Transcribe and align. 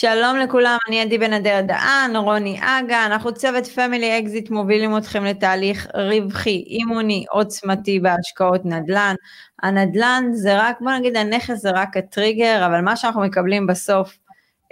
שלום 0.00 0.36
לכולם, 0.36 0.76
אני 0.88 1.00
עדי 1.00 1.18
בן 1.18 1.32
אדר 1.32 1.60
דהן, 1.60 2.16
רוני 2.16 2.58
אגה, 2.62 3.06
אנחנו 3.06 3.34
צוות 3.34 3.66
Family 3.66 4.18
Exit 4.18 4.50
מובילים 4.50 4.96
אתכם 4.96 5.24
לתהליך 5.24 5.86
רווחי, 5.94 6.64
אימוני, 6.66 7.24
עוצמתי 7.30 8.00
בהשקעות 8.00 8.64
נדל"ן. 8.64 9.14
הנדל"ן 9.62 10.24
זה 10.32 10.58
רק, 10.58 10.80
בוא 10.80 10.92
נגיד 10.92 11.16
הנכס 11.16 11.60
זה 11.60 11.70
רק 11.70 11.96
הטריגר, 11.96 12.66
אבל 12.66 12.80
מה 12.80 12.96
שאנחנו 12.96 13.20
מקבלים 13.20 13.66
בסוף 13.66 14.18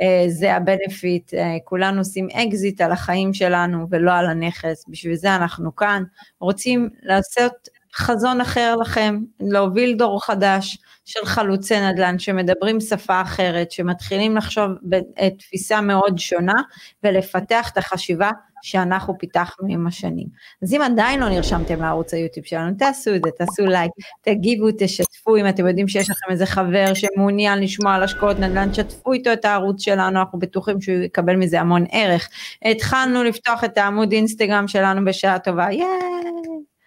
אה, 0.01 0.25
זה 0.29 0.55
ה 0.55 0.64
benefit, 0.64 1.35
אה, 1.35 1.57
כולנו 1.65 1.99
עושים 1.99 2.29
אקזיט 2.31 2.81
על 2.81 2.93
החיים 2.93 3.35
שלנו 3.35 3.87
ולא 3.91 4.13
על 4.13 4.27
הנכס, 4.27 4.85
בשביל 4.89 5.15
זה 5.15 5.37
אנחנו 5.37 5.77
כאן, 5.77 6.03
רוצים 6.41 6.89
לעשות 7.03 7.69
חזון 7.99 8.41
אחר 8.41 8.77
לכם, 8.77 9.19
להוביל 9.41 9.95
דור 9.95 10.25
חדש 10.25 10.79
של 11.05 11.25
חלוצי 11.25 11.81
נדל"ן 11.81 12.19
שמדברים 12.19 12.81
שפה 12.81 13.21
אחרת, 13.21 13.71
שמתחילים 13.71 14.37
לחשוב 14.37 14.71
בתפיסה 14.83 15.81
מאוד 15.81 16.19
שונה 16.19 16.63
ולפתח 17.05 17.71
את 17.73 17.79
החשיבה 17.79 18.31
שאנחנו 18.63 19.19
פיתחנו 19.19 19.69
עם 19.71 19.87
השנים. 19.87 20.27
אז 20.63 20.75
אם 20.75 20.83
עדיין 20.83 21.21
לא 21.21 21.29
נרשמתם 21.29 21.83
לערוץ 21.83 22.15
היוטיוב 22.15 22.47
שלנו, 22.47 22.75
תעשו 22.79 23.15
את 23.15 23.21
זה, 23.25 23.31
תעשו 23.39 23.67
לייק, 23.67 23.91
תגיבו, 24.23 24.67
תשתפו, 24.79 25.37
אם 25.37 25.49
אתם 25.49 25.67
יודעים 25.67 25.89
שיש 25.89 26.11
לכם 26.11 26.31
איזה 26.31 26.47
חבר 26.47 26.95
שמעוניין 26.95 27.61
לשמוע 27.61 27.95
על 27.95 28.03
השקעות 28.03 28.39
נדל"ן, 28.39 28.75
שתפו 28.75 29.13
איתו 29.13 29.33
את 29.33 29.45
הערוץ 29.45 29.83
שלנו, 29.83 30.21
אנחנו 30.21 30.39
בטוחים 30.39 30.81
שהוא 30.81 30.97
יקבל 30.97 31.37
מזה 31.37 31.61
המון 31.61 31.85
ערך. 31.91 32.29
התחלנו 32.65 33.25
לפתוח 33.25 33.65
את 33.65 33.79
העמוד 33.79 34.13
אינסטגרם 34.13 34.69
שלנו 34.69 35.05
בשעה 35.05 35.39
טובה, 35.39 35.71
ייי! 35.71 36.78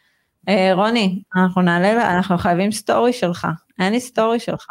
אה, 0.50 0.72
רוני, 0.74 1.22
אנחנו 1.36 1.62
נעלה, 1.62 2.16
אנחנו 2.16 2.38
חייבים 2.38 2.72
סטורי 2.72 3.14
שלך, 3.14 3.48
אין 3.80 3.94
לי 3.94 4.00
סטורי 4.00 4.40
שלך. 4.40 4.68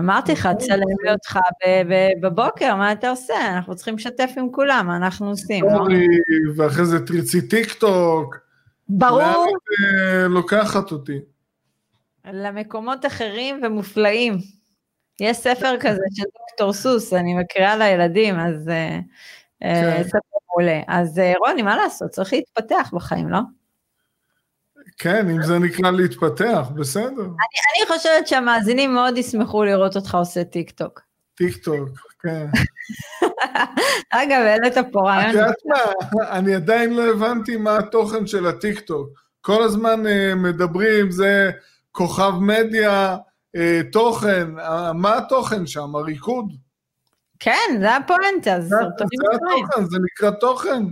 אמרתי 0.00 0.32
לך, 0.32 0.46
אוקיי. 0.46 0.66
תצלם 0.66 0.86
לי 1.04 1.12
אותך 1.12 1.38
בבוקר, 2.20 2.74
מה 2.76 2.92
אתה 2.92 3.10
עושה? 3.10 3.34
אנחנו 3.52 3.76
צריכים 3.76 3.94
לשתף 3.94 4.30
עם 4.36 4.52
כולם, 4.52 4.86
מה 4.86 4.96
אנחנו 4.96 5.28
עושים? 5.28 5.64
סטורי, 5.70 6.06
ואחרי 6.56 6.84
זה 6.84 7.06
תרצי 7.06 7.48
טיק 7.48 7.72
טוק. 7.72 8.36
ברור. 8.88 9.20
לאן 9.20 9.30
את 9.30 10.22
אה, 10.22 10.28
לוקחת 10.28 10.92
אותי? 10.92 11.18
למקומות 12.32 13.06
אחרים 13.06 13.60
ומופלאים. 13.62 14.38
יש 15.20 15.36
ספר 15.36 15.76
כזה 15.80 16.02
של 16.14 16.24
דוקטור 16.38 16.72
סוס, 16.72 17.12
אני 17.12 17.34
מקריאה 17.34 17.76
לילדים, 17.76 18.38
אז 18.38 18.68
אה, 18.68 18.98
כן. 19.60 20.02
ספר 20.02 20.18
מעולה. 20.48 20.80
אז 20.88 21.20
רוני, 21.38 21.62
מה 21.62 21.76
לעשות? 21.76 22.10
צריך 22.10 22.32
להתפתח 22.32 22.90
בחיים, 22.94 23.28
לא? 23.28 23.38
כן, 24.98 25.30
אם 25.30 25.42
זה 25.42 25.58
נקרא 25.58 25.90
להתפתח, 25.90 26.68
בסדר. 26.74 27.22
אני, 27.22 27.26
אני 27.26 27.96
חושבת 27.96 28.26
שהמאזינים 28.26 28.94
מאוד 28.94 29.18
ישמחו 29.18 29.64
לראות 29.64 29.96
אותך 29.96 30.14
עושה 30.14 30.44
טיק 30.44 30.70
טוק. 30.70 31.00
טיק 31.34 31.56
טוק, 31.56 31.88
כן. 32.22 32.46
אגב, 34.10 34.42
העלית 34.46 34.74
פה 34.92 35.00
רעיון. 35.00 35.30
את 35.30 35.34
יודעת 35.34 35.56
מה, 35.64 36.30
אני 36.30 36.54
עדיין 36.54 36.94
לא 36.94 37.10
הבנתי 37.10 37.56
מה 37.56 37.78
התוכן 37.78 38.26
של 38.26 38.46
הטיק 38.46 38.80
טוק. 38.80 39.08
כל 39.40 39.62
הזמן 39.62 40.02
אה, 40.06 40.34
מדברים, 40.34 41.10
זה 41.10 41.50
כוכב 41.92 42.32
מדיה, 42.40 43.16
אה, 43.56 43.60
תוכן, 43.92 44.58
אה, 44.58 44.92
מה 44.94 45.18
התוכן 45.18 45.66
שם, 45.66 45.96
הריקוד? 45.96 46.52
כן, 47.38 47.76
זה 47.80 47.96
הפואנטה, 47.96 48.60
זה 48.60 48.68
סרטונים 48.68 49.20
זה 49.30 49.36
התוכן, 49.36 49.84
זה 49.84 49.98
נקרא 50.04 50.30
תוכן. 50.30 50.82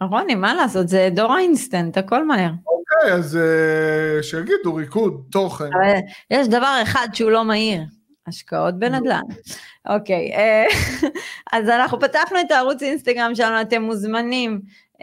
רוני, 0.00 0.34
מה 0.34 0.54
לעשות, 0.54 0.88
זה 0.88 1.08
דור 1.12 1.32
האינסטנט, 1.32 1.96
הכל 1.96 2.26
מהר. 2.26 2.50
אוקיי, 2.66 3.12
אז 3.12 3.38
אה, 3.38 4.22
שיגידו 4.22 4.74
ריקוד, 4.74 5.22
תוכן. 5.30 5.70
יש 6.30 6.48
דבר 6.48 6.78
אחד 6.82 7.08
שהוא 7.12 7.30
לא 7.30 7.44
מהיר, 7.44 7.82
השקעות 8.26 8.78
בנדל"ן. 8.78 9.20
אוקיי, 9.88 10.32
אה, 10.32 10.64
אז 11.52 11.68
אנחנו 11.68 12.00
פתחנו 12.00 12.40
את 12.40 12.50
הערוץ 12.50 12.82
אינסטגרם 12.82 13.34
שלנו, 13.34 13.60
אתם 13.60 13.82
מוזמנים 13.82 14.60
אה, 14.94 14.98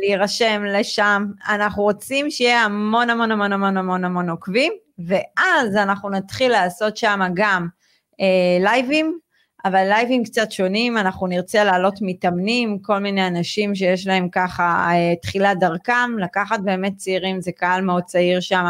להירשם 0.00 0.64
לשם. 0.64 1.26
אנחנו 1.48 1.82
רוצים 1.82 2.30
שיהיה 2.30 2.62
המון 2.62 3.10
המון 3.10 3.30
המון 3.30 3.52
המון 3.52 3.76
המון 3.76 4.04
המון 4.04 4.30
עוקבים, 4.30 4.72
ואז 5.06 5.76
אנחנו 5.76 6.10
נתחיל 6.10 6.52
לעשות 6.52 6.96
שם 6.96 7.20
גם 7.34 7.68
לייבים. 8.60 9.18
אבל 9.64 9.84
לייבים 9.88 10.24
קצת 10.24 10.52
שונים, 10.52 10.98
אנחנו 10.98 11.26
נרצה 11.26 11.64
להעלות 11.64 11.94
מתאמנים, 12.00 12.78
כל 12.78 12.98
מיני 12.98 13.26
אנשים 13.26 13.74
שיש 13.74 14.06
להם 14.06 14.28
ככה 14.28 14.88
אה, 14.90 15.14
תחילת 15.22 15.58
דרכם, 15.58 16.18
לקחת 16.18 16.60
באמת 16.60 16.96
צעירים, 16.96 17.40
זה 17.40 17.52
קהל 17.52 17.82
מאוד 17.82 18.02
צעיר 18.02 18.40
שם, 18.40 18.64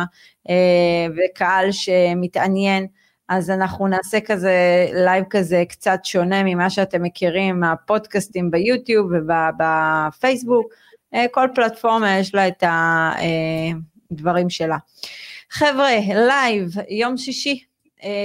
אה, 0.51 1.07
וקהל 1.11 1.73
שמתעניין, 1.73 2.87
אז 3.29 3.51
אנחנו 3.51 3.87
נעשה 3.87 4.21
כזה 4.21 4.87
לייב 4.95 5.25
כזה 5.31 5.65
קצת 5.69 6.01
שונה 6.05 6.43
ממה 6.43 6.71
שאתם 6.71 7.03
מכירים 7.03 7.61
מהפודקאסטים 7.61 8.51
ביוטיוב 8.51 9.11
ובפייסבוק, 9.13 10.73
אה, 11.15 11.27
כל 11.31 11.49
פלטפורמה 11.55 12.19
יש 12.19 12.35
לה 12.35 12.49
את 12.49 12.65
הדברים 14.11 14.51
שלה. 14.51 14.77
חבר'ה, 15.51 15.89
לייב, 16.15 16.69
יום 16.89 17.17
שישי, 17.17 17.65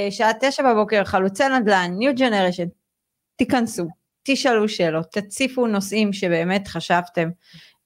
שעה 0.09 0.31
תשע 0.39 0.73
בבוקר, 0.73 1.03
חלוצי 1.03 1.43
נדל"ן, 1.59 1.97
New 1.99 2.17
Generation, 2.17 2.69
תיכנסו, 3.35 3.87
תשאלו 4.23 4.69
שאלות, 4.69 5.11
תציפו 5.11 5.67
נושאים 5.67 6.13
שבאמת 6.13 6.67
חשבתם, 6.67 7.29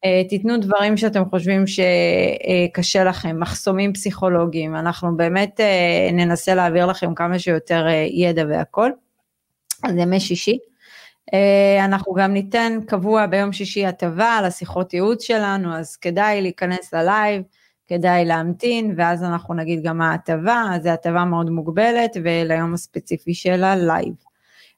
אה, 0.06 0.22
תיתנו 0.30 0.58
דברים 0.58 0.98
שאתם 0.98 1.24
חושבים 1.30 1.64
שקשה 1.68 3.04
לכם, 3.04 3.40
מחסומים 3.40 3.94
פסיכולוגיים, 3.94 4.76
אנחנו 4.76 5.18
באמת 5.18 5.60
אה, 5.60 6.10
ננסה 6.12 6.56
להעביר 6.56 6.86
לכם 6.86 7.16
כמה 7.16 7.40
שיותר 7.40 7.86
ידע 8.12 8.44
והכל. 8.50 8.92
אז 9.84 9.96
ימי 9.98 10.20
שישי. 10.20 10.58
אנחנו 11.80 12.14
גם 12.14 12.34
ניתן 12.34 12.80
קבוע 12.88 13.26
ביום 13.26 13.54
שישי 13.54 13.86
הטבה 13.86 14.30
על 14.30 14.46
השיחות 14.46 14.94
ייעוץ 14.94 15.24
שלנו, 15.24 15.76
אז 15.76 15.96
כדאי 15.96 16.42
להיכנס 16.42 16.94
ללייב. 16.94 17.44
כדאי 17.92 18.26
להמתין, 18.26 18.94
ואז 18.98 19.24
אנחנו 19.24 19.54
נגיד 19.54 19.84
גם 19.84 19.98
מה 19.98 20.12
ההטבה, 20.12 20.64
אז 20.74 20.84
זו 20.84 20.90
הטבה 20.90 21.26
מאוד 21.26 21.50
מוגבלת, 21.50 22.18
וליום 22.24 22.74
הספציפי 22.74 23.34
של 23.34 23.64
הלייב. 23.64 24.14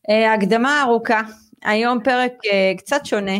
אה, 0.09 0.34
הקדמה 0.34 0.81
ארוכה, 0.84 1.22
היום 1.63 2.03
פרק 2.03 2.31
אה, 2.52 2.73
קצת 2.78 3.06
שונה, 3.06 3.38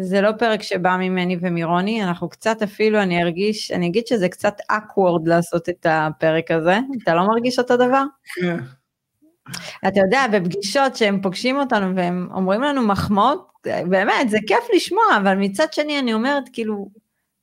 זה 0.00 0.20
לא 0.20 0.30
פרק 0.38 0.62
שבא 0.62 0.96
ממני 0.96 1.36
ומרוני, 1.40 2.04
אנחנו 2.04 2.28
קצת 2.28 2.62
אפילו, 2.62 3.02
אני 3.02 3.22
ארגיש, 3.22 3.70
אני 3.70 3.86
אגיד 3.86 4.06
שזה 4.06 4.28
קצת 4.28 4.56
awkward 4.68 5.28
לעשות 5.28 5.68
את 5.68 5.86
הפרק 5.90 6.50
הזה, 6.50 6.78
אתה 7.02 7.14
לא 7.14 7.26
מרגיש 7.26 7.58
אותו 7.58 7.76
דבר? 7.76 8.04
כן. 8.34 8.56
אתה 9.88 10.00
יודע, 10.00 10.24
בפגישות 10.32 10.96
שהם 10.96 11.20
פוגשים 11.22 11.56
אותנו 11.56 11.96
והם 11.96 12.28
אומרים 12.34 12.62
לנו 12.62 12.86
מחמאות, 12.86 13.48
באמת, 13.64 14.30
זה 14.30 14.38
כיף 14.46 14.64
לשמוע, 14.74 15.04
אבל 15.16 15.34
מצד 15.34 15.72
שני 15.72 15.98
אני 15.98 16.14
אומרת, 16.14 16.44
כאילו, 16.52 16.88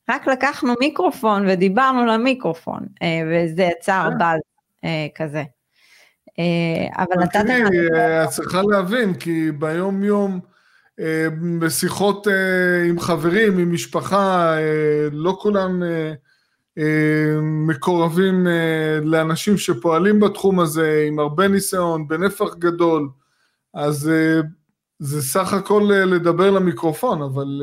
רק 0.10 0.28
לקחנו 0.28 0.74
מיקרופון 0.80 1.46
ודיברנו 1.48 2.06
למיקרופון, 2.06 2.80
אה, 3.02 3.22
וזה 3.28 3.64
יצר 3.64 4.10
אה. 4.12 4.18
באז 4.18 4.40
אה, 4.84 5.08
כזה. 5.16 5.44
אבל 6.98 7.24
נתת... 7.24 7.46
את 8.24 8.30
צריכה 8.30 8.62
להבין, 8.62 9.14
כי 9.14 9.52
ביום 9.52 10.04
יום, 10.04 10.40
בשיחות 11.60 12.28
עם 12.90 13.00
חברים, 13.00 13.58
עם 13.58 13.74
משפחה, 13.74 14.56
לא 15.12 15.38
כולם 15.40 15.84
מקורבים 17.42 18.48
לאנשים 19.04 19.58
שפועלים 19.58 20.20
בתחום 20.20 20.60
הזה, 20.60 21.06
עם 21.08 21.20
הרבה 21.20 21.48
ניסיון, 21.48 22.08
בנפח 22.08 22.56
גדול, 22.56 23.10
אז 23.74 24.12
זה 25.00 25.22
סך 25.22 25.54
הכל 25.54 25.90
לדבר 26.06 26.52
למיקרופון, 26.52 27.22
אבל 27.22 27.62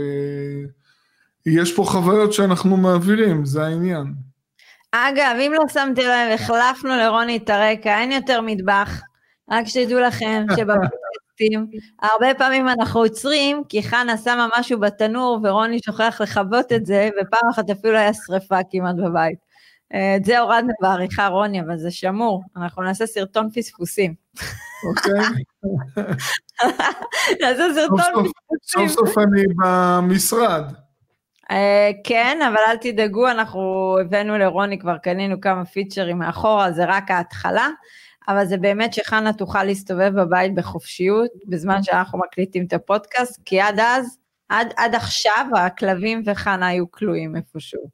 יש 1.54 1.76
פה 1.76 1.84
חוויות 1.84 2.32
שאנחנו 2.32 2.76
מעבירים, 2.76 3.44
זה 3.44 3.62
העניין. 3.62 4.14
אגב, 4.92 5.36
אם 5.40 5.52
לא 5.52 5.68
שמתי 5.68 6.02
לב, 6.02 6.32
החלפנו 6.34 6.96
לרוני 6.96 7.36
את 7.36 7.50
הרקע, 7.50 7.98
אין 7.98 8.12
יותר 8.12 8.40
מטבח. 8.40 9.02
רק 9.50 9.66
שתדעו 9.66 10.00
לכם 10.00 10.44
שבפודקאסטים, 10.50 11.66
הרבה 12.02 12.34
פעמים 12.38 12.68
אנחנו 12.68 13.00
עוצרים, 13.00 13.62
כי 13.68 13.82
חנה 13.82 14.16
שמה 14.16 14.48
משהו 14.58 14.80
בתנור 14.80 15.40
ורוני 15.42 15.78
שוכח 15.84 16.20
לכבות 16.20 16.72
את 16.72 16.86
זה, 16.86 17.10
ופעם 17.12 17.50
אחת 17.54 17.70
אפילו 17.70 17.98
היה 17.98 18.14
שריפה 18.14 18.58
כמעט 18.70 18.96
בבית. 18.96 19.38
אה, 19.94 20.16
את 20.16 20.24
זה 20.24 20.38
הורדנו 20.38 20.72
בעריכה 20.80 21.26
רוני, 21.26 21.60
אבל 21.60 21.78
זה 21.78 21.90
שמור, 21.90 22.42
אנחנו 22.56 22.82
נעשה 22.82 23.06
סרטון 23.06 23.48
פספוסים. 23.54 24.14
אוקיי. 24.88 25.20
נעשה 27.40 27.64
סרטון 27.74 27.98
פספוסים. 27.98 28.32
סוף 28.62 28.88
סוף 28.88 29.18
אני 29.18 29.42
במשרד. 29.56 30.72
Uh, 31.50 31.54
כן, 32.04 32.38
אבל 32.48 32.58
אל 32.68 32.76
תדאגו, 32.76 33.28
אנחנו 33.28 33.96
הבאנו 34.00 34.38
לרוני, 34.38 34.78
כבר 34.78 34.98
קנינו 34.98 35.40
כמה 35.40 35.64
פיצ'רים 35.64 36.18
מאחורה, 36.18 36.72
זה 36.72 36.84
רק 36.84 37.10
ההתחלה, 37.10 37.68
אבל 38.28 38.46
זה 38.46 38.56
באמת 38.56 38.94
שחנה 38.94 39.32
תוכל 39.32 39.64
להסתובב 39.64 40.12
בבית 40.20 40.54
בחופשיות, 40.54 41.30
בזמן 41.46 41.82
שאנחנו 41.82 42.18
מקליטים 42.18 42.64
את 42.66 42.72
הפודקאסט, 42.72 43.40
כי 43.44 43.60
עד 43.60 43.80
אז, 43.80 44.18
עד, 44.48 44.72
עד 44.76 44.94
עכשיו 44.94 45.46
הכלבים 45.56 46.22
וחנה 46.26 46.66
היו 46.66 46.90
כלואים 46.90 47.36
איפשהו. 47.36 47.88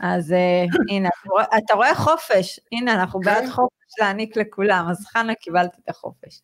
אז 0.00 0.32
אה, 0.32 0.64
הנה, 0.90 1.08
אתה 1.58 1.74
רואה 1.74 1.94
חופש, 1.94 2.60
הנה, 2.72 2.94
אנחנו 2.94 3.20
כן. 3.20 3.26
בעד 3.26 3.48
חופש 3.48 4.00
להעניק 4.00 4.36
לכולם, 4.36 4.86
אז 4.90 5.06
חנה 5.06 5.34
קיבלת 5.34 5.76
את 5.84 5.88
החופש. 5.88 6.40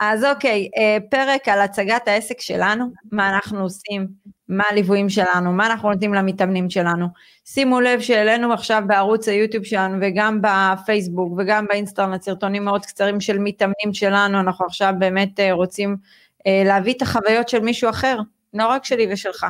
אז 0.00 0.24
אוקיי, 0.24 0.68
אה, 0.76 0.96
פרק 1.10 1.48
על 1.48 1.60
הצגת 1.60 2.08
העסק 2.08 2.40
שלנו, 2.40 2.84
מה 3.12 3.34
אנחנו 3.34 3.60
עושים, 3.62 4.06
מה 4.48 4.64
הליוויים 4.70 5.08
שלנו, 5.08 5.52
מה 5.52 5.66
אנחנו 5.66 5.90
נותנים 5.90 6.14
למתאמנים 6.14 6.70
שלנו. 6.70 7.06
שימו 7.44 7.80
לב 7.80 8.00
שהעלינו 8.00 8.52
עכשיו 8.52 8.82
בערוץ 8.86 9.28
היוטיוב 9.28 9.64
שלנו 9.64 9.98
וגם 10.00 10.40
בפייסבוק 10.42 11.32
וגם 11.38 11.66
באינסטרנט 11.66 12.22
סרטונים 12.22 12.64
מאוד 12.64 12.86
קצרים 12.86 13.20
של 13.20 13.38
מתאמנים 13.38 13.92
שלנו, 13.92 14.40
אנחנו 14.40 14.66
עכשיו 14.66 14.94
באמת 14.98 15.40
אה, 15.40 15.52
רוצים 15.52 15.96
אה, 16.46 16.62
להביא 16.66 16.94
את 16.96 17.02
החוויות 17.02 17.48
של 17.48 17.60
מישהו 17.60 17.90
אחר, 17.90 18.18
לא 18.54 18.66
רק 18.66 18.84
שלי 18.84 19.12
ושלך. 19.12 19.46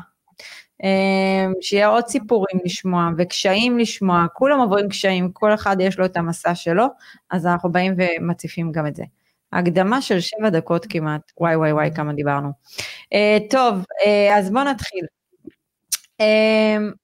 שיהיה 1.61 1.89
עוד 1.89 2.07
סיפורים 2.07 2.59
לשמוע 2.65 3.09
וקשיים 3.19 3.79
לשמוע, 3.79 4.27
כולם 4.35 4.61
עוברים 4.61 4.89
קשיים, 4.89 5.33
כל 5.33 5.55
אחד 5.55 5.77
יש 5.81 5.99
לו 5.99 6.05
את 6.05 6.17
המסע 6.17 6.55
שלו, 6.55 6.87
אז 7.31 7.47
אנחנו 7.47 7.73
באים 7.73 7.95
ומציפים 7.97 8.73
גם 8.73 8.87
את 8.87 8.97
זה. 8.97 9.05
הקדמה 9.53 10.03
של 10.03 10.21
שבע 10.21 10.49
דקות 10.51 10.87
כמעט, 10.89 11.33
וואי 11.41 11.57
וואי 11.57 11.73
וואי 11.73 11.91
כמה 11.95 12.13
דיברנו. 12.13 12.49
Uh, 13.15 13.51
טוב, 13.51 13.75
uh, 13.79 14.39
אז 14.39 14.51
בואו 14.51 14.65
נתחיל. 14.65 15.05
Uh, 16.23 16.25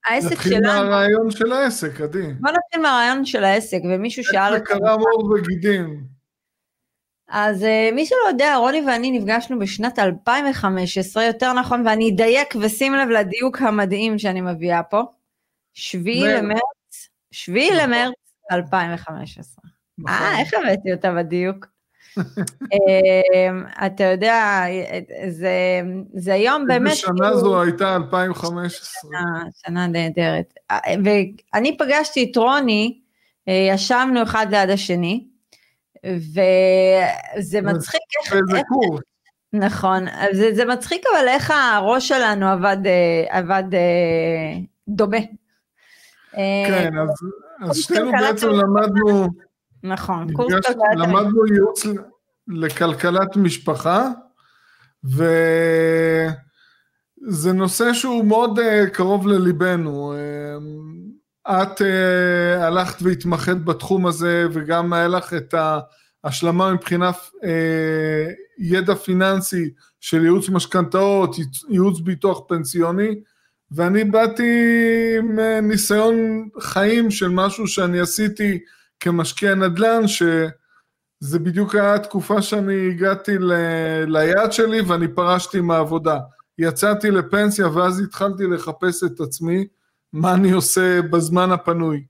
העסק 0.06 0.32
נתחיל 0.32 0.52
שלנו... 0.52 0.66
נתחיל 0.66 0.88
מהרעיון 0.88 1.30
של 1.30 1.52
העסק, 1.52 2.00
עדי. 2.00 2.32
בואו 2.40 2.54
נתחיל 2.54 2.82
מהרעיון 2.82 3.24
של 3.24 3.44
העסק, 3.44 3.78
ומישהו 3.84 4.24
שאל 4.24 4.54
אותי... 4.54 4.74
זה 4.74 4.80
קרה 4.80 4.96
מור 4.96 5.32
וגידים? 5.32 6.04
אז 7.28 7.62
uh, 7.62 7.94
מי 7.94 8.06
שלא 8.06 8.18
יודע, 8.28 8.56
רוני 8.56 8.82
ואני 8.86 9.18
נפגשנו 9.18 9.58
בשנת 9.58 9.98
2015, 9.98 11.24
יותר 11.24 11.52
נכון, 11.52 11.86
ואני 11.86 12.10
אדייק 12.10 12.54
ושים 12.60 12.94
לב 12.94 13.08
לדיוק 13.08 13.62
המדהים 13.62 14.18
שאני 14.18 14.40
מביאה 14.40 14.82
פה, 14.82 15.02
שביעי 15.74 16.34
למרץ, 16.34 17.08
שביעי 17.30 17.70
נכון. 17.70 17.90
למרץ 17.90 18.14
2015. 18.52 19.70
נכון. 19.98 20.14
אה, 20.16 20.40
איך 20.40 20.54
הבאתי 20.54 20.92
אותה 20.92 21.14
בדיוק? 21.14 21.66
אמ, 22.72 23.64
אתה 23.86 24.04
יודע, 24.04 24.64
זה, 25.28 25.80
זה 26.14 26.34
יום 26.34 26.66
באמת... 26.66 26.90
איזה 26.90 27.00
שנה 27.00 27.26
כאילו, 27.26 27.40
זו 27.40 27.62
הייתה 27.62 27.96
2015. 27.96 28.70
שנה, 28.70 29.42
שנה 29.66 29.86
נהדרת. 29.86 30.54
ואני 31.04 31.78
פגשתי 31.78 32.28
את 32.30 32.36
רוני, 32.36 32.98
אה, 33.48 33.68
ישבנו 33.74 34.22
אחד 34.22 34.46
ליד 34.50 34.70
השני, 34.70 35.26
וזה 36.06 37.60
מצחיק 37.62 38.00
איך... 38.24 38.32
איזה 38.32 38.60
קורס. 38.68 39.00
נכון, 39.52 40.04
זה, 40.32 40.54
זה 40.54 40.64
מצחיק 40.64 41.02
אבל 41.12 41.28
איך 41.28 41.50
הראש 41.50 42.08
שלנו 42.08 42.48
עבד, 42.48 42.76
אה, 42.86 43.38
עבד 43.38 43.74
אה, 43.74 44.58
דומה. 44.88 45.18
כן, 46.32 46.98
אז, 46.98 47.08
אז 47.70 47.76
שנינו 47.76 48.10
בעצם 48.12 48.48
למדנו... 48.48 49.45
נכון, 49.86 50.32
קורס 50.32 50.52
כלכלת... 50.52 50.76
למדנו 50.96 51.46
ייעוץ 51.46 51.86
לכלכלת 52.48 53.36
משפחה, 53.36 54.08
וזה 55.04 55.22
נושא 57.54 57.92
שהוא 57.92 58.24
מאוד 58.24 58.58
uh, 58.58 58.62
קרוב 58.92 59.26
לליבנו. 59.26 60.14
Uh, 60.14 60.16
את 61.50 61.80
uh, 61.80 61.84
הלכת 62.62 63.02
והתמחית 63.02 63.64
בתחום 63.64 64.06
הזה, 64.06 64.46
וגם 64.52 64.92
היה 64.92 65.08
לך 65.08 65.34
את 65.34 65.54
ההשלמה 66.24 66.74
מבחינת 66.74 67.16
ידע 68.58 68.94
פיננסי 68.94 69.70
של 70.00 70.22
ייעוץ 70.22 70.48
משכנתאות, 70.48 71.36
ייעוץ 71.68 72.00
ביטוח 72.00 72.40
פנסיוני, 72.48 73.14
ואני 73.70 74.04
באתי 74.04 74.52
עם 75.18 75.38
ניסיון 75.62 76.48
חיים 76.60 77.10
של 77.10 77.28
משהו 77.28 77.66
שאני 77.66 78.00
עשיתי 78.00 78.58
כמשקיע 79.00 79.54
נדל"ן, 79.54 80.08
שזה 80.08 81.38
בדיוק 81.38 81.74
היה 81.74 81.94
התקופה 81.94 82.42
שאני 82.42 82.88
הגעתי 82.90 83.38
ל... 83.38 83.52
ליעד 84.06 84.52
שלי 84.52 84.80
ואני 84.80 85.08
פרשתי 85.08 85.60
מהעבודה. 85.60 86.18
יצאתי 86.58 87.10
לפנסיה 87.10 87.68
ואז 87.68 88.00
התחלתי 88.00 88.46
לחפש 88.46 89.04
את 89.04 89.20
עצמי, 89.20 89.66
מה 90.12 90.34
אני 90.34 90.50
עושה 90.50 91.02
בזמן 91.02 91.52
הפנוי. 91.52 92.04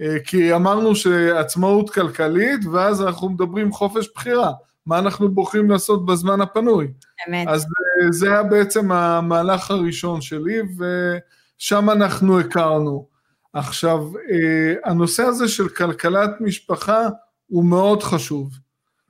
אה, 0.00 0.16
כי 0.24 0.54
אמרנו 0.54 0.96
שעצמאות 0.96 1.90
כלכלית, 1.90 2.60
ואז 2.72 3.02
אנחנו 3.02 3.28
מדברים 3.28 3.72
חופש 3.72 4.08
בחירה, 4.14 4.52
מה 4.86 4.98
אנחנו 4.98 5.28
בוחרים 5.28 5.70
לעשות 5.70 6.06
בזמן 6.06 6.40
הפנוי. 6.40 6.88
אמת. 7.28 7.48
אז 7.48 7.62
אה, 7.62 8.12
זה 8.12 8.32
היה 8.32 8.42
בעצם 8.42 8.92
המהלך 8.92 9.70
הראשון 9.70 10.20
שלי, 10.20 10.58
ושם 10.78 11.90
אנחנו 11.90 12.40
הכרנו. 12.40 13.09
עכשיו, 13.52 13.98
אה, 14.16 14.90
הנושא 14.90 15.22
הזה 15.22 15.48
של 15.48 15.68
כלכלת 15.68 16.30
משפחה 16.40 17.08
הוא 17.46 17.64
מאוד 17.64 18.02
חשוב. 18.02 18.50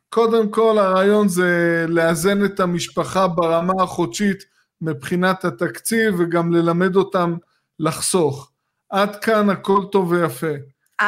קודם 0.09 0.51
כל 0.51 0.79
הרעיון 0.79 1.29
זה 1.29 1.85
לאזן 1.89 2.45
את 2.45 2.61
המשפחה 2.61 3.29
ברמה 3.29 3.83
החודשית 3.83 4.45
מבחינת 4.81 5.45
התקציב 5.45 6.15
וגם 6.19 6.53
ללמד 6.53 6.97
אותם 6.97 7.37
לחסוך. 7.79 8.51
עד 8.91 9.17
כאן 9.17 9.51
הכל 9.51 9.81
טוב 9.93 10.11
ויפה. 10.11 10.53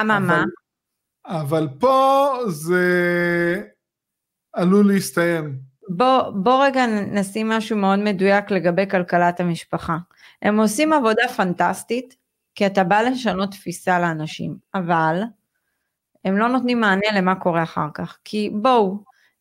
אממה. 0.01 0.45
אבל 1.27 1.69
פה 1.79 2.35
זה 2.49 3.63
עלול 4.53 4.89
להסתיים. 4.89 5.59
בוא, 5.89 6.31
בוא 6.31 6.65
רגע 6.65 6.87
נשים 6.87 7.49
משהו 7.49 7.77
מאוד 7.77 7.99
מדויק 7.99 8.51
לגבי 8.51 8.91
כלכלת 8.91 9.41
המשפחה. 9.41 9.97
הם 10.43 10.61
עושים 10.61 10.93
עבודה 10.93 11.29
פנטסטית, 11.37 12.17
כי 12.55 12.67
אתה 12.67 12.85
בא 12.85 13.01
לשנות 13.01 13.51
תפיסה 13.51 14.01
לאנשים, 14.01 14.57
אבל 14.75 15.23
הם 16.25 16.39
לא 16.39 16.49
נותנים 16.49 16.81
מענה 16.81 17.07
למה 17.15 17.35
קורה 17.35 17.63
אחר 17.63 17.89
כך. 17.95 18.19
כי 18.25 18.51
בואו, 18.53 18.99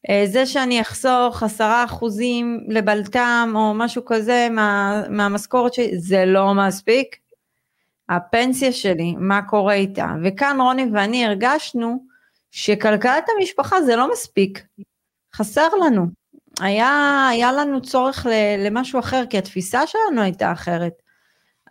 אה, 0.09 0.23
זה 0.25 0.45
שאני 0.45 0.81
אחסוך 0.81 1.43
עשרה 1.43 1.85
אחוזים 1.85 2.65
לבלת"ם 2.67 3.53
או 3.55 3.73
משהו 3.73 4.05
כזה 4.05 4.47
מה, 4.51 5.01
מהמשכורת 5.09 5.73
שלי, 5.73 5.99
זה 5.99 6.25
לא 6.25 6.53
מספיק. 6.53 7.15
הפנסיה 8.09 8.71
שלי, 8.71 9.15
מה 9.17 9.41
קורה 9.41 9.73
איתה? 9.73 10.07
וכאן 10.23 10.61
רוני 10.61 10.85
ואני 10.93 11.25
הרגשנו 11.25 12.05
שכלכלת 12.51 13.23
המשפחה 13.37 13.81
זה 13.81 13.95
לא 13.95 14.11
מספיק, 14.11 14.63
חסר 15.35 15.67
לנו. 15.85 16.05
היה, 16.59 17.27
היה 17.31 17.51
לנו 17.51 17.81
צורך 17.81 18.27
למשהו 18.59 18.99
אחר, 18.99 19.23
כי 19.29 19.37
התפיסה 19.37 19.87
שלנו 19.87 20.21
הייתה 20.21 20.51
אחרת. 20.51 21.00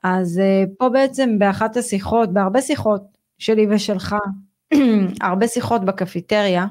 אז 0.02 0.38
אה, 0.38 0.64
פה 0.78 0.88
בעצם 0.88 1.38
באחת 1.38 1.76
השיחות, 1.76 2.32
בהרבה 2.32 2.62
שיחות 2.62 3.02
שלי 3.38 3.66
ושלך, 3.70 4.16
הרבה 5.20 5.48
שיחות 5.48 5.84
בקפיטריה, 5.84 6.66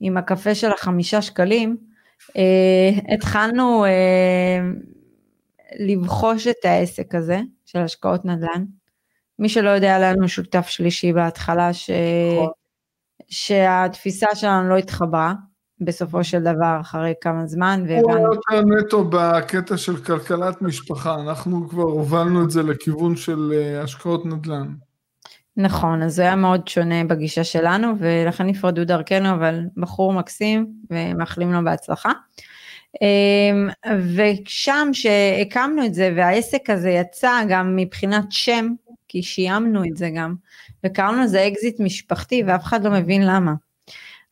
עם 0.00 0.16
הקפה 0.16 0.54
של 0.54 0.72
החמישה 0.72 1.22
שקלים, 1.22 1.76
אה, 2.36 3.14
התחלנו 3.14 3.84
אה, 3.84 4.60
לבחוש 5.78 6.46
את 6.46 6.64
העסק 6.64 7.14
הזה 7.14 7.40
של 7.66 7.78
השקעות 7.78 8.24
נדל"ן. 8.24 8.64
מי 9.38 9.48
שלא 9.48 9.70
יודע, 9.70 9.96
היה 9.96 10.12
לנו 10.12 10.28
שותף 10.28 10.66
שלישי 10.68 11.12
בהתחלה, 11.12 11.72
ש... 11.72 11.90
נכון. 12.34 12.50
שהתפיסה 13.28 14.26
שלנו 14.34 14.68
לא 14.68 14.76
התחברה. 14.76 15.34
בסופו 15.80 16.24
של 16.24 16.40
דבר, 16.40 16.78
אחרי 16.80 17.14
כמה 17.20 17.46
זמן, 17.46 17.84
והבנו... 17.88 18.16
הוא 18.16 18.36
היה 18.50 18.60
נטו 18.62 19.04
בקטע 19.10 19.76
של 19.76 19.96
כלכלת 19.96 20.62
משפחה, 20.62 21.14
אנחנו 21.14 21.68
כבר 21.68 21.82
הובלנו 21.82 22.44
את 22.44 22.50
זה 22.50 22.62
לכיוון 22.62 23.16
של 23.16 23.52
אה, 23.54 23.82
השקעות 23.82 24.26
נדל"ן. 24.26 24.74
נכון, 25.56 26.02
אז 26.02 26.14
זה 26.14 26.22
היה 26.22 26.36
מאוד 26.36 26.68
שונה 26.68 27.04
בגישה 27.04 27.44
שלנו, 27.44 27.92
ולכן 27.98 28.46
נפרדו 28.46 28.84
דרכנו, 28.84 29.30
אבל 29.34 29.60
בחור 29.76 30.12
מקסים, 30.12 30.66
ומאחלים 30.90 31.52
לו 31.52 31.64
בהצלחה. 31.64 32.12
אמ, 33.02 33.68
ושם 34.16 34.88
שהקמנו 34.92 35.86
את 35.86 35.94
זה, 35.94 36.12
והעסק 36.16 36.70
הזה 36.70 36.90
יצא 36.90 37.40
גם 37.48 37.76
מבחינת 37.76 38.24
שם, 38.30 38.68
כי 39.08 39.22
שיימנו 39.22 39.84
את 39.84 39.96
זה 39.96 40.10
גם, 40.16 40.34
וקראנו 40.86 41.22
לזה 41.22 41.46
אקזיט 41.46 41.80
משפחתי, 41.80 42.42
ואף 42.46 42.64
אחד 42.64 42.84
לא 42.84 42.90
מבין 42.90 43.26
למה. 43.26 43.54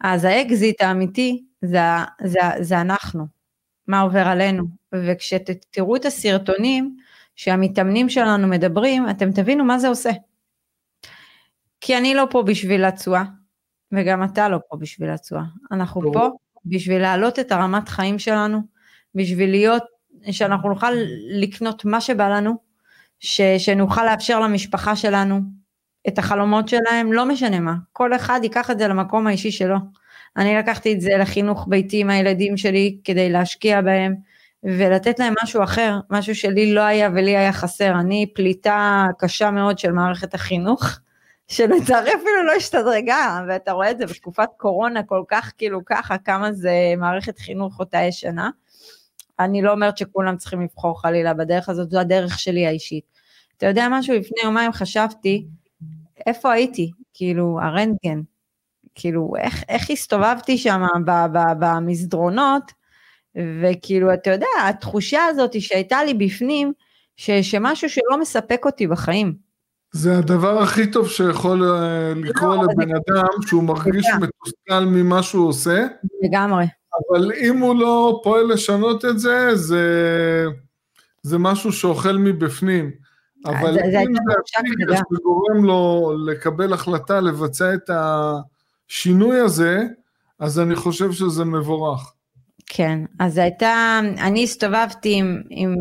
אז 0.01 0.25
האקזיט 0.25 0.83
האמיתי 0.83 1.45
זה, 1.63 1.79
זה, 2.25 2.41
זה 2.61 2.81
אנחנו, 2.81 3.27
מה 3.87 4.01
עובר 4.01 4.29
עלינו. 4.29 4.65
וכשתראו 4.93 5.97
את 5.97 6.05
הסרטונים 6.05 6.97
שהמתאמנים 7.37 8.09
שלנו 8.09 8.49
מדברים, 8.49 9.11
אתם 9.11 9.33
תבינו 9.33 9.65
מה 9.65 9.79
זה 9.79 9.89
עושה. 9.89 10.11
כי 11.81 11.99
אני 11.99 12.15
לא 12.15 12.27
פה 12.31 12.43
בשביל 12.43 12.85
התשואה, 12.85 13.25
וגם 13.93 14.25
אתה 14.25 14.49
לא 14.49 14.59
פה 14.69 14.77
בשביל 14.77 15.11
התשואה. 15.11 15.43
אנחנו. 15.73 16.13
פה 16.13 16.31
בשביל 16.65 17.03
להעלות 17.03 17.39
את 17.39 17.53
הרמת 17.53 17.89
חיים 17.89 18.19
שלנו, 18.19 18.61
בשביל 19.15 19.51
להיות, 19.51 19.83
שאנחנו 20.31 20.69
נוכל 20.69 20.93
לקנות 21.31 21.85
מה 21.85 22.01
שבא 22.01 22.29
לנו, 22.29 22.57
ש, 23.21 23.41
שנוכל 23.41 24.05
לאפשר 24.05 24.41
למשפחה 24.41 24.97
שלנו 24.97 25.41
את 26.09 26.19
החלומות 26.19 26.69
שלהם, 26.69 27.13
לא 27.13 27.25
משנה 27.27 27.61
מה, 27.61 27.75
כל 27.93 28.17
אחד 28.17 28.41
ייקח 28.43 28.71
את 28.71 28.79
זה 28.79 28.89
למקום 28.89 29.27
האישי 29.27 29.51
שלו. 29.51 29.77
אני 30.37 30.57
לקחתי 30.57 30.93
את 30.93 31.01
זה 31.01 31.11
לחינוך 31.19 31.67
ביתי 31.69 32.01
עם 32.01 32.11
הילדים 32.11 32.57
שלי 32.57 32.99
כדי 33.05 33.31
להשקיע 33.31 33.81
בהם, 33.81 34.15
ולתת 34.63 35.19
להם 35.19 35.35
משהו 35.43 35.63
אחר, 35.63 35.99
משהו 36.11 36.35
שלי 36.35 36.75
לא 36.75 36.81
היה 36.81 37.11
ולי 37.15 37.37
היה 37.37 37.53
חסר. 37.53 38.01
אני 38.01 38.27
פליטה 38.35 39.07
קשה 39.19 39.51
מאוד 39.51 39.79
של 39.79 39.93
מערכת 39.93 40.35
החינוך, 40.35 40.85
שלצערי 41.49 42.11
אפילו 42.11 42.45
לא 42.47 42.53
השתדרגה, 42.53 43.41
ואתה 43.49 43.73
רואה 43.73 43.91
את 43.91 43.99
זה 43.99 44.07
בתקופת 44.07 44.49
קורונה 44.57 45.03
כל 45.03 45.23
כך 45.29 45.53
כאילו 45.59 45.85
ככה, 45.87 46.19
כמה 46.19 46.53
זה 46.53 46.73
מערכת 46.99 47.39
חינוך 47.39 47.79
אותה 47.79 47.99
ישנה. 47.99 48.51
אני 49.41 49.63
לא 49.63 49.73
אומרת 49.73 49.99
שכולם 49.99 50.37
צריכים 50.37 50.61
לבחור 50.61 51.03
חלילה 51.03 51.35
בדרך 51.35 51.69
הזאת, 51.69 51.91
זו 51.91 51.99
הדרך 51.99 52.39
שלי 52.39 52.67
האישית. 52.67 53.05
אתה 53.57 53.67
יודע 53.67 53.89
משהו, 53.91 54.15
לפני 54.15 54.41
יומיים 54.45 54.73
חשבתי, 54.73 55.47
איפה 56.27 56.53
הייתי? 56.53 56.91
כאילו, 57.15 57.59
הרנטגן. 57.63 58.21
כאילו, 58.95 59.33
איך, 59.39 59.65
איך 59.69 59.91
הסתובבתי 59.91 60.59
שם 60.59 60.83
במסדרונות, 61.59 62.73
וכאילו, 63.63 64.15
אתה 64.15 64.31
יודע, 64.31 64.47
התחושה 64.69 65.25
הזאת 65.25 65.61
שהייתה 65.61 66.05
לי 66.05 66.15
בפנים, 66.15 66.73
ש, 67.17 67.31
שמשהו 67.31 67.89
שלא 67.91 68.21
מספק 68.21 68.63
אותי 68.65 68.87
בחיים. 68.87 69.49
זה 69.93 70.19
הדבר 70.19 70.63
הכי 70.63 70.91
טוב 70.91 71.09
שיכול 71.09 71.65
אה, 71.65 72.13
לקרות 72.17 72.57
לא, 72.57 72.63
לבן 72.63 72.95
אדם 72.95 73.43
שהוא 73.47 73.63
מרגיש 73.63 74.07
מתוסכל 74.21 74.85
ממה 74.87 75.23
שהוא 75.23 75.49
עושה. 75.49 75.87
לגמרי. 76.23 76.65
אבל 77.11 77.33
אם 77.33 77.59
הוא 77.59 77.77
לא 77.77 78.21
פועל 78.25 78.53
לשנות 78.53 79.05
את 79.05 79.19
זה, 79.19 79.57
זה, 79.57 79.85
זה 81.23 81.39
משהו 81.39 81.73
שאוכל 81.73 82.13
מבפנים. 82.13 82.91
אבל 83.47 83.75
זה, 83.75 84.01
אם 84.01 84.15
זה 84.15 84.59
הטיגר 84.59 85.01
שגורם 85.15 85.65
לו 85.65 86.13
לקבל 86.27 86.73
החלטה 86.73 87.21
לבצע 87.21 87.75
את 87.75 87.91
השינוי 87.91 89.41
הזה, 89.41 89.83
אז 90.39 90.61
אני 90.61 90.75
חושב 90.75 91.13
שזה 91.13 91.45
מבורך. 91.45 92.13
כן, 92.67 92.99
אז 93.19 93.39
הייתה, 93.39 94.01
אני 94.19 94.45
הסתובבתי 94.45 95.15
עם, 95.15 95.43
עם 95.51 95.75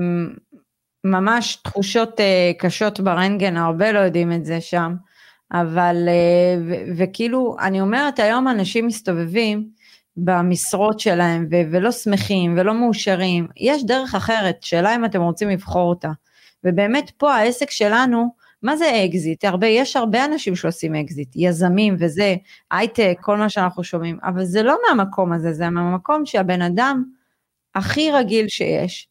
ממש 1.04 1.56
תחושות 1.56 2.20
אה, 2.20 2.60
קשות 2.60 3.00
ברנטגן, 3.00 3.58
הרבה 3.58 3.92
לא 3.92 4.00
יודעים 4.00 4.34
את 4.34 4.46
זה 4.46 4.62
שם, 4.62 4.96
אבל, 5.54 5.96
אה, 6.06 6.62
ו- 6.68 6.84
וכאילו, 6.98 7.56
אני 7.60 7.82
אומרת, 7.82 8.20
היום 8.20 8.48
אנשים 8.48 8.88
מסתובבים 8.88 9.70
במשרות 10.18 11.00
שלהם 11.00 11.48
ו- 11.52 11.72
ולא 11.72 11.92
שמחים 11.92 12.56
ולא 12.58 12.74
מאושרים, 12.74 13.48
יש 13.58 13.86
דרך 13.86 14.16
אחרת, 14.16 14.64
שאלה 14.64 14.96
אם 14.96 15.06
אתם 15.06 15.22
רוצים 15.22 15.50
לבחור 15.50 15.90
אותה. 15.90 16.12
ובאמת 16.64 17.12
פה 17.18 17.34
העסק 17.34 17.72
שלנו, 17.72 18.34
מה 18.62 18.78
זה 18.78 19.06
אקזיט? 19.06 19.46
הרבה, 19.46 19.68
יש 19.68 19.96
הרבה 19.96 20.26
אנשים 20.26 20.56
שעושים 20.56 20.96
אקזיט, 20.96 21.30
יזמים 21.36 21.96
וזה, 22.00 22.36
הייטק, 22.72 23.18
כל 23.22 23.38
מה 23.38 23.50
שאנחנו 23.50 23.84
שומעים, 23.84 24.18
אבל 24.24 24.46
זה 24.46 24.64
לא 24.64 24.78
מהמקום 24.88 25.34
הזה, 25.34 25.54
זה 25.54 25.70
מהמקום 25.70 26.26
שהבן 26.26 26.62
אדם 26.62 27.04
הכי 27.76 28.12
רגיל 28.12 28.48
שיש, 28.48 29.10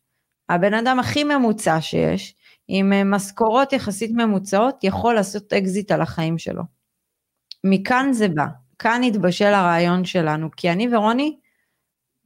הבן 0.49 0.75
אדם 0.75 1.01
הכי 1.01 1.25
ממוצע 1.25 1.81
שיש, 1.81 2.35
עם 2.69 2.93
אה, 2.93 3.05
משכורות 3.05 3.73
יחסית 3.73 4.11
ממוצעות, 4.15 4.85
יכול 4.85 5.15
לעשות 5.15 5.53
אקזיט 5.53 5.93
על 5.93 6.01
החיים 6.03 6.39
שלו. 6.39 6.63
מכאן 7.65 8.13
זה 8.13 8.29
בא, 8.29 8.47
כאן 8.79 9.03
התבשל 9.03 9.55
הרעיון 9.55 10.05
שלנו, 10.05 10.49
כי 10.57 10.71
אני 10.71 10.95
ורוני, 10.95 11.37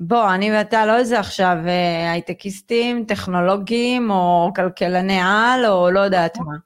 בוא, 0.01 0.35
אני 0.35 0.53
ואתה 0.53 0.87
לא 0.87 0.97
איזה 0.97 1.21
עכשיו 1.21 1.57
אה, 1.67 2.13
הייטקיסטים, 2.13 3.05
טכנולוגים, 3.05 4.11
או 4.11 4.51
כלכלני 4.57 5.21
על, 5.21 5.67
או 5.67 5.91
לא 5.91 6.01
יודעת 6.01 6.39
מה. 6.39 6.57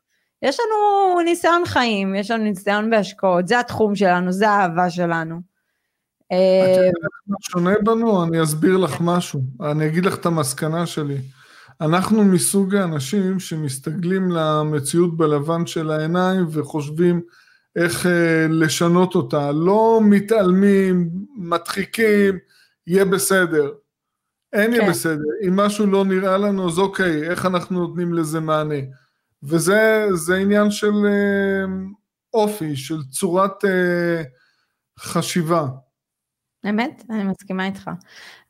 יש 0.42 0.56
לנו 0.60 1.20
ניסיון 1.20 1.62
חיים, 1.66 2.14
יש 2.14 2.30
לנו 2.30 2.44
ניסיון 2.44 2.90
בהשקעות, 2.90 3.48
זה 3.48 3.60
התחום 3.60 3.94
שלנו, 3.94 4.32
זה 4.32 4.50
האהבה 4.50 4.90
שלנו. 4.90 5.40
את 6.26 6.76
יודעת 6.76 6.94
מה 7.26 7.36
שונה 7.40 7.74
בנו? 7.84 8.24
אני 8.24 8.42
אסביר 8.42 8.76
לך 8.76 8.96
משהו, 9.00 9.40
אני 9.60 9.86
אגיד 9.86 10.04
לך 10.04 10.14
את 10.14 10.26
המסקנה 10.26 10.86
שלי. 10.86 11.16
אנחנו 11.80 12.24
מסוג 12.24 12.74
האנשים 12.74 13.40
שמסתגלים 13.40 14.30
למציאות 14.30 15.16
בלבן 15.16 15.66
של 15.66 15.90
העיניים 15.90 16.46
וחושבים 16.50 17.20
איך 17.76 18.06
אה, 18.06 18.46
לשנות 18.50 19.14
אותה, 19.14 19.52
לא 19.52 20.00
מתעלמים, 20.02 21.10
מדחיקים, 21.36 22.38
יהיה 22.86 23.04
בסדר. 23.04 23.72
אין 24.52 24.70
כן. 24.70 24.76
יהיה 24.76 24.90
בסדר, 24.90 25.24
אם 25.48 25.56
משהו 25.56 25.86
לא 25.86 26.04
נראה 26.04 26.38
לנו 26.38 26.68
אז 26.68 26.78
אוקיי, 26.78 27.30
איך 27.30 27.46
אנחנו 27.46 27.80
נותנים 27.80 28.14
לזה 28.14 28.40
מענה? 28.40 28.80
וזה 29.42 30.34
עניין 30.40 30.70
של 30.70 30.92
אה, 31.06 31.64
אופי, 32.34 32.76
של 32.76 33.02
צורת 33.10 33.64
אה, 33.64 34.22
חשיבה. 34.98 35.66
אמת, 36.68 37.04
אני 37.10 37.22
מסכימה 37.22 37.66
איתך. 37.66 37.90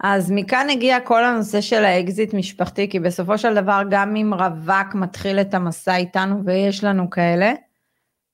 אז 0.01 0.31
מכאן 0.31 0.71
הגיע 0.71 1.01
כל 1.01 1.25
הנושא 1.25 1.61
של 1.61 1.85
האקזיט 1.85 2.35
משפחתי, 2.35 2.91
כי 2.91 3.01
בסופו 3.01 3.39
של 3.39 3.55
דבר 3.55 3.83
גם 3.91 4.17
אם 4.17 4.35
רווק 4.35 4.95
מתחיל 4.95 5.41
את 5.41 5.55
המסע 5.55 5.97
איתנו, 5.97 6.43
ויש 6.45 6.85
לנו 6.85 7.11
כאלה, 7.11 7.53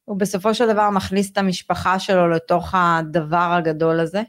הוא 0.05 0.19
בסופו 0.19 0.55
של 0.55 0.73
דבר 0.73 0.91
מכניס 0.91 1.33
את 1.33 1.39
המשפחה 1.39 1.99
שלו 1.99 2.29
לתוך 2.29 2.75
הדבר 2.75 3.53
הגדול 3.59 4.01
הזה. 4.01 4.23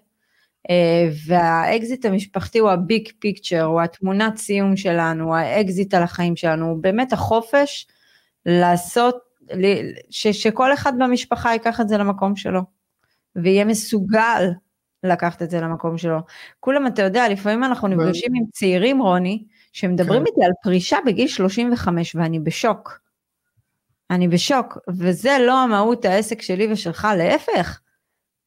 אה, 0.69 1.09
והאקזיט 1.27 2.05
המשפחתי 2.05 2.59
הוא 2.59 2.69
ה 2.69 2.79
big 2.79 3.09
picture, 3.19 3.63
הוא 3.63 3.81
התמונת 3.81 4.37
סיום 4.37 4.77
שלנו, 4.77 5.23
הוא 5.23 5.35
האקזיט 5.35 5.93
על 5.93 6.03
החיים 6.03 6.35
שלנו, 6.35 6.65
הוא 6.65 6.83
באמת 6.83 7.13
החופש 7.13 7.87
לעשות, 8.45 9.17
ש, 10.09 10.27
שכל 10.27 10.73
אחד 10.73 10.93
במשפחה 10.99 11.53
ייקח 11.53 11.81
את 11.81 11.89
זה 11.89 11.97
למקום 11.97 12.35
שלו, 12.35 12.61
ויהיה 13.35 13.65
מסוגל 13.65 14.49
לקחת 15.03 15.41
את 15.41 15.49
זה 15.49 15.61
למקום 15.61 15.97
שלו. 15.97 16.19
כולם, 16.59 16.87
אתה 16.87 17.01
יודע, 17.01 17.29
לפעמים 17.29 17.63
אנחנו 17.63 17.87
נפגשים 17.87 18.31
עם 18.35 18.43
צעירים, 18.51 19.01
רוני, 19.01 19.43
שמדברים 19.73 20.21
כן. 20.21 20.27
איתי 20.27 20.45
על 20.45 20.51
פרישה 20.63 20.97
בגיל 21.05 21.27
35, 21.27 22.15
ואני 22.15 22.39
בשוק. 22.39 22.99
אני 24.11 24.27
בשוק, 24.27 24.77
וזה 24.89 25.37
לא 25.39 25.59
המהות 25.59 26.05
העסק 26.05 26.41
שלי 26.41 26.71
ושלך, 26.71 27.07
להפך. 27.17 27.79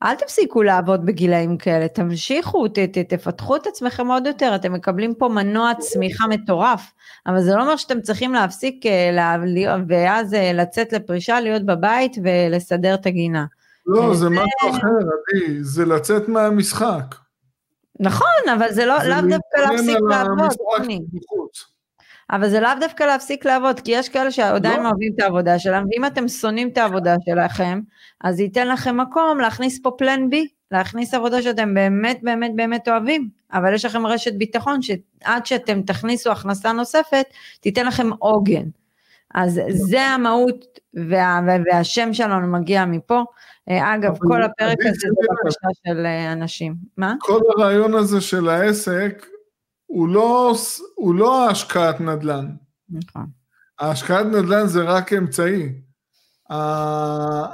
אל 0.02 0.14
תפסיקו 0.14 0.62
לעבוד 0.62 1.06
בגילאים 1.06 1.58
כאלה, 1.58 1.88
תמשיכו, 1.88 2.68
ת, 2.68 2.78
ת, 2.78 2.98
תפתחו 2.98 3.56
את 3.56 3.66
עצמכם 3.66 4.06
עוד 4.06 4.26
יותר, 4.26 4.54
אתם 4.54 4.72
מקבלים 4.72 5.14
פה 5.14 5.28
מנוע 5.28 5.72
צמיחה 5.78 6.26
מטורף, 6.26 6.92
אבל 7.26 7.42
זה 7.42 7.54
לא 7.54 7.62
אומר 7.62 7.76
שאתם 7.76 8.00
צריכים 8.00 8.32
להפסיק 8.32 8.84
לה, 9.12 9.36
ואז 9.88 10.34
אה, 10.34 10.52
לצאת 10.52 10.92
לפרישה, 10.92 11.40
להיות 11.40 11.66
בבית 11.66 12.16
ולסדר 12.22 12.94
את 12.94 13.06
הגינה. 13.06 13.44
לא, 13.86 14.08
אה, 14.08 14.14
זה 14.14 14.30
משהו 14.30 14.70
אחר, 14.70 14.88
עדי, 14.88 15.62
זה 15.62 15.84
לצאת 15.84 16.28
מהמשחק. 16.28 17.14
נכון, 18.00 18.48
אבל 18.56 18.72
זה 18.72 18.86
לא, 18.86 18.94
לאו 19.04 19.20
דווקא 19.20 19.56
להפסיק 19.70 19.98
לעבוד, 20.10 20.50
אבל 22.31 22.49
זה 22.49 22.61
לאו 22.61 22.71
דווקא 22.81 23.04
להפסיק 23.04 23.47
לעבוד, 23.47 23.81
כי 23.81 23.93
יש 23.93 24.09
כאלה 24.09 24.31
שעדיין 24.31 24.83
לא. 24.83 24.88
אוהבים 24.88 25.12
את 25.14 25.23
העבודה 25.23 25.59
שלהם, 25.59 25.85
ואם 25.90 26.04
אתם 26.04 26.28
שונאים 26.28 26.69
את 26.69 26.78
העבודה 26.78 27.14
שלכם, 27.25 27.81
אז 28.21 28.40
ייתן 28.40 28.69
לכם 28.69 29.00
מקום 29.00 29.38
להכניס 29.40 29.81
פה 29.83 29.90
פלן 29.99 30.31
בי, 30.31 30.49
להכניס 30.71 31.14
עבודה 31.14 31.43
שאתם 31.43 31.75
באמת 31.75 32.19
באמת 32.23 32.57
באמת 32.57 32.88
אוהבים, 32.88 33.28
אבל 33.52 33.75
יש 33.75 33.85
לכם 33.85 34.07
רשת 34.07 34.35
ביטחון 34.35 34.83
שעד 34.83 35.47
שאתם 35.47 35.83
תכניסו 35.83 36.33
הכנסה 36.33 36.73
נוספת, 36.73 37.25
תיתן 37.61 37.87
לכם 37.87 38.11
עוגן. 38.19 38.64
אז 39.35 39.61
זה 39.69 40.00
המהות, 40.00 40.78
וה, 40.95 41.40
והשם 41.66 42.12
שלנו 42.12 42.47
מגיע 42.47 42.85
מפה. 42.85 43.25
אה, 43.71 43.95
אגב, 43.95 44.19
כל 44.19 44.43
הפרק 44.43 44.78
הזה 44.81 44.90
זה 44.99 45.26
בקשה 45.45 45.69
של 45.87 46.07
אה, 46.07 46.33
אנשים. 46.33 46.75
מה? 46.97 47.14
כל 47.21 47.40
הרעיון 47.57 47.95
הזה 47.95 48.21
של 48.21 48.49
העסק, 48.49 49.26
הוא 49.94 50.08
לא, 50.08 50.54
הוא 50.94 51.14
לא 51.14 51.50
השקעת 51.50 52.00
נדל"ן. 52.00 52.46
נכון. 52.90 53.26
ההשקעת 53.78 54.26
נדל"ן 54.26 54.66
זה 54.66 54.82
רק 54.82 55.12
אמצעי. 55.12 55.72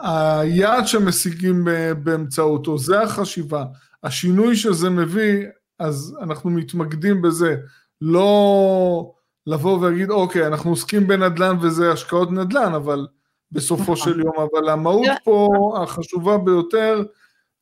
היעד 0.02 0.86
שמשיגים 0.86 1.64
באמצעותו, 2.02 2.78
זה 2.78 3.00
החשיבה. 3.00 3.64
השינוי 4.02 4.56
שזה 4.56 4.90
מביא, 4.90 5.46
אז 5.78 6.16
אנחנו 6.22 6.50
מתמקדים 6.50 7.22
בזה. 7.22 7.56
לא 8.00 9.12
לבוא 9.46 9.78
ולהגיד, 9.78 10.10
אוקיי, 10.10 10.46
אנחנו 10.46 10.70
עוסקים 10.70 11.06
בנדל"ן 11.06 11.56
וזה 11.60 11.92
השקעות 11.92 12.32
נדל"ן, 12.32 12.74
אבל 12.74 13.06
בסופו 13.52 13.82
נכון. 13.82 13.96
של 13.96 14.20
יום, 14.20 14.34
אבל 14.52 14.68
המהות 14.68 15.08
פה 15.24 15.48
החשובה 15.82 16.38
ביותר 16.38 17.02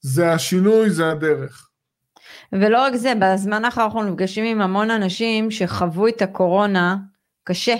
זה 0.00 0.32
השינוי, 0.32 0.90
זה 0.90 1.10
הדרך. 1.10 1.67
ולא 2.52 2.82
רק 2.82 2.94
זה, 2.94 3.12
בזמן 3.20 3.64
האחרון 3.64 3.86
אנחנו 3.86 4.02
נפגשים 4.02 4.44
עם 4.44 4.60
המון 4.60 4.90
אנשים 4.90 5.50
שחוו 5.50 6.08
את 6.08 6.22
הקורונה 6.22 6.96
קשה, 7.44 7.74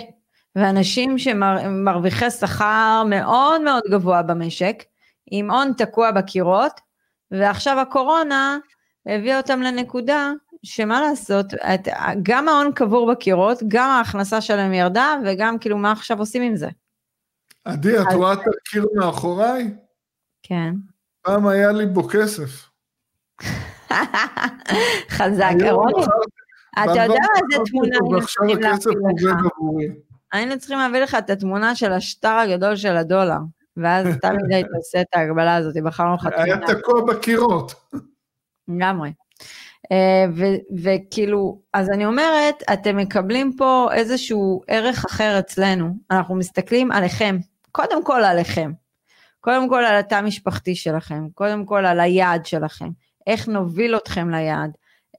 ואנשים 0.55 1.17
שמרוויחי 1.17 2.31
שכר 2.31 3.03
מאוד 3.09 3.61
מאוד 3.61 3.83
גבוה 3.91 4.21
במשק, 4.21 4.83
עם 5.31 5.51
הון 5.51 5.73
תקוע 5.77 6.11
בקירות, 6.11 6.81
ועכשיו 7.31 7.79
הקורונה 7.79 8.57
הביאה 9.05 9.37
אותם 9.37 9.61
לנקודה 9.61 10.31
שמה 10.63 11.01
לעשות, 11.01 11.53
את, 11.53 11.87
גם 12.23 12.47
ההון 12.47 12.71
קבור 12.75 13.11
בקירות, 13.11 13.59
גם 13.67 13.89
ההכנסה 13.89 14.41
שלהם 14.41 14.73
ירדה, 14.73 15.15
וגם 15.25 15.59
כאילו 15.59 15.77
מה 15.77 15.91
עכשיו 15.91 16.19
עושים 16.19 16.41
עם 16.41 16.55
זה. 16.55 16.69
עדי, 17.65 17.99
את 17.99 18.13
רואה 18.13 18.33
את 18.33 18.39
הקיר 18.39 18.85
מאחוריי? 18.95 19.73
כן. 20.43 20.73
פעם 21.21 21.47
היה 21.47 21.71
לי 21.71 21.85
בו 21.85 22.07
כסף. 22.07 22.68
חזק, 25.17 25.53
רוני. 25.71 26.05
אתה 26.83 27.03
יודע 27.03 27.19
איזה 27.35 27.63
תמונה 27.65 27.97
היינו 28.01 28.21
צריכים 28.21 28.49
ועכשיו 28.49 28.49
הכסף 28.51 28.85
להביא 28.85 29.27
לך. 29.27 29.35
עובד 29.35 29.51
עבורי. 29.57 29.87
היינו 30.31 30.59
צריכים 30.59 30.77
להביא 30.77 30.99
לך 30.99 31.15
את 31.15 31.29
התמונה 31.29 31.75
של 31.75 31.91
השטר 31.91 32.29
הגדול 32.29 32.75
של 32.75 32.97
הדולר, 32.97 33.39
ואז 33.77 34.07
תמיד 34.21 34.45
היית 34.51 34.67
עושה 34.77 35.01
את 35.01 35.07
ההגבלה 35.13 35.55
הזאת, 35.55 35.75
בחרנו 35.83 36.15
לך 36.15 36.25
היה 36.25 36.57
תמונה. 36.57 36.79
תקוע 36.79 37.05
בקירות. 37.05 37.73
לגמרי. 38.67 39.11
אה, 39.91 40.25
וכאילו, 40.83 41.61
אז 41.73 41.89
אני 41.89 42.05
אומרת, 42.05 42.63
אתם 42.73 42.97
מקבלים 42.97 43.53
פה 43.57 43.89
איזשהו 43.93 44.61
ערך 44.67 45.05
אחר 45.05 45.39
אצלנו, 45.39 45.93
אנחנו 46.11 46.35
מסתכלים 46.35 46.91
עליכם, 46.91 47.37
קודם 47.71 48.03
כל 48.03 48.23
עליכם, 48.23 48.71
קודם 49.39 49.69
כל 49.69 49.83
על 49.85 49.95
התא 49.95 50.15
המשפחתי 50.15 50.75
שלכם, 50.75 51.27
קודם 51.33 51.65
כל 51.65 51.85
על 51.85 51.99
היעד 51.99 52.45
שלכם, 52.45 52.89
איך 53.29 53.47
נוביל 53.47 53.95
אתכם 53.95 54.29
ליעד, 54.29 54.71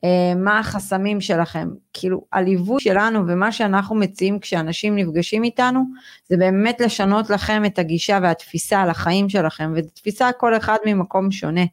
אה, 0.04 0.34
מה 0.36 0.58
החסמים 0.58 1.20
שלכם, 1.20 1.68
כאילו 1.92 2.24
הליווי 2.32 2.80
שלנו 2.80 3.20
ומה 3.26 3.52
שאנחנו 3.52 3.94
מציעים 3.94 4.38
כשאנשים 4.38 4.96
נפגשים 4.96 5.44
איתנו, 5.44 5.84
זה 6.28 6.36
באמת 6.36 6.80
לשנות 6.80 7.30
לכם 7.30 7.64
את 7.64 7.78
הגישה 7.78 8.18
והתפיסה 8.22 8.80
על 8.80 8.90
החיים 8.90 9.28
שלכם, 9.28 9.72
ותפיסה 9.76 10.32
כל 10.32 10.56
אחד 10.56 10.76
ממקום 10.86 11.30
שונה. 11.30 11.64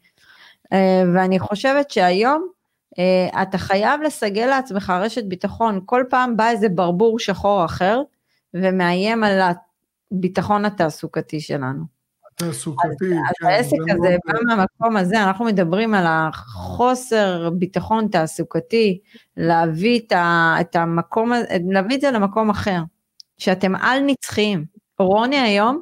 אה, 0.73 1.03
ואני 1.13 1.39
חושבת 1.39 1.91
שהיום 1.91 2.47
אה, 2.99 3.41
אתה 3.43 3.57
חייב 3.57 4.01
לסגל 4.01 4.45
לעצמך 4.45 4.89
רשת 4.89 5.23
ביטחון, 5.23 5.81
כל 5.85 6.03
פעם 6.09 6.37
בא 6.37 6.49
איזה 6.49 6.69
ברבור 6.69 7.19
שחור 7.19 7.65
אחר 7.65 8.01
ומאיים 8.53 9.23
על 9.23 9.39
הביטחון 10.11 10.65
התעסוקתי 10.65 11.39
שלנו. 11.39 11.96
תעסוקתי, 12.37 13.05
אז 13.05 13.35
כן. 13.39 13.45
העסק 13.45 13.77
זה 13.87 13.93
הזה 13.93 14.17
בא 14.25 14.39
מהמקום 14.47 14.97
הזה, 14.97 15.23
אנחנו 15.23 15.45
מדברים 15.45 15.93
על 15.93 16.05
החוסר 16.07 17.49
ביטחון 17.49 18.07
תעסוקתי, 18.07 18.99
להביא 19.37 19.99
את, 19.99 20.11
ה, 20.11 20.55
את 20.61 20.75
המקום, 20.75 21.31
להביא 21.71 21.95
את 21.95 22.01
זה 22.01 22.11
למקום 22.11 22.49
אחר, 22.49 22.79
שאתם 23.37 23.75
על 23.75 23.99
נצחיים. 23.99 24.65
רוני 24.99 25.39
היום, 25.39 25.81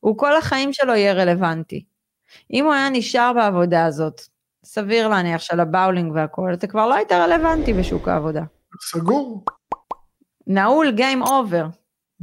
הוא 0.00 0.18
כל 0.18 0.36
החיים 0.36 0.72
שלו 0.72 0.94
יהיה 0.94 1.12
רלוונטי. 1.12 1.84
אם 2.52 2.64
הוא 2.64 2.72
היה 2.72 2.88
נשאר 2.90 3.32
בעבודה 3.32 3.84
הזאת, 3.84 4.20
סביר 4.64 5.08
להניח 5.08 5.40
של 5.40 5.60
הבאולינג 5.60 6.12
והכל, 6.14 6.54
אתה 6.54 6.66
כבר 6.66 6.88
לא 6.88 6.94
היית 6.94 7.12
רלוונטי 7.12 7.72
בשוק 7.72 8.08
העבודה. 8.08 8.42
סגור, 8.80 9.44
נעול 10.46 10.92
Game 10.96 11.26
over. 11.26 11.66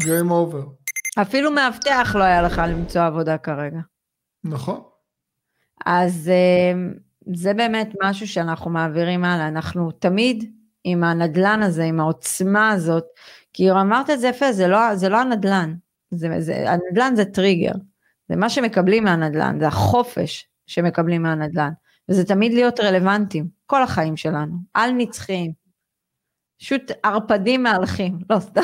Game 0.03 0.31
over. 0.31 0.78
אפילו 1.21 1.51
מאבטח 1.51 2.15
לא 2.15 2.23
היה 2.23 2.41
לך 2.41 2.61
למצוא 2.67 3.01
עבודה 3.01 3.37
כרגע. 3.37 3.79
נכון. 4.43 4.81
אז 5.85 6.29
אה, 6.33 6.73
זה 7.35 7.53
באמת 7.53 7.89
משהו 8.03 8.27
שאנחנו 8.27 8.71
מעבירים 8.71 9.25
הלאה, 9.25 9.47
אנחנו 9.47 9.91
תמיד 9.91 10.53
עם 10.83 11.03
הנדלן 11.03 11.61
הזה, 11.63 11.83
עם 11.83 11.99
העוצמה 11.99 12.69
הזאת, 12.69 13.05
כי 13.53 13.71
אמרת 13.71 14.09
את 14.09 14.19
זה 14.19 14.27
יפה, 14.27 14.51
זה 14.51 14.67
לא, 14.67 14.95
זה 14.95 15.09
לא 15.09 15.21
הנדלן, 15.21 15.75
זה, 16.11 16.27
זה, 16.39 16.71
הנדלן 16.71 17.15
זה 17.15 17.25
טריגר, 17.25 17.73
זה 18.29 18.35
מה 18.35 18.49
שמקבלים 18.49 19.03
מהנדלן, 19.03 19.59
זה 19.59 19.67
החופש 19.67 20.47
שמקבלים 20.67 21.23
מהנדלן, 21.23 21.71
וזה 22.09 22.25
תמיד 22.25 22.53
להיות 22.53 22.79
רלוונטיים, 22.79 23.47
כל 23.65 23.83
החיים 23.83 24.17
שלנו, 24.17 24.55
על 24.73 24.91
נצחיים, 24.91 25.51
פשוט 26.59 26.91
ערפדים 27.03 27.63
מהלכים, 27.63 28.19
לא 28.29 28.39
סתם, 28.39 28.61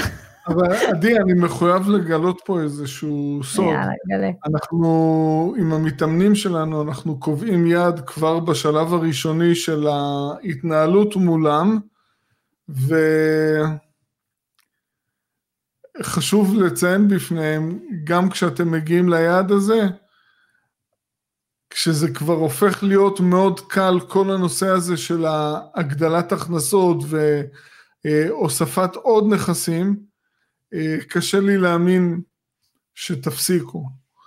אבל 0.47 0.73
עדי, 0.73 1.17
אני 1.17 1.33
מחויב 1.33 1.89
לגלות 1.89 2.41
פה 2.45 2.61
איזשהו 2.61 3.39
סוד. 3.43 3.65
יאללה, 3.65 3.93
גלה. 4.09 4.29
אנחנו, 4.45 5.55
עם 5.57 5.73
המתאמנים 5.73 6.35
שלנו, 6.35 6.81
אנחנו 6.81 7.19
קובעים 7.19 7.67
יעד 7.67 7.99
כבר 8.07 8.39
בשלב 8.39 8.93
הראשוני 8.93 9.55
של 9.55 9.87
ההתנהלות 9.87 11.15
מולם, 11.15 11.79
וחשוב 15.99 16.55
לציין 16.55 17.07
בפניהם, 17.07 17.79
גם 18.03 18.29
כשאתם 18.29 18.71
מגיעים 18.71 19.09
ליעד 19.09 19.51
הזה, 19.51 19.87
כשזה 21.69 22.13
כבר 22.13 22.33
הופך 22.33 22.83
להיות 22.83 23.19
מאוד 23.19 23.59
קל, 23.59 23.99
כל 24.07 24.31
הנושא 24.31 24.67
הזה 24.67 24.97
של 24.97 25.25
הגדלת 25.75 26.31
הכנסות 26.31 26.97
והוספת 28.05 28.95
עוד 28.95 29.33
נכסים, 29.33 30.14
קשה 31.09 31.39
לי 31.39 31.57
להאמין 31.57 32.21
שתפסיקו. 32.95 33.85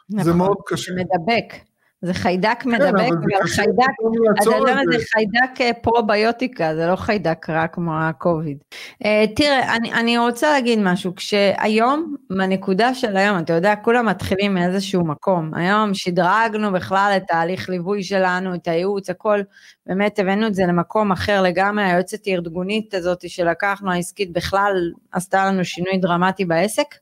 זה 0.08 0.16
נכון. 0.16 0.36
מאוד 0.36 0.56
קשה. 0.66 0.92
זה 0.92 1.00
מדבק, 1.00 1.54
זה 2.02 2.14
חיידק 2.14 2.56
כן, 2.60 2.70
מדבק, 2.70 2.84
אבל 2.84 3.48
פתאום 3.56 4.12
אתה 4.42 4.50
יודע 4.50 4.74
מה 4.74 4.82
זה. 4.92 5.04
חיידק 5.12 5.60
אה, 5.60 5.70
פרוביוטיקה, 5.82 6.74
זה 6.74 6.86
לא 6.86 6.96
חיידק 6.96 7.50
רע 7.50 7.66
כמו 7.66 7.98
הקוביד. 8.00 8.58
אה, 9.04 9.24
תראה, 9.36 9.76
אני, 9.76 9.92
אני 9.92 10.18
רוצה 10.18 10.50
להגיד 10.52 10.78
משהו, 10.82 11.14
כשהיום, 11.14 12.16
בנקודה 12.30 12.94
של 12.94 13.16
היום, 13.16 13.38
אתה 13.38 13.52
יודע, 13.52 13.74
כולם 13.76 14.06
מתחילים 14.06 14.54
מאיזשהו 14.54 15.04
מקום. 15.04 15.54
היום 15.54 15.94
שדרגנו 15.94 16.72
בכלל 16.72 17.14
את 17.16 17.22
תהליך 17.28 17.68
ליווי 17.68 18.02
שלנו, 18.02 18.54
את 18.54 18.68
הייעוץ, 18.68 19.10
הכל, 19.10 19.40
באמת 19.86 20.18
הבאנו 20.18 20.46
את 20.46 20.54
זה 20.54 20.62
למקום 20.68 21.12
אחר 21.12 21.42
לגמרי, 21.42 21.84
היועצת 21.84 22.26
הארגונית 22.26 22.94
הזאת 22.94 23.30
שלקחנו, 23.30 23.92
העסקית 23.92 24.32
בכלל 24.32 24.90
עשתה 25.12 25.46
לנו 25.46 25.64
שינוי 25.64 25.98
דרמטי 25.98 26.44
בעסק. 26.44 26.94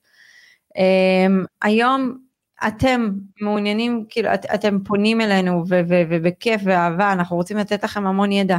אה, 0.78 1.26
היום 1.62 2.25
אתם 2.66 3.10
מעוניינים, 3.40 4.04
כאילו, 4.08 4.34
את, 4.34 4.46
אתם 4.54 4.78
פונים 4.84 5.20
אלינו 5.20 5.64
ו- 5.68 5.80
ו- 5.88 6.02
ובכיף 6.10 6.60
ואהבה, 6.64 7.12
אנחנו 7.12 7.36
רוצים 7.36 7.56
לתת 7.56 7.84
לכם 7.84 8.06
המון 8.06 8.32
ידע. 8.32 8.58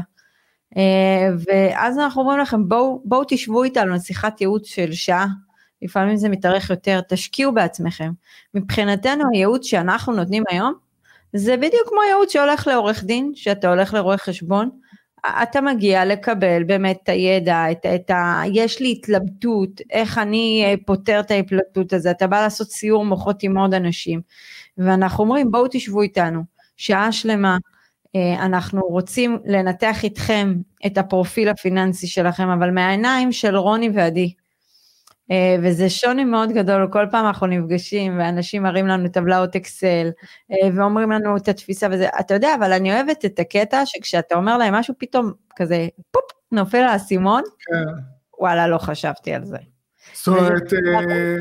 אה, 0.78 1.30
ואז 1.48 2.00
אנחנו 2.00 2.22
אומרים 2.22 2.40
לכם, 2.40 2.70
בואו, 2.70 3.02
בואו 3.06 3.24
תשבו 3.28 3.64
איתנו 3.64 3.94
לשיחת 3.94 4.42
ייעוץ 4.42 4.68
של 4.68 4.92
שעה, 4.92 5.28
לפעמים 5.82 6.18
זה 6.18 6.30
מתארך 6.30 6.70
יותר, 6.70 7.00
תשקיעו 7.10 7.54
בעצמכם. 7.54 8.12
מבחינתנו 8.54 9.24
הייעוץ 9.34 9.66
שאנחנו 9.66 10.14
נותנים 10.14 10.44
היום, 10.50 10.74
זה 11.34 11.58
בדיוק 11.58 11.90
כמו 11.90 12.04
ייעוץ 12.08 12.34
שהולך 12.34 12.68
לעורך 12.68 13.04
דין, 13.04 13.32
שאתה 13.36 13.70
הולך 13.70 13.94
לרואה 13.94 14.18
חשבון, 14.18 14.70
אתה 15.44 15.62
מגיע 15.62 16.06
לקבל 16.06 16.64
באמת 16.64 17.00
את 17.04 17.10
הידע, 17.10 17.72
את, 17.72 17.86
את 17.96 18.10
ה... 18.10 18.42
יש 18.54 18.80
לי 18.80 18.92
התלבטות, 18.92 19.82
איך 19.90 20.18
אני 20.18 20.64
אה, 20.66 20.74
פותר 20.86 21.20
את 21.20 21.32
ההתלבטות 21.32 21.94
הזה, 21.94 22.12
אתה 22.12 22.28
בא 22.28 22.42
לעשות 22.42 22.72
סיור 22.72 23.06
מוחות 23.06 23.44
עם 23.44 23.58
עוד 23.58 23.74
אנשים, 23.74 24.22
ואנחנו 24.78 25.24
אומרים 25.24 25.52
בואו 25.52 25.68
תשבו 25.72 26.02
איתנו, 26.02 26.42
שעה 26.78 27.12
שלמה, 27.12 27.58
אה, 28.16 28.46
אנחנו 28.46 28.82
רוצים 28.82 29.40
לנתח 29.46 30.04
איתכם 30.04 30.56
את 30.86 30.98
הפרופיל 30.98 31.50
הפיננסי 31.50 32.08
שלכם, 32.08 32.50
אבל 32.50 32.72
מהעיניים 32.72 33.32
של 33.32 33.56
רוני 33.56 33.90
ועדי. 33.94 34.34
אה, 35.32 35.56
וזה 35.64 35.90
שוני 35.90 36.24
מאוד 36.26 36.52
גדול, 36.52 36.88
כל 36.92 37.06
פעם 37.12 37.26
אנחנו 37.26 37.48
נפגשים 37.48 38.20
ואנשים 38.20 38.64
מראים 38.64 38.88
לנו 38.88 39.10
טבלאות 39.10 39.56
אקסל 39.56 40.10
אה, 40.52 40.70
ואומרים 40.76 41.12
לנו 41.12 41.38
את 41.38 41.48
התפיסה 41.48 41.88
וזה, 41.92 42.08
אתה 42.20 42.34
יודע, 42.34 42.56
אבל 42.60 42.74
אני 42.74 42.94
אוהבת 42.94 43.26
את 43.26 43.40
הקטע 43.40 43.82
שכשאתה 43.86 44.36
אומר 44.36 44.58
להם 44.58 44.74
משהו 44.74 44.94
פתאום 44.98 45.34
כזה 45.56 45.88
פופ, 46.12 46.24
נופל 46.52 46.78
האסימון, 46.84 47.42
כן. 47.60 48.02
וואלה 48.40 48.68
לא 48.68 48.78
חשבתי 48.78 49.34
על 49.34 49.46
זה. 49.46 49.58
זאת 50.14 50.28
אומרת, 50.28 50.74
אה, 50.74 51.36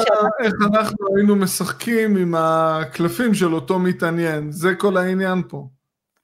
שאתה- 0.00 0.14
איך 0.44 0.52
אנחנו 0.66 1.16
היינו 1.16 1.36
משחקים 1.36 2.16
עם 2.16 2.34
הקלפים 2.38 3.34
של 3.34 3.54
אותו 3.54 3.78
מתעניין, 3.78 4.52
זה 4.52 4.74
כל 4.74 4.96
העניין 4.96 5.42
פה. 5.48 5.68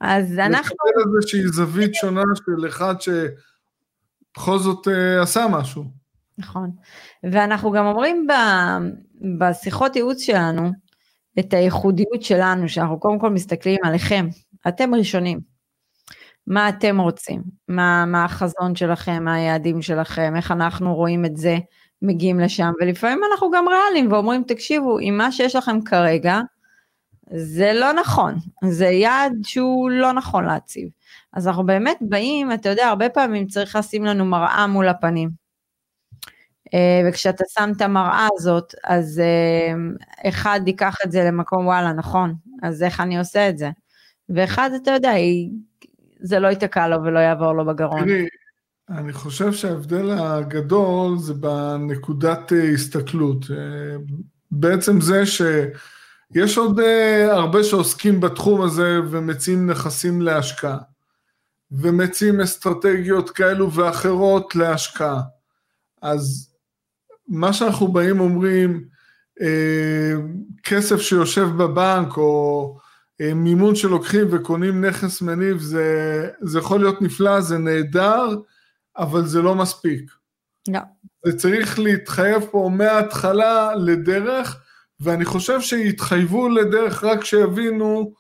אז 0.01 0.33
אנחנו, 0.39 0.77
לקבל 0.89 1.13
איזושהי 1.17 1.49
זווית 1.49 1.95
שונה 1.95 2.23
של 2.37 2.69
אחד 2.69 2.95
שבכל 3.01 4.59
זאת 4.59 4.89
עשה 5.23 5.47
משהו. 5.51 6.02
נכון, 6.43 6.71
ואנחנו 7.23 7.73
גם 7.73 7.87
אומרים 7.87 8.27
ב- 8.27 9.33
בשיחות 9.39 9.97
ייעוץ 9.97 10.23
שלנו 10.23 10.71
את 11.39 11.55
הייחודיות 11.55 12.23
שלנו, 12.23 12.69
שאנחנו 12.69 13.01
קודם 13.01 13.19
כל 13.19 13.31
מסתכלים 13.31 13.79
עליכם, 13.83 14.27
אתם 14.69 14.95
ראשונים. 14.95 15.41
מה 16.47 16.69
אתם 16.69 17.01
רוצים, 17.01 17.43
מה, 17.69 18.05
מה 18.07 18.25
החזון 18.25 18.77
שלכם, 18.77 19.25
מה 19.25 19.35
היעדים 19.35 19.83
שלכם, 19.83 20.37
איך 20.37 20.51
אנחנו 20.51 20.95
רואים 20.95 21.25
את 21.25 21.37
זה, 21.37 21.59
מגיעים 22.03 22.41
לשם, 22.41 22.71
ולפעמים 22.81 23.21
אנחנו 23.33 23.51
גם 23.51 23.69
ריאליים 23.69 24.13
ואומרים, 24.13 24.45
תקשיבו, 24.47 24.99
עם 25.01 25.19
מה 25.19 25.33
שיש 25.33 25.57
לכם 25.57 25.83
כרגע, 25.83 26.41
זה 27.35 27.73
לא 27.75 27.93
נכון, 27.93 28.35
זה 28.65 28.87
יעד 28.87 29.33
שהוא 29.43 29.91
לא 29.91 30.13
נכון 30.13 30.45
להציב. 30.45 30.89
אז 31.33 31.49
אנחנו 31.49 31.67
באמת 31.67 31.99
באים, 32.01 32.53
אתה 32.53 32.69
יודע, 32.69 32.87
הרבה 32.87 33.09
פעמים 33.09 33.47
צריך 33.47 33.77
לשים 33.77 34.05
לנו 34.05 34.25
מראה 34.25 34.67
מול 34.67 34.89
הפנים. 34.89 35.42
אה, 36.75 37.09
וכשאתה 37.09 37.45
שם 37.49 37.73
את 37.77 37.83
המראה 37.83 38.29
הזאת, 38.37 38.75
אז 38.85 39.21
אה, 39.21 39.75
אחד 40.29 40.61
ייקח 40.67 40.97
את 41.05 41.13
זה 41.13 41.25
למקום, 41.25 41.67
וואלה, 41.67 41.93
נכון, 41.93 42.35
אז 42.63 42.83
איך 42.83 43.01
אני 43.01 43.19
עושה 43.19 43.49
את 43.49 43.59
זה? 43.59 43.71
ואחד, 44.29 44.71
אתה 44.83 44.91
יודע, 44.91 45.13
זה 46.21 46.39
לא 46.39 46.49
ייתקע 46.49 46.89
לו 46.89 47.03
ולא 47.05 47.19
יעבור 47.19 47.53
לו 47.53 47.65
בגרון. 47.65 48.05
תראי, 48.05 48.27
אני 48.91 49.13
חושב 49.13 49.53
שההבדל 49.53 50.11
הגדול 50.11 51.19
זה 51.19 51.35
בנקודת 51.35 52.53
אה, 52.53 52.73
הסתכלות. 52.75 53.47
בעצם 54.51 55.01
זה 55.01 55.27
שיש 55.27 56.59
עוד 56.59 56.81
הרבה 57.31 57.65
שעוסקים 57.65 58.21
בתחום 58.21 58.63
הזה 58.63 59.01
ומציעים 59.11 59.71
נכסים 59.71 60.23
להשקעה. 60.23 60.79
ומציעים 61.71 62.41
אסטרטגיות 62.41 63.31
כאלו 63.31 63.73
ואחרות 63.73 64.55
להשקעה. 64.57 65.21
אז 66.03 66.52
מה 67.29 67.53
שאנחנו 67.53 67.89
באים 67.89 68.21
אומרים, 68.21 68.85
אה, 69.41 70.13
כסף 70.63 71.01
שיושב 71.01 71.49
בבנק 71.57 72.17
או 72.17 72.77
אה, 73.21 73.35
מימון 73.35 73.75
שלוקחים 73.75 74.27
וקונים 74.31 74.85
נכס 74.85 75.23
מניב 75.23 75.59
זה, 75.59 76.29
זה 76.41 76.59
יכול 76.59 76.81
להיות 76.81 77.03
נפלא, 77.03 77.41
זה 77.41 77.59
נהדר, 77.59 78.37
אבל 78.97 79.27
זה 79.27 79.43
לא 79.43 79.55
מספיק. 79.55 80.11
לא. 80.69 80.81
זה 81.27 81.39
צריך 81.39 81.79
להתחייב 81.79 82.43
פה 82.51 82.71
מההתחלה 82.73 83.75
לדרך, 83.75 84.61
ואני 85.01 85.25
חושב 85.25 85.61
שיתחייבו 85.61 86.49
לדרך 86.49 87.05
רק 87.05 87.21
כשיבינו 87.21 88.15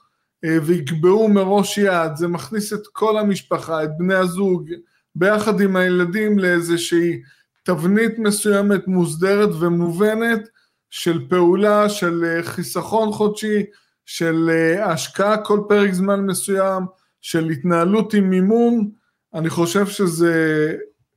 אה, 0.45 0.59
ויקבעו 0.63 1.29
מראש 1.29 1.79
יעד, 1.79 2.17
זה 2.17 2.29
מכניס 2.29 2.73
את 2.73 2.83
כל 2.93 3.19
המשפחה, 3.19 3.85
את 3.85 3.91
בני 3.99 4.15
הזוג, 4.15 4.71
ביחד 5.15 5.61
עם 5.61 5.77
הילדים 5.77 6.39
לאיזושהי 6.39 7.23
תבנית 7.63 8.19
מסוימת 8.19 8.89
מוסדרת 8.89 9.51
ומובנת 9.61 10.49
של 10.91 11.29
פעולה, 11.29 11.89
של 11.89 12.25
אה, 12.25 12.43
חיסכון 12.43 13.13
חודשי, 13.13 13.63
של 14.07 14.51
אה, 14.51 14.93
השקעה 14.93 15.45
כל 15.45 15.61
פרק 15.69 15.93
זמן 15.93 16.27
מסוים, 16.27 16.83
של 17.21 17.51
התנהלות 17.51 18.15
עם 18.15 18.31
מימון, 18.31 18.91
אני 19.35 19.51
חושב 19.51 19.87
שזה 19.87 20.75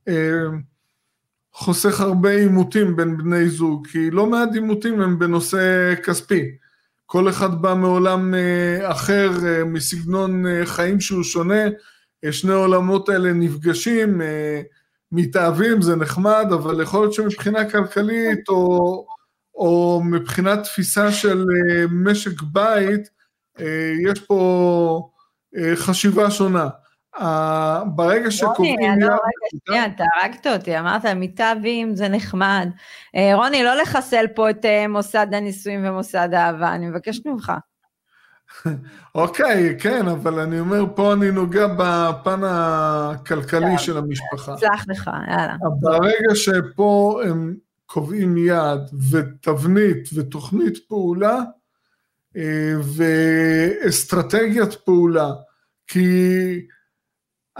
אה, 0.07 0.43
חוסך 1.53 2.01
הרבה 2.01 2.31
עימותים 2.31 2.95
בין 2.95 3.17
בני 3.17 3.49
זוג, 3.49 3.87
כי 3.87 4.11
לא 4.11 4.25
מעט 4.25 4.49
עימותים 4.53 5.01
הם 5.01 5.19
בנושא 5.19 5.93
כספי. 6.03 6.43
כל 7.05 7.29
אחד 7.29 7.61
בא 7.61 7.73
מעולם 7.73 8.33
אה, 8.35 8.91
אחר, 8.91 9.31
אה, 9.45 9.63
מסגנון 9.63 10.47
אה, 10.47 10.65
חיים 10.65 10.99
שהוא 10.99 11.23
שונה, 11.23 11.63
שני 12.31 12.53
העולמות 12.53 13.09
האלה 13.09 13.33
נפגשים, 13.33 14.21
מתאהבים, 15.15 15.81
זה 15.81 15.95
נחמד, 15.95 16.45
אבל 16.53 16.81
יכול 16.81 16.99
להיות 16.99 17.13
שמבחינה 17.13 17.69
כלכלית 17.69 18.49
או, 18.49 19.05
או 19.55 20.01
מבחינת 20.05 20.63
תפיסה 20.63 21.11
של 21.11 21.45
משק 21.91 22.41
בית, 22.41 23.09
יש 24.09 24.19
פה 24.19 25.09
חשיבה 25.75 26.31
שונה. 26.31 26.67
ברגע 27.85 28.31
שקובעים... 28.31 28.79
רוני, 28.79 29.01
לא, 29.01 29.07
רגע, 29.07 29.59
שנייה, 29.65 29.85
אתה 29.85 30.03
הרגת 30.21 30.47
אותי, 30.47 30.79
אמרת 30.79 31.05
מתאבים 31.05 31.95
זה 31.95 32.07
נחמד. 32.07 32.69
אה, 33.15 33.35
רוני, 33.35 33.63
לא 33.63 33.75
לחסל 33.75 34.25
פה 34.35 34.49
את 34.49 34.65
אה, 34.65 34.87
מוסד 34.87 35.27
הנישואים 35.31 35.85
ומוסד 35.85 36.29
האהבה, 36.33 36.73
אני 36.75 36.87
מבקשת 36.87 37.25
ממך. 37.25 37.51
אוקיי, 39.15 39.75
כן, 39.79 40.07
אבל 40.07 40.39
אני 40.39 40.59
אומר, 40.59 40.85
פה 40.95 41.13
אני 41.13 41.31
נוגע 41.31 41.67
בפן 41.67 42.39
הכלכלי 42.43 43.77
של 43.77 43.97
המשפחה. 43.97 44.57
סלח 44.57 44.85
לך, 44.87 45.09
יאללה. 45.29 45.55
ברגע 45.79 46.35
שפה 46.35 47.21
הם 47.25 47.55
קובעים 47.85 48.37
יעד 48.37 48.89
ותבנית 49.11 50.09
ותוכנית 50.15 50.77
פעולה 50.87 51.39
אה, 52.37 52.73
ואסטרטגיית 53.85 54.73
פעולה, 54.73 55.31
כי 55.87 56.19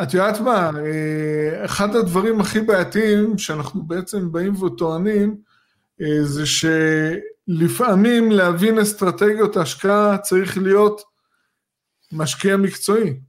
את 0.02 0.14
יודעת 0.14 0.40
מה, 0.40 0.72
אה, 0.80 1.66
אחד 1.66 1.96
הדברים 1.96 2.40
הכי 2.40 2.62
בעייתיים 2.62 3.38
שאנחנו 3.38 3.84
בעצם 3.84 4.32
באים 4.32 4.64
וטוענים, 4.64 5.38
אה, 6.02 6.24
זה 6.24 6.46
שלפעמים 7.50 8.32
להבין 8.32 8.80
אסטרטגיות 8.80 9.58
השקעה 9.58 10.18
צריך 10.18 10.58
להיות 10.58 11.02
משקיע 12.12 12.58
מקצועי. 12.58 13.20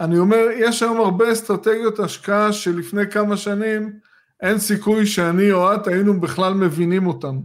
אני 0.00 0.18
אומר, 0.18 0.46
יש 0.58 0.82
היום 0.82 1.00
הרבה 1.00 1.32
אסטרטגיות 1.32 1.98
השקעה 1.98 2.52
שלפני 2.52 3.10
כמה 3.10 3.36
שנים 3.36 3.98
אין 4.40 4.58
סיכוי 4.58 5.06
שאני 5.06 5.52
או 5.52 5.74
את 5.74 5.86
היינו 5.86 6.20
בכלל 6.20 6.54
מבינים 6.54 7.06
אותן. 7.06 7.38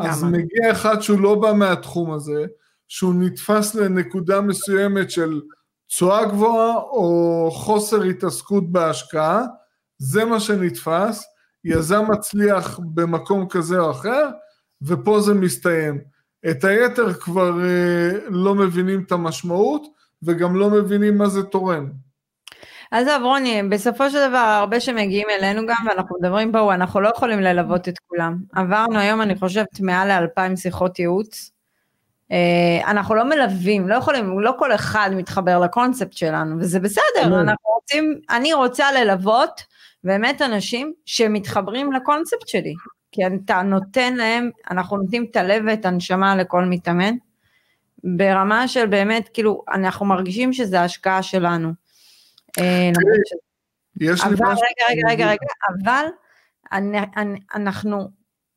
אז 0.00 0.24
מגיע 0.24 0.72
אחד 0.72 1.00
שהוא 1.00 1.20
לא 1.20 1.34
בא 1.34 1.52
מהתחום 1.52 2.12
הזה, 2.12 2.46
שהוא 2.88 3.14
נתפס 3.14 3.74
לנקודה 3.74 4.40
מסוימת 4.40 5.10
של 5.10 5.40
תשואה 5.86 6.24
גבוהה 6.24 6.74
או 6.76 7.50
חוסר 7.52 8.02
התעסקות 8.02 8.72
בהשקעה, 8.72 9.42
זה 9.98 10.24
מה 10.24 10.40
שנתפס, 10.40 11.24
יזם 11.64 12.04
מצליח 12.10 12.80
במקום 12.94 13.48
כזה 13.48 13.78
או 13.78 13.90
אחר, 13.90 14.28
ופה 14.82 15.20
זה 15.20 15.34
מסתיים. 15.34 16.00
את 16.50 16.64
היתר 16.64 17.12
כבר 17.12 17.64
אה, 17.64 18.10
לא 18.28 18.54
מבינים 18.54 19.02
את 19.06 19.12
המשמעות, 19.12 19.86
וגם 20.22 20.56
לא 20.56 20.70
מבינים 20.70 21.18
מה 21.18 21.28
זה 21.28 21.42
תורם. 21.42 21.90
עזוב 22.90 23.22
רוני, 23.22 23.62
בסופו 23.62 24.10
של 24.10 24.28
דבר 24.28 24.36
הרבה 24.36 24.80
שמגיעים 24.80 25.26
אלינו 25.30 25.66
גם, 25.66 25.86
ואנחנו 25.86 26.16
מדברים 26.20 26.52
פה, 26.52 26.74
אנחנו 26.74 27.00
לא 27.00 27.08
יכולים 27.08 27.40
ללוות 27.40 27.88
את 27.88 27.94
כולם. 28.06 28.36
עברנו 28.52 28.98
היום, 28.98 29.22
אני 29.22 29.38
חושבת, 29.38 29.80
מעל 29.80 30.08
לאלפיים 30.08 30.56
שיחות 30.56 30.98
ייעוץ. 30.98 31.50
אה, 32.32 32.90
אנחנו 32.90 33.14
לא 33.14 33.24
מלווים, 33.24 33.88
לא 33.88 33.94
יכולים, 33.94 34.40
לא 34.40 34.52
כל 34.58 34.74
אחד 34.74 35.10
מתחבר 35.14 35.58
לקונספט 35.58 36.12
שלנו, 36.12 36.56
וזה 36.58 36.80
בסדר, 36.80 37.28
לא. 37.28 37.40
אנחנו 37.40 37.70
רוצים, 37.74 38.20
אני 38.30 38.52
רוצה 38.52 38.92
ללוות 38.92 39.62
באמת 40.04 40.42
אנשים 40.42 40.92
שמתחברים 41.06 41.92
לקונספט 41.92 42.48
שלי, 42.48 42.74
כי 43.12 43.20
אתה 43.26 43.62
נותן 43.62 44.14
להם, 44.14 44.50
אנחנו 44.70 44.96
נותנים 44.96 45.26
את 45.30 45.36
הלב 45.36 45.62
ואת 45.66 45.84
הנשמה 45.84 46.36
לכל 46.36 46.64
מתאמן, 46.64 47.14
ברמה 48.04 48.68
של 48.68 48.86
באמת, 48.86 49.28
כאילו, 49.34 49.64
אנחנו 49.72 50.06
מרגישים 50.06 50.52
שזה 50.52 50.80
השקעה 50.80 51.22
שלנו. 51.22 51.72
אה, 52.58 52.90
יש 54.00 54.24
לי 54.24 54.30
משהו... 54.30 54.46
רגע, 54.46 54.86
רגע, 54.90 55.08
רגע, 55.08 55.26
רגע, 55.26 55.46
אבל 55.82 56.04
אנחנו 57.54 58.08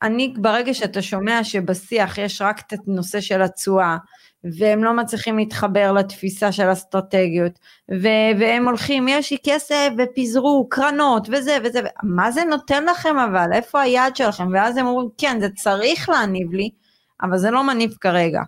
אני, 0.03 0.33
ברגע 0.37 0.73
שאתה 0.73 1.01
שומע 1.01 1.43
שבשיח 1.43 2.17
יש 2.17 2.41
רק 2.41 2.59
את 2.59 2.79
הנושא 2.87 3.21
של 3.21 3.41
התשואה, 3.41 3.97
והם 4.43 4.83
לא 4.83 4.93
מצליחים 4.93 5.37
להתחבר 5.37 5.91
לתפיסה 5.91 6.51
של 6.51 6.71
אסטרטגיות, 6.71 7.59
ו- 7.91 8.39
והם 8.39 8.65
הולכים, 8.67 9.07
יש 9.07 9.31
לי 9.31 9.37
כסף 9.43 9.89
ופיזרו 9.97 10.67
קרנות 10.69 11.27
וזה 11.31 11.57
וזה, 11.63 11.81
מה 12.03 12.31
זה 12.31 12.43
נותן 12.43 12.85
לכם 12.85 13.17
אבל, 13.17 13.53
איפה 13.53 13.81
היעד 13.81 14.15
שלכם? 14.15 14.47
ואז 14.53 14.77
הם 14.77 14.87
אומרים, 14.87 15.09
כן, 15.17 15.37
זה 15.39 15.49
צריך 15.49 16.09
להניב 16.09 16.53
לי, 16.53 16.69
אבל 17.21 17.37
זה 17.37 17.51
לא 17.51 17.63
מניב 17.63 17.93
כרגע. 18.01 18.41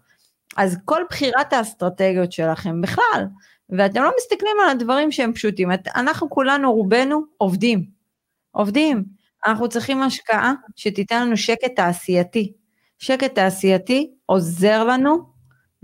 אז 0.58 0.78
כל 0.86 1.02
בחירת 1.10 1.54
האסטרטגיות 1.54 2.32
שלכם 2.32 2.82
בכלל, 2.82 3.26
ואתם 3.70 4.04
לא 4.04 4.12
מסתכלים 4.18 4.56
על 4.64 4.70
הדברים 4.70 5.12
שהם 5.12 5.34
פשוטים, 5.34 5.70
אנחנו 5.96 6.30
כולנו, 6.30 6.74
רובנו, 6.74 7.22
עובדים. 7.38 7.86
עובדים. 8.52 9.04
אנחנו 9.46 9.70
צריכים 9.70 10.02
השקעה 10.02 10.54
שתיתן 10.76 11.22
לנו 11.22 11.38
שקט 11.38 11.76
תעשייתי. 11.76 12.54
שקט 12.98 13.36
תעשייתי 13.36 14.12
עוזר 14.26 14.84
לנו 14.84 15.35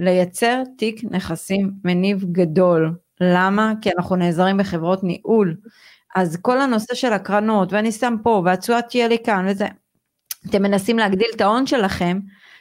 לייצר 0.01 0.63
תיק 0.77 1.01
נכסים 1.11 1.71
מניב 1.83 2.25
גדול. 2.31 2.95
למה? 3.21 3.73
כי 3.81 3.89
אנחנו 3.97 4.15
נעזרים 4.15 4.57
בחברות 4.57 5.03
ניהול. 5.03 5.55
אז 6.15 6.37
כל 6.41 6.61
הנושא 6.61 6.95
של 6.95 7.13
הקרנות, 7.13 7.73
ואני 7.73 7.91
שם 7.91 8.15
פה, 8.23 8.41
והתשואה 8.45 8.81
תהיה 8.81 9.07
לי 9.07 9.17
כאן 9.25 9.45
וזה, 9.49 9.67
אתם 10.49 10.61
מנסים 10.61 10.97
להגדיל 10.97 11.27
את 11.35 11.41
ההון 11.41 11.67
שלכם, 11.67 12.19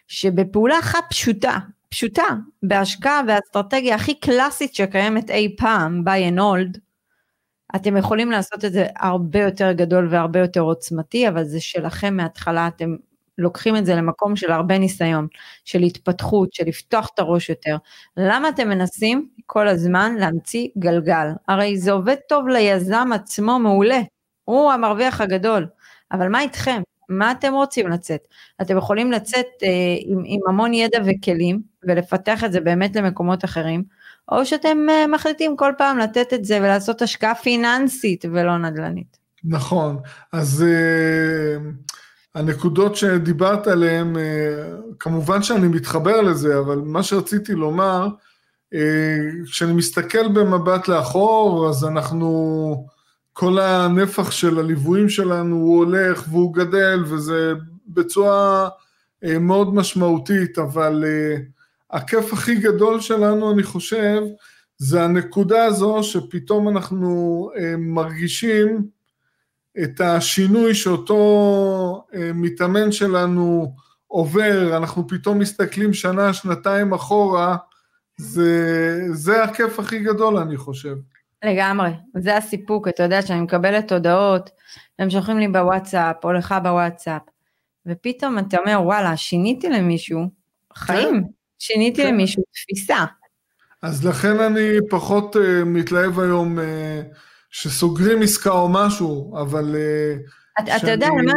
שבפעולה 0.08 0.78
אחת 0.78 1.04
פשוטה, 1.10 1.58
פשוטה, 1.88 2.26
בהשקעה 2.62 3.20
והאסטרטגיה 3.28 3.94
הכי 3.94 4.14
קלאסית 4.14 4.74
שקיימת 4.74 5.30
אי 5.30 5.56
פעם, 5.58 6.02
buy 6.06 6.32
and 6.34 6.38
hold, 6.38 6.78
אתם 7.76 7.96
יכולים 7.96 8.30
לעשות 8.30 8.64
את 8.64 8.72
זה 8.72 8.86
הרבה 8.96 9.38
יותר 9.42 9.72
גדול 9.72 10.08
והרבה 10.10 10.40
יותר 10.40 10.60
עוצמתי, 10.60 11.28
אבל 11.28 11.44
זה 11.44 11.60
שלכם 11.60 12.16
מההתחלה, 12.16 12.68
אתם 12.68 12.96
לוקחים 13.40 13.76
את 13.76 13.86
זה 13.86 13.94
למקום 13.94 14.36
של 14.36 14.52
הרבה 14.52 14.78
ניסיון, 14.78 15.26
של 15.64 15.82
התפתחות, 15.82 16.52
של 16.52 16.64
לפתוח 16.66 17.10
את 17.14 17.18
הראש 17.18 17.48
יותר. 17.48 17.76
למה 18.16 18.48
אתם 18.48 18.68
מנסים 18.68 19.28
כל 19.46 19.68
הזמן 19.68 20.14
להמציא 20.18 20.68
גלגל? 20.78 21.26
הרי 21.48 21.78
זה 21.78 21.92
עובד 21.92 22.16
טוב 22.28 22.48
ליזם 22.48 23.08
עצמו 23.14 23.58
מעולה, 23.58 24.00
הוא 24.44 24.72
המרוויח 24.72 25.20
הגדול, 25.20 25.66
אבל 26.12 26.28
מה 26.28 26.40
איתכם? 26.40 26.82
מה 27.08 27.32
אתם 27.32 27.52
רוצים 27.52 27.88
לצאת? 27.88 28.20
אתם 28.62 28.76
יכולים 28.76 29.12
לצאת 29.12 29.46
אה, 29.62 29.68
עם, 30.00 30.22
עם 30.24 30.40
המון 30.48 30.74
ידע 30.74 30.98
וכלים 31.06 31.60
ולפתח 31.88 32.44
את 32.44 32.52
זה 32.52 32.60
באמת 32.60 32.96
למקומות 32.96 33.44
אחרים, 33.44 33.84
או 34.32 34.46
שאתם 34.46 34.78
אה, 34.90 35.06
מחליטים 35.06 35.56
כל 35.56 35.72
פעם 35.78 35.98
לתת 35.98 36.34
את 36.34 36.44
זה 36.44 36.58
ולעשות 36.58 37.02
השקעה 37.02 37.34
פיננסית 37.34 38.24
ולא 38.24 38.58
נדל"נית. 38.58 39.20
נכון, 39.44 39.98
אז 40.32 40.64
uh, 40.64 41.62
הנקודות 42.34 42.96
שדיברת 42.96 43.66
עליהן, 43.66 44.16
uh, 44.16 44.18
כמובן 44.98 45.42
שאני 45.42 45.68
מתחבר 45.68 46.20
לזה, 46.20 46.58
אבל 46.58 46.76
מה 46.76 47.02
שרציתי 47.02 47.52
לומר, 47.52 48.08
uh, 48.74 48.78
כשאני 49.44 49.72
מסתכל 49.72 50.28
במבט 50.28 50.88
לאחור, 50.88 51.68
אז 51.68 51.84
אנחנו, 51.84 52.86
כל 53.32 53.58
הנפח 53.58 54.30
של 54.30 54.58
הליוויים 54.58 55.08
שלנו 55.08 55.56
הוא 55.56 55.78
הולך 55.84 56.24
והוא 56.28 56.54
גדל, 56.54 57.04
וזה 57.06 57.52
בצורה 57.86 58.68
uh, 59.24 59.38
מאוד 59.38 59.74
משמעותית, 59.74 60.58
אבל 60.58 61.04
הכיף 61.90 62.32
הכי 62.32 62.54
גדול 62.54 63.00
שלנו, 63.00 63.52
אני 63.52 63.62
חושב, 63.62 64.22
זה 64.80 65.04
הנקודה 65.04 65.64
הזו 65.64 66.02
שפתאום 66.02 66.68
אנחנו 66.68 67.50
אה, 67.56 67.74
מרגישים 67.78 68.86
את 69.82 70.00
השינוי 70.00 70.74
שאותו 70.74 72.04
אה, 72.14 72.30
מתאמן 72.34 72.92
שלנו 72.92 73.74
עובר, 74.06 74.76
אנחנו 74.76 75.08
פתאום 75.08 75.38
מסתכלים 75.38 75.92
שנה, 75.92 76.32
שנתיים 76.32 76.92
אחורה, 76.92 77.56
זה, 78.16 78.98
זה 79.12 79.44
הכיף 79.44 79.78
הכי 79.78 79.98
גדול 79.98 80.36
אני 80.36 80.56
חושב. 80.56 80.94
לגמרי, 81.44 81.90
זה 82.18 82.36
הסיפוק, 82.36 82.88
אתה 82.88 83.02
יודע 83.02 83.22
שאני 83.22 83.40
מקבלת 83.40 83.92
הודעות, 83.92 84.50
הם 84.98 85.10
שולחים 85.10 85.38
לי 85.38 85.48
בוואטסאפ, 85.48 86.24
או 86.24 86.32
לך 86.32 86.54
בוואטסאפ, 86.62 87.22
ופתאום 87.86 88.38
אתה 88.38 88.56
אומר, 88.58 88.82
וואלה, 88.82 89.16
שיניתי 89.16 89.68
למישהו 89.68 90.20
חיים, 90.74 91.22
כן. 91.24 91.30
שיניתי 91.58 92.02
כן. 92.02 92.14
למישהו 92.14 92.42
תפיסה. 92.52 93.04
אז 93.82 94.06
לכן 94.06 94.40
אני 94.40 94.68
פחות 94.90 95.36
uh, 95.36 95.64
מתלהב 95.66 96.20
היום 96.20 96.58
uh, 96.58 96.62
שסוגרים 97.50 98.22
עסקה 98.22 98.50
או 98.50 98.68
משהו, 98.68 99.38
אבל... 99.42 99.74
Uh, 99.74 100.30
אתה, 100.62 100.78
שאני... 100.78 100.92
יודע 100.92 101.06
אני, 101.06 101.32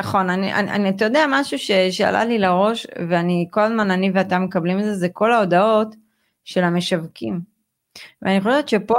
נכון, 0.00 0.30
אני, 0.30 0.54
אני, 0.54 0.88
אתה 0.88 1.04
יודע 1.04 1.24
משהו 1.30 1.58
ש, 1.58 1.70
שעלה 1.70 2.24
לי 2.24 2.38
לראש, 2.38 2.86
ואני 3.08 3.48
כל 3.50 3.60
הזמן, 3.60 3.90
אני 3.90 4.10
ואתה 4.14 4.38
מקבלים 4.38 4.78
את 4.78 4.84
זה, 4.84 4.94
זה 4.94 5.08
כל 5.08 5.32
ההודעות 5.32 5.94
של 6.44 6.64
המשווקים. 6.64 7.40
ואני 8.22 8.40
חושבת 8.40 8.68
שפה 8.68 8.94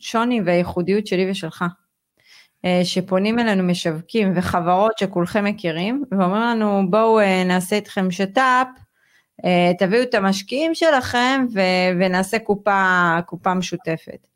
השוני 0.00 0.40
והייחודיות 0.40 1.06
שלי 1.06 1.30
ושלך, 1.30 1.64
שפונים 2.84 3.38
אלינו 3.38 3.62
משווקים 3.62 4.32
וחברות 4.36 4.98
שכולכם 4.98 5.44
מכירים, 5.44 6.04
ואומרים 6.10 6.42
לנו 6.42 6.82
בואו 6.90 7.20
נעשה 7.44 7.76
איתכם 7.76 8.10
שת"פ, 8.10 8.66
אה, 9.44 9.72
תביאו 9.78 10.02
את 10.02 10.14
המשקיעים 10.14 10.74
שלכם 10.74 11.46
ו- 11.54 11.98
ונעשה 12.00 12.38
קופה, 12.38 13.18
קופה 13.26 13.54
משותפת. 13.54 14.26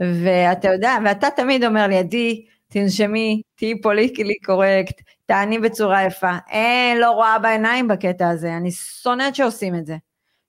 ואתה 0.00 0.68
יודע, 0.68 0.96
ואתה 1.04 1.28
תמיד 1.36 1.64
אומר 1.64 1.86
לי, 1.86 1.98
עדי, 1.98 2.46
תנשמי, 2.68 3.42
תהיי 3.54 3.80
פוליטיקלי 3.80 4.38
קורקט, 4.44 5.00
תעני 5.26 5.58
בצורה 5.58 6.02
יפה. 6.02 6.32
אין, 6.50 6.98
לא 6.98 7.10
רואה 7.10 7.38
בעיניים 7.38 7.88
בקטע 7.88 8.28
הזה, 8.28 8.56
אני 8.56 8.70
שונאת 8.70 9.34
שעושים 9.34 9.74
את 9.74 9.86
זה. 9.86 9.96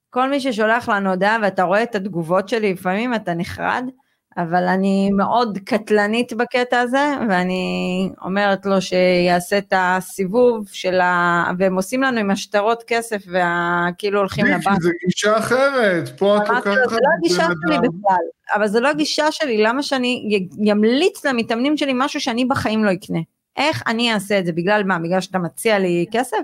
כל 0.09 0.29
מי 0.29 0.39
ששולח 0.39 0.89
לנו 0.89 1.09
הודעה 1.09 1.37
ואתה 1.41 1.63
רואה 1.63 1.83
את 1.83 1.95
התגובות 1.95 2.49
שלי, 2.49 2.73
לפעמים 2.73 3.13
אתה 3.13 3.33
נחרד, 3.33 3.83
אבל 4.37 4.67
אני 4.67 5.09
מאוד 5.11 5.57
קטלנית 5.65 6.33
בקטע 6.33 6.79
הזה, 6.79 7.13
ואני 7.29 8.09
אומרת 8.21 8.65
לו 8.65 8.81
שיעשה 8.81 9.57
את 9.57 9.73
הסיבוב 9.75 10.67
של 10.71 11.01
ה... 11.01 11.43
והם 11.57 11.75
עושים 11.75 12.03
לנו 12.03 12.19
עם 12.19 12.31
השטרות 12.31 12.83
כסף, 12.87 13.23
וכאילו 13.27 14.19
הולכים 14.19 14.45
לבנק. 14.45 14.81
זה 14.81 14.89
גישה 15.05 15.37
אחרת, 15.37 16.19
פה 16.19 16.37
את 16.37 16.49
לוקחת... 16.49 16.63
זה 16.63 16.95
לא 16.95 17.09
הגישה 17.17 17.43
שלי 17.43 17.77
בכלל, 17.77 18.23
אבל 18.55 18.67
זה 18.67 18.79
לא 18.79 18.89
הגישה 18.89 19.31
שלי, 19.31 19.63
למה 19.63 19.83
שאני 19.83 20.39
אמליץ 20.71 21.25
למתאמנים 21.25 21.77
שלי 21.77 21.91
משהו 21.95 22.21
שאני 22.21 22.45
בחיים 22.45 22.83
לא 22.83 22.93
אקנה? 22.93 23.19
איך 23.57 23.83
אני 23.87 24.13
אעשה 24.13 24.39
את 24.39 24.45
זה? 24.45 24.51
בגלל 24.51 24.83
מה? 24.83 24.99
בגלל 24.99 25.21
שאתה 25.21 25.39
מציע 25.39 25.79
לי 25.79 26.05
כסף? 26.11 26.37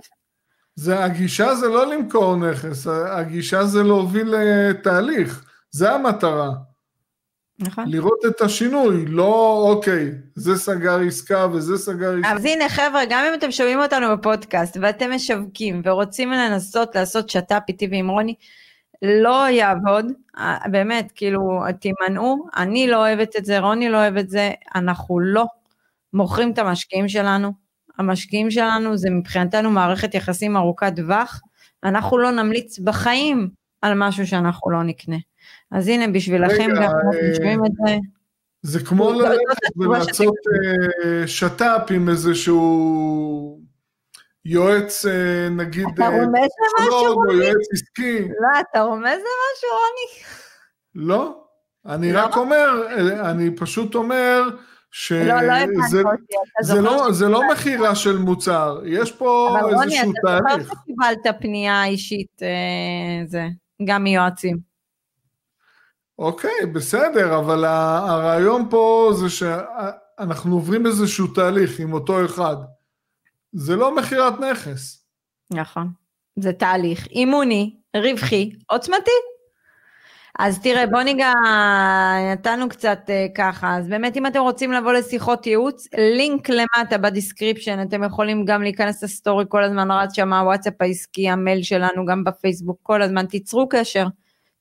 זה, 0.76 1.04
הגישה 1.04 1.56
זה 1.56 1.68
לא 1.68 1.88
למכור 1.88 2.36
נכס, 2.36 2.88
הגישה 2.88 3.64
זה 3.64 3.84
להוביל 3.84 4.36
אה, 4.36 4.72
תהליך, 4.84 5.46
זה 5.72 5.92
המטרה. 5.92 6.50
נכון. 7.60 7.86
לראות 7.88 8.20
את 8.28 8.42
השינוי, 8.42 9.06
לא 9.06 9.64
אוקיי, 9.70 10.12
זה 10.36 10.58
סגר 10.58 11.00
עסקה 11.08 11.48
וזה 11.54 11.78
סגר 11.78 12.18
עסקה. 12.18 12.32
אז 12.32 12.46
הנה 12.46 12.70
חבר'ה, 12.70 13.02
גם 13.10 13.26
אם 13.30 13.34
אתם 13.34 13.52
שומעים 13.52 13.80
אותנו 13.80 14.18
בפודקאסט 14.18 14.78
ואתם 14.82 15.12
משווקים 15.12 15.82
ורוצים 15.86 16.32
לנסות 16.32 16.96
לעשות 16.96 17.30
שת"פ 17.30 17.64
איתי 17.68 17.88
ועם 17.92 18.08
רוני, 18.10 18.36
לא 19.02 19.50
יעבוד, 19.50 20.06
אה, 20.38 20.58
באמת, 20.72 21.12
כאילו, 21.16 21.62
תימנעו, 21.80 22.48
אני 22.58 22.88
לא 22.88 22.98
אוהבת 22.98 23.36
את 23.36 23.46
זה, 23.46 23.60
רוני 23.60 23.90
לא 23.90 23.98
אוהב 23.98 24.18
את 24.18 24.30
זה, 24.30 24.52
אנחנו 24.76 25.20
לא 25.20 25.46
מוכרים 26.14 26.52
את 26.52 26.60
המשקיעים 26.60 27.08
שלנו. 27.08 27.52
המשקיעים 27.98 28.52
שלנו 28.52 28.98
זה 28.98 29.10
מבחינתנו 29.10 29.72
מערכת 29.72 30.16
יחסים 30.16 30.58
ארוכת 30.58 30.94
טווח, 30.96 31.42
אנחנו 31.84 32.18
לא 32.18 32.32
נמליץ 32.32 32.80
בחיים 32.80 33.50
על 33.82 33.94
משהו 33.96 34.28
שאנחנו 34.28 34.72
לא 34.72 34.84
נקנה. 34.84 35.18
אז 35.72 35.88
הנה, 35.88 36.08
בשבילכם 36.08 36.68
גם 36.76 36.84
אנחנו 36.84 37.12
שומעים 37.36 37.66
את 37.66 37.72
זה. 37.86 37.96
זה 38.62 38.80
כמו 38.86 39.12
ללכת 39.12 39.78
ולעשות 39.78 40.36
אה, 41.06 41.28
שת"פ 41.28 41.92
עם 41.92 42.10
איזשהו 42.10 43.60
יועץ, 44.46 45.06
אה, 45.06 45.50
נגיד, 45.50 45.86
אתה 45.94 46.08
רומז 46.08 46.50
למשהו, 46.80 47.14
רוני? 47.14 47.34
או 47.34 47.42
יועץ 47.42 47.68
עסקי. 47.74 48.20
לא, 48.20 48.60
אתה 48.60 48.82
רומז 48.82 49.06
למשהו, 49.06 49.70
רוני? 49.72 50.26
לא, 50.96 51.44
אני 51.86 52.12
רק 52.12 52.38
אומר, 52.38 52.88
אה, 52.90 53.32
אני 53.32 53.56
פשוט 53.56 53.96
אומר, 53.96 54.44
שזה 54.92 55.24
לא, 56.68 56.82
לא, 56.82 57.12
זה 57.12 57.28
לא 57.30 57.42
מכירה 57.52 57.96
של 57.96 58.18
מוצר, 58.18 58.82
יש 58.86 59.12
פה 59.12 59.58
איזשהו 59.60 59.72
תהליך. 59.72 59.74
אבל 59.74 59.76
רוני, 59.76 60.02
אתה 60.02 60.40
זוכר 60.60 60.76
שקיבלת 60.76 61.42
פנייה 61.42 61.86
אישית, 61.86 62.42
זה, 63.26 63.48
גם 63.86 64.04
מיועצים. 64.04 64.67
אוקיי, 66.20 66.66
בסדר, 66.74 67.40
אבל 67.40 67.66
הרעיון 67.66 68.68
פה 68.70 69.12
זה 69.14 69.30
שאנחנו 69.30 70.56
עוברים 70.56 70.86
איזשהו 70.86 71.28
תהליך 71.28 71.80
עם 71.80 71.94
אותו 71.94 72.26
אחד. 72.26 72.56
זה 73.52 73.76
לא 73.76 73.96
מכירת 73.96 74.34
נכס. 74.40 75.06
נכון, 75.52 75.88
זה 76.36 76.54
תהליך 76.54 77.08
אימוני, 77.08 77.76
רווחי, 77.96 78.52
עוצמתי. 78.68 79.12
אז 80.40 80.60
תראה, 80.60 80.88
בוא 80.88 81.02
ניגע, 81.02 81.32
נתנו 82.34 82.70
קצת 82.70 83.00
uh, 83.08 83.36
ככה, 83.36 83.78
אז 83.78 83.88
באמת 83.88 84.18
אם 84.18 84.28
אתם 84.28 84.40
רוצים 84.40 84.72
לבוא 84.72 84.94
לשיחות 84.94 85.48
ייעוץ, 85.48 85.88
לינק 86.18 86.50
למטה 86.50 86.98
ב 86.98 87.04
description, 87.04 87.82
אתם 87.88 88.04
יכולים 88.04 88.46
גם 88.46 88.64
להיכנס 88.64 89.04
לסטורי, 89.04 89.46
כל 89.48 89.64
הזמן 89.64 89.92
רץ 89.92 90.16
שם 90.16 90.34
הוואטסאפ 90.34 90.82
העסקי, 90.82 91.30
המייל 91.30 91.64
שלנו, 91.64 92.06
גם 92.06 92.24
בפייסבוק, 92.24 92.80
כל 92.84 93.02
הזמן, 93.02 93.26
תיצרו 93.26 93.70
קשר, 93.70 94.08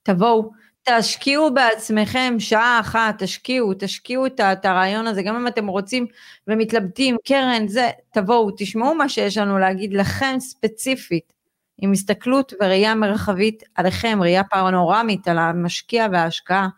תבואו. 0.02 0.50
תשקיעו 0.88 1.54
בעצמכם 1.54 2.34
שעה 2.38 2.80
אחת, 2.80 3.22
תשקיעו, 3.22 3.72
תשקיעו 3.78 4.26
את, 4.26 4.40
את 4.40 4.64
הרעיון 4.64 5.06
הזה, 5.06 5.22
גם 5.22 5.36
אם 5.36 5.46
אתם 5.46 5.66
רוצים 5.66 6.06
ומתלבטים, 6.48 7.16
קרן, 7.24 7.68
זה, 7.68 7.90
תבואו, 8.12 8.50
תשמעו 8.56 8.94
מה 8.94 9.08
שיש 9.08 9.38
לנו 9.38 9.58
להגיד 9.58 9.92
לכם 9.92 10.36
ספציפית, 10.38 11.32
עם 11.78 11.92
הסתכלות 11.92 12.52
וראייה 12.60 12.94
מרחבית 12.94 13.62
עליכם, 13.74 14.18
ראייה 14.22 14.44
פרנורמית 14.44 15.28
על 15.28 15.38
המשקיע 15.38 16.06
וההשקעה, 16.12 16.68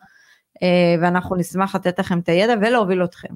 אה, 0.62 0.94
ואנחנו 1.02 1.36
נשמח 1.36 1.74
לתת 1.74 1.98
לכם 1.98 2.18
את 2.18 2.28
הידע 2.28 2.54
ולהוביל 2.60 3.04
אתכם. 3.04 3.34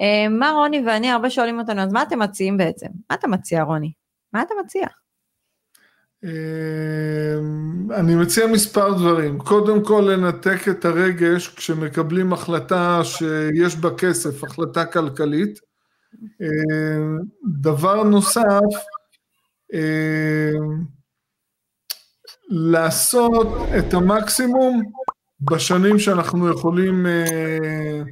אה, 0.00 0.28
מה 0.28 0.50
רוני 0.50 0.82
ואני, 0.86 1.10
הרבה 1.10 1.30
שואלים 1.30 1.58
אותנו, 1.58 1.80
אז 1.80 1.92
מה 1.92 2.02
אתם 2.02 2.18
מציעים 2.18 2.56
בעצם? 2.56 2.86
מה 3.10 3.16
אתה 3.16 3.28
מציע 3.28 3.62
רוני? 3.62 3.92
מה 4.32 4.42
אתה 4.42 4.54
מציע? 4.64 4.86
אמ, 6.24 7.92
אני 7.92 8.14
מציע 8.14 8.46
מספר 8.46 8.92
דברים. 8.92 9.38
קודם 9.38 9.84
כל 9.84 10.08
לנתק 10.12 10.68
את 10.70 10.84
הרגש 10.84 11.48
כשמקבלים 11.48 12.32
החלטה 12.32 13.00
שיש 13.04 13.76
בה 13.76 13.90
כסף, 13.98 14.44
החלטה 14.44 14.84
כלכלית. 14.84 15.58
אמ, 16.40 17.18
דבר 17.60 18.02
נוסף, 18.02 18.72
אמ, 19.72 20.84
לעשות 22.48 23.46
את 23.78 23.94
המקסימום 23.94 24.82
בשנים 25.40 25.98
שאנחנו 25.98 26.50
יכולים 26.50 27.06
אה, 27.06 28.02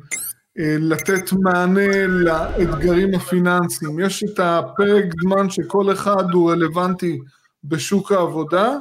אה, 0.59 0.77
לתת 0.79 1.33
מענה 1.33 2.07
לאתגרים 2.07 3.14
הפיננסיים. 3.14 4.01
יש 4.01 4.25
את 4.25 4.40
הפרק 4.42 5.05
זמן 5.23 5.51
שכל 5.51 5.92
אחד 5.92 6.25
הוא 6.33 6.53
רלוונטי 6.53 7.18
בשוק 7.64 8.12
העבודה, 8.12 8.77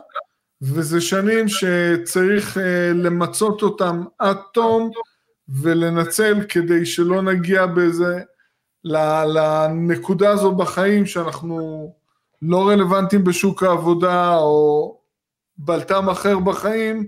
וזה 0.61 1.01
שנים 1.01 1.45
שצריך 1.47 2.57
uh, 2.57 2.59
למצות 2.93 3.61
אותם 3.61 4.03
עד 4.19 4.37
תום 4.53 4.91
ולנצל 5.49 6.41
כדי 6.49 6.85
שלא 6.85 7.21
נגיע 7.21 7.65
באיזה, 7.65 8.19
לנקודה 8.83 10.29
הזו 10.29 10.55
בחיים 10.55 11.05
שאנחנו 11.05 11.89
לא 12.41 12.69
רלוונטיים 12.69 13.23
בשוק 13.23 13.63
העבודה 13.63 14.37
או 14.37 14.97
בלטם 15.57 16.09
אחר 16.09 16.39
בחיים, 16.39 17.07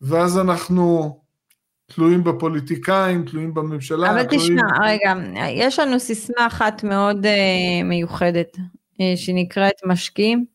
ואז 0.00 0.38
אנחנו 0.38 1.18
תלויים 1.86 2.24
בפוליטיקאים, 2.24 3.24
תלויים 3.24 3.54
בממשלה. 3.54 4.10
אבל 4.10 4.24
תלויים... 4.24 4.58
תשמע, 4.58 4.86
רגע, 4.86 5.12
יש 5.48 5.78
לנו 5.78 6.00
סיסמה 6.00 6.46
אחת 6.46 6.84
מאוד 6.84 7.26
uh, 7.26 7.84
מיוחדת, 7.84 8.56
uh, 8.56 9.02
שנקראת 9.16 9.74
משקיעים 9.86 10.51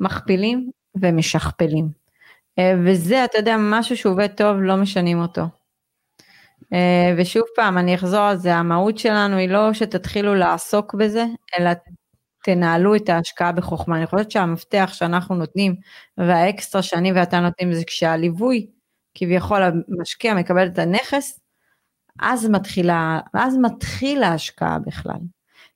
מכפילים 0.00 0.70
ומשכפלים. 1.00 1.88
אה, 2.58 2.74
וזה, 2.84 3.24
אתה 3.24 3.38
יודע, 3.38 3.56
משהו 3.58 3.96
שעובד 3.96 4.26
טוב, 4.26 4.56
לא 4.60 4.76
משנים 4.76 5.20
אותו. 5.20 5.42
אה, 6.72 7.14
ושוב 7.18 7.42
פעם, 7.56 7.78
אני 7.78 7.94
אחזור 7.94 8.20
על 8.20 8.36
זה, 8.36 8.54
המהות 8.54 8.98
שלנו 8.98 9.36
היא 9.36 9.48
לא 9.48 9.72
שתתחילו 9.72 10.34
לעסוק 10.34 10.94
בזה, 10.94 11.24
אלא 11.58 11.70
תנהלו 12.44 12.96
את 12.96 13.08
ההשקעה 13.08 13.52
בחוכמה. 13.52 13.96
אני 13.96 14.06
חושבת 14.06 14.30
שהמפתח 14.30 14.90
שאנחנו 14.92 15.34
נותנים, 15.34 15.76
והאקסטרה 16.18 16.82
שאני 16.82 17.12
ואתה 17.12 17.40
נותנים, 17.40 17.72
זה 17.72 17.84
כשהליווי, 17.86 18.66
כביכול 19.14 19.62
המשקיע 19.62 20.34
מקבל 20.34 20.66
את 20.66 20.78
הנכס, 20.78 21.40
אז 22.20 22.48
מתחילה, 22.48 23.20
אז 23.34 23.56
מתחיל 23.56 24.22
ההשקעה 24.22 24.78
בכלל. 24.78 25.18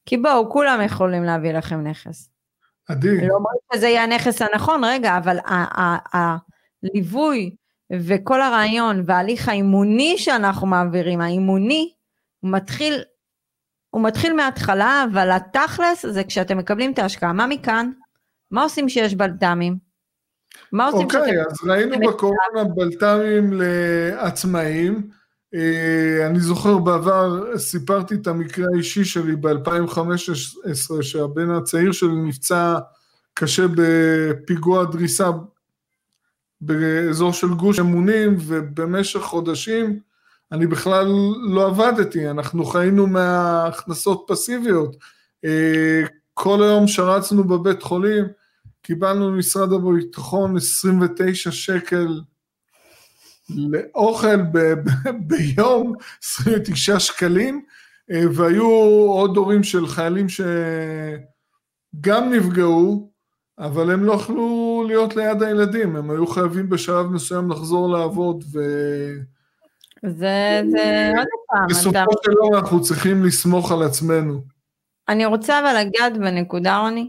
כי 0.06 0.16
בואו, 0.16 0.50
כולם 0.50 0.80
יכולים 0.84 1.24
להביא 1.24 1.52
לכם 1.52 1.80
נכס. 1.86 2.31
עדי. 2.88 3.28
לא 3.28 3.34
אומרים 3.34 3.58
שזה 3.74 3.88
יהיה 3.88 4.02
הנכס 4.02 4.42
הנכון, 4.42 4.84
רגע, 4.84 5.16
אבל 5.16 5.38
הליווי 6.12 7.54
וכל 7.92 8.42
הרעיון 8.42 9.02
וההליך 9.06 9.48
האימוני 9.48 10.18
שאנחנו 10.18 10.66
מעבירים, 10.66 11.20
האימוני, 11.20 11.92
הוא 12.40 12.50
מתחיל, 12.50 13.02
הוא 13.90 14.02
מתחיל 14.02 14.32
מההתחלה, 14.32 15.04
אבל 15.12 15.30
התכלס 15.30 16.06
זה 16.06 16.24
כשאתם 16.24 16.58
מקבלים 16.58 16.92
את 16.92 16.98
ההשקעה. 16.98 17.32
מה 17.32 17.46
מכאן? 17.46 17.90
מה 18.50 18.62
עושים 18.62 18.88
שיש 18.88 19.14
בלת"מים? 19.14 19.76
מה 20.72 20.86
עושים 20.86 21.02
אוקיי, 21.02 21.20
שאתם... 21.20 21.50
אז 21.50 21.68
ראינו 21.68 22.08
בקורונה 22.08 22.64
בלת"מים 22.74 23.52
לעצמאים. 23.52 25.10
אה, 25.54 26.26
אני 26.26 26.40
זוכר 26.40 26.78
בעבר, 26.78 27.58
סיפרתי 27.58 28.14
את 28.14 28.26
המקרה 28.26 28.66
האישי 28.74 29.04
שלי 29.04 29.36
ב-2015, 29.36 31.02
שהבן 31.02 31.50
הצעיר 31.50 31.92
שלי 31.92 32.16
נפצע 32.16 32.78
קשה 33.34 33.66
בפיגוע 33.76 34.84
דריסה 34.84 35.30
באזור 36.60 37.32
של 37.32 37.48
גוש 37.54 37.78
אמונים, 37.78 38.36
ובמשך 38.38 39.20
חודשים 39.20 40.00
אני 40.52 40.66
בכלל 40.66 41.06
לא 41.42 41.66
עבדתי, 41.66 42.30
אנחנו 42.30 42.64
חיינו 42.64 43.06
מהכנסות 43.06 44.24
פסיביות. 44.28 44.96
אה, 45.44 46.02
כל 46.34 46.62
היום 46.62 46.88
שרצנו 46.88 47.44
בבית 47.44 47.82
חולים, 47.82 48.24
קיבלנו 48.82 49.30
ממשרד 49.30 49.72
הביטחון 49.72 50.56
29 50.56 51.50
שקל 51.50 52.20
לאוכל 53.56 54.36
ב- 54.36 54.74
ביום, 55.28 55.94
29 56.24 57.00
שקלים, 57.00 57.64
אה, 58.10 58.22
והיו 58.34 58.68
עוד 59.08 59.36
הורים 59.36 59.62
של 59.62 59.86
חיילים 59.86 60.26
שגם 60.28 62.32
נפגעו, 62.32 63.12
אבל 63.58 63.90
הם 63.90 64.04
לא 64.04 64.12
יכלו 64.12 64.84
להיות 64.86 65.16
ליד 65.16 65.42
הילדים, 65.42 65.96
הם 65.96 66.10
היו 66.10 66.26
חייבים 66.26 66.68
בשלב 66.68 67.06
מסוים 67.06 67.50
לחזור 67.50 67.88
לעבוד, 67.88 68.44
ו... 68.52 68.58
זה, 70.06 70.62
זה 70.70 71.12
עוד 71.16 71.26
פעם. 71.46 71.66
בסופו 71.68 72.12
של 72.24 72.32
דבר 72.32 72.58
אנחנו 72.58 72.82
צריכים 72.82 73.24
לסמוך 73.24 73.72
על 73.72 73.82
עצמנו. 73.82 74.40
אני 75.08 75.26
רוצה 75.26 75.60
אבל 75.60 75.80
לגעת 75.80 76.18
בנקודה, 76.18 76.78
רוני, 76.78 77.08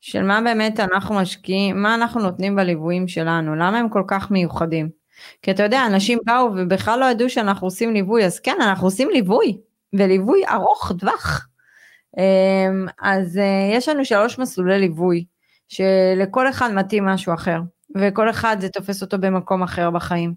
של 0.00 0.22
מה 0.22 0.40
באמת 0.40 0.80
אנחנו 0.80 1.14
משקיעים, 1.14 1.82
מה 1.82 1.94
אנחנו 1.94 2.20
נותנים 2.20 2.56
בליוויים 2.56 3.08
שלנו, 3.08 3.54
למה 3.54 3.78
הם 3.78 3.88
כל 3.88 4.02
כך 4.06 4.30
מיוחדים. 4.30 4.97
כי 5.42 5.50
אתה 5.50 5.62
יודע, 5.62 5.86
אנשים 5.86 6.18
באו 6.24 6.50
ובכלל 6.56 7.00
לא 7.00 7.04
ידעו 7.04 7.30
שאנחנו 7.30 7.66
עושים 7.66 7.92
ליווי, 7.92 8.24
אז 8.24 8.40
כן, 8.40 8.56
אנחנו 8.60 8.86
עושים 8.86 9.10
ליווי, 9.10 9.58
וליווי 9.92 10.42
ארוך 10.50 10.92
טווח. 10.98 11.48
אמ, 12.18 12.86
אז 13.00 13.38
אה, 13.38 13.70
יש 13.76 13.88
לנו 13.88 14.04
שלוש 14.04 14.38
מסלולי 14.38 14.78
ליווי, 14.78 15.24
שלכל 15.68 16.48
אחד 16.48 16.72
מתאים 16.72 17.06
משהו 17.06 17.34
אחר, 17.34 17.60
וכל 17.96 18.30
אחד 18.30 18.56
זה 18.60 18.68
תופס 18.68 19.02
אותו 19.02 19.18
במקום 19.18 19.62
אחר 19.62 19.90
בחיים. 19.90 20.34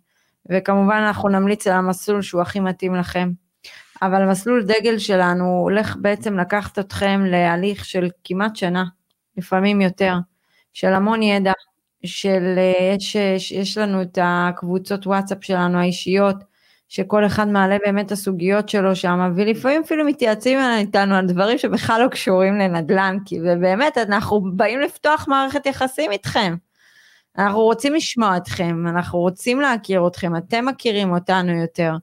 וכמובן 0.49 0.95
אנחנו 1.07 1.29
נמליץ 1.29 1.67
על 1.67 1.73
המסלול 1.73 2.21
שהוא 2.21 2.41
הכי 2.41 2.59
מתאים 2.59 2.95
לכם. 2.95 3.31
אבל 4.01 4.25
מסלול 4.25 4.63
דגל 4.63 4.97
שלנו 4.97 5.45
הולך 5.45 5.95
בעצם 6.01 6.39
לקחת 6.39 6.79
אתכם 6.79 7.23
להליך 7.25 7.85
של 7.85 8.09
כמעט 8.23 8.55
שנה, 8.55 8.85
לפעמים 9.37 9.81
יותר, 9.81 10.15
של 10.73 10.93
המון 10.93 11.23
ידע, 11.23 11.51
של, 12.05 12.57
יש, 12.97 13.15
אה, 13.15 13.21
יש, 13.21 13.51
יש 13.51 13.77
לנו 13.77 14.01
את 14.01 14.17
הקבוצות 14.21 15.07
וואטסאפ 15.07 15.43
שלנו 15.43 15.79
האישיות, 15.79 16.35
שכל 16.89 17.25
אחד 17.25 17.47
מעלה 17.47 17.77
באמת 17.85 18.05
את 18.05 18.11
הסוגיות 18.11 18.69
שלו 18.69 18.95
שם, 18.95 19.33
ולפעמים 19.35 19.81
אפילו 19.81 20.05
מתייעצים 20.05 20.59
איתנו 20.77 21.15
על 21.15 21.27
דברים 21.27 21.57
שבכלל 21.57 22.01
לא 22.03 22.07
קשורים 22.07 22.57
לנדל"ן, 22.57 23.17
כי 23.25 23.39
באמת 23.39 23.97
אנחנו 23.97 24.41
באים 24.55 24.79
לפתוח 24.79 25.25
מערכת 25.27 25.65
יחסים 25.65 26.11
איתכם. 26.11 26.55
אנחנו 27.37 27.59
רוצים 27.59 27.93
לשמוע 27.93 28.37
אתכם, 28.37 28.87
אנחנו 28.87 29.19
רוצים 29.19 29.61
להכיר 29.61 30.07
אתכם, 30.07 30.35
אתם 30.35 30.65
מכירים 30.65 31.11
אותנו 31.11 31.51
יותר, 31.51 31.93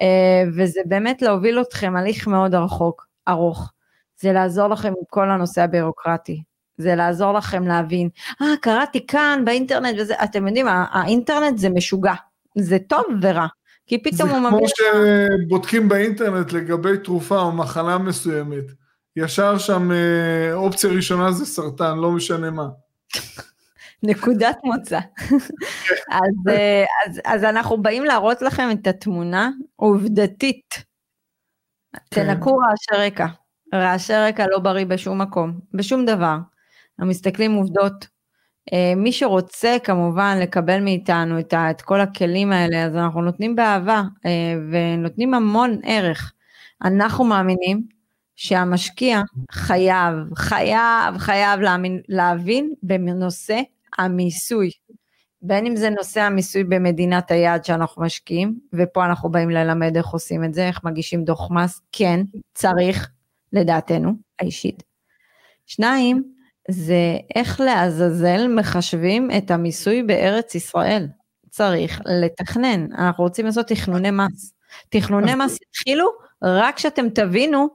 אה, 0.00 0.44
וזה 0.56 0.80
באמת 0.86 1.22
להוביל 1.22 1.60
אתכם 1.60 1.96
הליך 1.96 2.26
מאוד 2.26 2.54
רחוק, 2.54 3.06
ארוך. 3.28 3.72
זה 4.20 4.32
לעזור 4.32 4.68
לכם 4.68 4.88
עם 4.88 5.04
כל 5.10 5.30
הנושא 5.30 5.62
הבירוקרטי. 5.62 6.42
זה 6.78 6.94
לעזור 6.94 7.32
לכם 7.32 7.66
להבין, 7.66 8.08
אה, 8.42 8.52
ah, 8.54 8.56
קראתי 8.56 9.06
כאן 9.06 9.42
באינטרנט 9.44 9.96
וזה, 9.98 10.14
אתם 10.24 10.46
יודעים, 10.46 10.66
האינטרנט 10.68 11.58
זה 11.58 11.68
משוגע, 11.68 12.14
זה 12.58 12.78
טוב 12.78 13.04
ורע. 13.22 13.46
כי 13.86 14.02
פתאום 14.02 14.30
הוא 14.30 14.38
מביא... 14.38 14.50
זה 14.50 14.56
כמו 14.58 14.68
שבודקים 15.48 15.88
באינטרנט 15.88 16.52
לגבי 16.52 16.98
תרופה 16.98 17.40
או 17.40 17.52
מחלה 17.52 17.98
מסוימת. 17.98 18.64
ישר 19.16 19.58
שם 19.58 19.92
אה, 19.92 20.54
אופציה 20.54 20.90
ראשונה 20.90 21.32
זה 21.32 21.46
סרטן, 21.46 21.98
לא 21.98 22.10
משנה 22.10 22.50
מה. 22.50 22.68
נקודת 24.02 24.56
מוצא. 24.64 24.98
אז, 26.20 26.48
אה, 26.48 26.84
אז, 27.06 27.20
אז 27.24 27.44
אנחנו 27.44 27.82
באים 27.82 28.04
להראות 28.04 28.42
לכם 28.42 28.68
את 28.72 28.86
התמונה 28.86 29.50
עובדתית. 29.76 30.74
כן. 32.10 32.34
תנקו 32.34 32.56
רעשי 32.56 33.06
רקע. 33.06 33.26
רעשי 33.74 34.12
רקע 34.12 34.46
לא 34.50 34.58
בריא 34.58 34.86
בשום 34.86 35.20
מקום, 35.22 35.60
בשום 35.74 36.04
דבר. 36.04 36.36
אנחנו 36.98 37.10
מסתכלים 37.10 37.52
עובדות. 37.52 38.06
אה, 38.72 38.92
מי 38.96 39.12
שרוצה 39.12 39.76
כמובן 39.84 40.38
לקבל 40.40 40.80
מאיתנו 40.80 41.38
את, 41.38 41.54
את 41.54 41.82
כל 41.82 42.00
הכלים 42.00 42.52
האלה, 42.52 42.84
אז 42.84 42.96
אנחנו 42.96 43.22
נותנים 43.22 43.56
באהבה 43.56 44.02
אה, 44.26 44.54
ונותנים 44.70 45.34
המון 45.34 45.78
ערך. 45.82 46.32
אנחנו 46.84 47.24
מאמינים 47.24 47.82
שהמשקיע 48.36 49.22
חייב, 49.52 50.14
חייב, 50.36 51.18
חייב 51.18 51.60
להאמין, 51.60 52.00
להבין 52.08 52.74
בנושא 52.82 53.60
המיסוי. 53.98 54.70
בין 55.42 55.66
אם 55.66 55.76
זה 55.76 55.90
נושא 55.90 56.20
המיסוי 56.20 56.64
במדינת 56.64 57.30
היעד 57.30 57.64
שאנחנו 57.64 58.02
משקיעים, 58.02 58.58
ופה 58.72 59.04
אנחנו 59.04 59.30
באים 59.30 59.50
ללמד 59.50 59.96
איך 59.96 60.06
עושים 60.06 60.44
את 60.44 60.54
זה, 60.54 60.68
איך 60.68 60.84
מגישים 60.84 61.24
דוח 61.24 61.50
מס, 61.50 61.80
כן, 61.92 62.20
צריך, 62.54 63.10
לדעתנו, 63.52 64.12
האישית. 64.38 64.82
שניים, 65.66 66.33
זה 66.70 67.16
איך 67.34 67.60
לעזאזל 67.60 68.48
מחשבים 68.48 69.30
את 69.38 69.50
המיסוי 69.50 70.02
בארץ 70.02 70.54
ישראל. 70.54 71.08
צריך 71.50 72.00
לתכנן, 72.04 72.92
אנחנו 72.92 73.24
רוצים 73.24 73.46
לעשות 73.46 73.66
תכנוני 73.66 74.10
מס. 74.10 74.54
תכנוני 74.88 75.34
מס 75.34 75.58
התחילו 75.68 76.08
רק 76.42 76.76
כשאתם 76.76 77.08
תבינו 77.08 77.68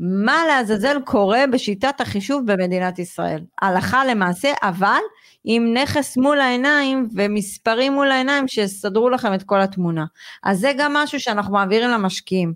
מה 0.00 0.42
לעזאזל 0.48 0.96
קורה 1.04 1.44
בשיטת 1.52 2.00
החישוב 2.00 2.52
במדינת 2.52 2.98
ישראל. 2.98 3.44
הלכה 3.62 4.04
למעשה, 4.04 4.52
אבל 4.62 5.00
עם 5.44 5.74
נכס 5.74 6.16
מול 6.16 6.40
העיניים 6.40 7.08
ומספרים 7.14 7.92
מול 7.92 8.10
העיניים 8.10 8.48
שיסדרו 8.48 9.10
לכם 9.10 9.34
את 9.34 9.42
כל 9.42 9.60
התמונה. 9.60 10.04
אז 10.42 10.60
זה 10.60 10.72
גם 10.78 10.94
משהו 10.94 11.20
שאנחנו 11.20 11.52
מעבירים 11.52 11.90
למשקיעים. 11.90 12.52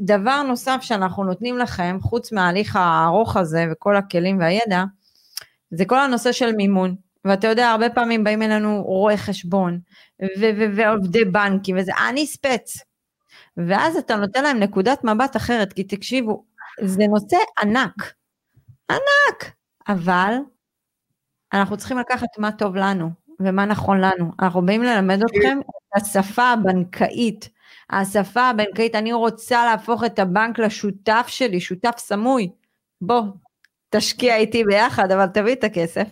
דבר 0.00 0.42
נוסף 0.42 0.78
שאנחנו 0.80 1.24
נותנים 1.24 1.58
לכם, 1.58 1.98
חוץ 2.02 2.32
מההליך 2.32 2.76
הארוך 2.76 3.36
הזה 3.36 3.66
וכל 3.72 3.96
הכלים 3.96 4.38
והידע, 4.38 4.84
זה 5.70 5.84
כל 5.84 5.98
הנושא 5.98 6.32
של 6.32 6.52
מימון. 6.52 6.94
ואתה 7.24 7.46
יודע, 7.46 7.70
הרבה 7.70 7.90
פעמים 7.90 8.24
באים 8.24 8.42
אלינו 8.42 8.82
רואי 8.82 9.16
חשבון 9.16 9.78
ועובדי 10.76 11.24
בנקים 11.24 11.76
וזה, 11.78 11.92
אני 12.08 12.26
ספץ. 12.26 12.78
ואז 13.56 13.96
אתה 13.96 14.16
נותן 14.16 14.42
להם 14.42 14.58
נקודת 14.58 15.04
מבט 15.04 15.36
אחרת, 15.36 15.72
כי 15.72 15.84
תקשיבו, 15.84 16.44
זה 16.82 17.02
נושא 17.08 17.36
ענק, 17.62 18.12
ענק, 18.90 19.54
אבל 19.88 20.34
אנחנו 21.52 21.76
צריכים 21.76 21.98
לקחת 21.98 22.28
מה 22.38 22.52
טוב 22.52 22.76
לנו 22.76 23.10
ומה 23.40 23.64
נכון 23.64 24.00
לנו. 24.00 24.30
אנחנו 24.40 24.66
באים 24.66 24.82
ללמד 24.82 25.20
אתכם 25.22 25.58
את 25.60 26.02
השפה 26.02 26.50
הבנקאית. 26.50 27.48
השפה 27.90 28.42
הבנקאית, 28.42 28.94
אני 28.94 29.12
רוצה 29.12 29.64
להפוך 29.64 30.04
את 30.04 30.18
הבנק 30.18 30.58
לשותף 30.58 31.24
שלי, 31.28 31.60
שותף 31.60 31.94
סמוי. 31.98 32.50
בוא, 33.00 33.22
תשקיע 33.96 34.36
איתי 34.36 34.64
ביחד, 34.64 35.10
אבל 35.12 35.26
תביא 35.26 35.52
את 35.52 35.64
הכסף. 35.64 36.08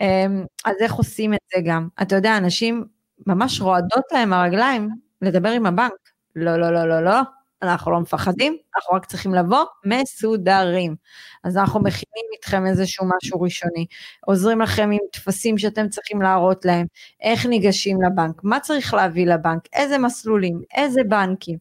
אמ, 0.00 0.44
אז 0.64 0.74
איך 0.80 0.94
עושים 0.94 1.34
את 1.34 1.38
זה 1.54 1.60
גם? 1.64 1.88
אתה 2.02 2.16
יודע, 2.16 2.36
אנשים 2.36 2.84
ממש 3.26 3.60
רועדות 3.60 4.04
להם 4.12 4.32
הרגליים 4.32 4.88
לדבר 5.22 5.48
עם 5.48 5.66
הבנק. 5.66 5.92
לא, 6.36 6.56
לא, 6.56 6.70
לא, 6.70 6.88
לא, 6.88 7.04
לא, 7.04 7.20
אנחנו 7.62 7.90
לא 7.92 8.00
מפחדים, 8.00 8.56
אנחנו 8.76 8.96
רק 8.96 9.06
צריכים 9.06 9.34
לבוא 9.34 9.64
מסודרים. 9.84 10.96
אז 11.44 11.56
אנחנו 11.56 11.80
מכינים 11.80 12.24
איתכם 12.36 12.66
איזשהו 12.66 13.06
משהו 13.16 13.40
ראשוני, 13.40 13.86
עוזרים 14.26 14.60
לכם 14.60 14.90
עם 14.92 14.98
טפסים 15.12 15.58
שאתם 15.58 15.88
צריכים 15.88 16.22
להראות 16.22 16.64
להם, 16.64 16.86
איך 17.20 17.46
ניגשים 17.46 18.02
לבנק, 18.02 18.40
מה 18.42 18.60
צריך 18.60 18.94
להביא 18.94 19.26
לבנק, 19.26 19.62
איזה 19.72 19.98
מסלולים, 19.98 20.62
איזה 20.76 21.00
בנקים. 21.08 21.58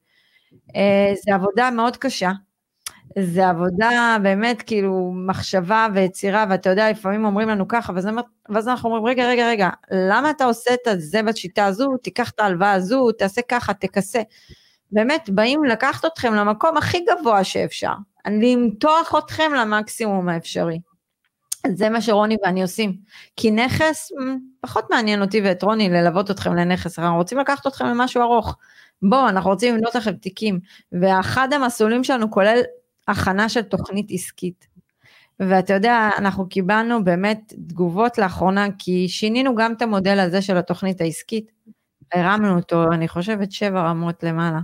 אה, 0.75 1.13
זו 1.25 1.33
עבודה 1.33 1.71
מאוד 1.71 1.97
קשה, 1.97 2.31
זה 3.19 3.49
עבודה 3.49 4.17
באמת 4.23 4.61
כאילו 4.61 5.13
מחשבה 5.27 5.87
ויצירה, 5.93 6.45
ואתה 6.49 6.69
יודע, 6.69 6.91
לפעמים 6.91 7.25
אומרים 7.25 7.49
לנו 7.49 7.67
ככה, 7.67 7.93
ואז, 7.95 8.07
ואז 8.49 8.67
אנחנו 8.67 8.89
אומרים, 8.89 9.05
רגע, 9.05 9.27
רגע, 9.27 9.47
רגע, 9.47 9.69
למה 9.91 10.29
אתה 10.29 10.45
עושה 10.45 10.73
את 10.73 10.87
זה 10.97 11.23
בשיטה 11.23 11.65
הזו, 11.65 11.97
תיקח 11.97 12.29
את 12.29 12.39
ההלוואה 12.39 12.71
הזו, 12.71 13.11
תעשה 13.11 13.41
ככה, 13.41 13.73
תכסה. 13.73 14.21
באמת, 14.91 15.29
באים 15.29 15.63
לקחת 15.63 16.05
אתכם 16.05 16.33
למקום 16.33 16.77
הכי 16.77 17.05
גבוה 17.09 17.43
שאפשר, 17.43 17.93
למתוח 18.27 19.15
אתכם 19.17 19.51
למקסימום 19.57 20.29
האפשרי. 20.29 20.79
זה 21.67 21.89
מה 21.89 22.01
שרוני 22.01 22.37
ואני 22.43 22.61
עושים. 22.61 22.97
כי 23.35 23.51
נכס, 23.51 24.11
פחות 24.61 24.89
מעניין 24.89 25.21
אותי 25.21 25.41
ואת 25.41 25.63
רוני 25.63 25.89
ללוות 25.89 26.31
אתכם 26.31 26.55
לנכס, 26.55 26.99
אנחנו 26.99 27.17
רוצים 27.17 27.37
לקחת 27.37 27.67
אתכם 27.67 27.85
למשהו 27.85 28.21
ארוך. 28.21 28.57
בואו, 29.01 29.29
אנחנו 29.29 29.49
רוצים 29.49 29.75
לבנות 29.75 29.95
לכם 29.95 30.11
תיקים. 30.11 30.59
ואחד 31.01 31.53
המסלולים 31.53 32.03
שלנו 32.03 32.31
כולל 32.31 32.61
הכנה 33.07 33.49
של 33.49 33.61
תוכנית 33.61 34.07
עסקית. 34.09 34.67
ואתה 35.39 35.73
יודע, 35.73 36.09
אנחנו 36.17 36.49
קיבלנו 36.49 37.03
באמת 37.03 37.53
תגובות 37.67 38.17
לאחרונה, 38.17 38.67
כי 38.79 39.07
שינינו 39.09 39.55
גם 39.55 39.73
את 39.73 39.81
המודל 39.81 40.19
הזה 40.19 40.41
של 40.41 40.57
התוכנית 40.57 41.01
העסקית. 41.01 41.51
הרמנו 42.13 42.55
אותו, 42.55 42.83
אני 42.91 43.07
חושבת, 43.07 43.51
שבע 43.51 43.81
רמות 43.81 44.23
למעלה. 44.23 44.59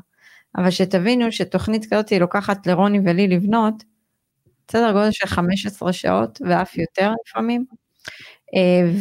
אבל 0.57 0.71
שתבינו 0.71 1.31
שתוכנית 1.31 1.85
כזאת 1.93 2.09
היא 2.09 2.19
לוקחת 2.19 2.67
לרוני 2.67 2.99
ולי 3.05 3.27
לבנות, 3.27 3.83
סדר 4.71 4.91
גודל 4.91 5.11
של 5.11 5.27
15 5.27 5.93
שעות 5.93 6.39
ואף 6.49 6.77
יותר 6.77 7.11
לפעמים. 7.27 7.65
אה, 8.55 8.91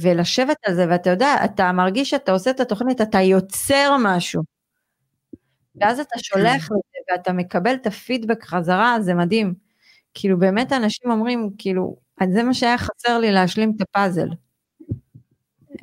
ולשבת 0.00 0.56
על 0.66 0.74
זה, 0.74 0.86
ואתה 0.90 1.10
יודע, 1.10 1.34
אתה 1.44 1.72
מרגיש 1.72 2.10
שאתה 2.10 2.32
עושה 2.32 2.50
את 2.50 2.60
התוכנית, 2.60 3.00
אתה 3.00 3.20
יוצר 3.20 3.96
משהו. 4.00 4.42
ואז 5.80 6.00
אתה 6.00 6.18
שולח 6.18 6.62
לזה 6.64 6.97
ואתה 7.10 7.32
מקבל 7.32 7.74
את 7.74 7.86
הפידבק 7.86 8.44
חזרה, 8.44 8.96
זה 9.00 9.14
מדהים. 9.14 9.54
כאילו 10.14 10.38
באמת 10.38 10.72
אנשים 10.72 11.10
אומרים, 11.10 11.50
כאילו, 11.58 11.96
זה 12.32 12.42
מה 12.42 12.54
שהיה 12.54 12.78
חסר 12.78 13.18
לי 13.18 13.32
להשלים 13.32 13.72
את 13.76 13.80
הפאזל. 13.80 14.28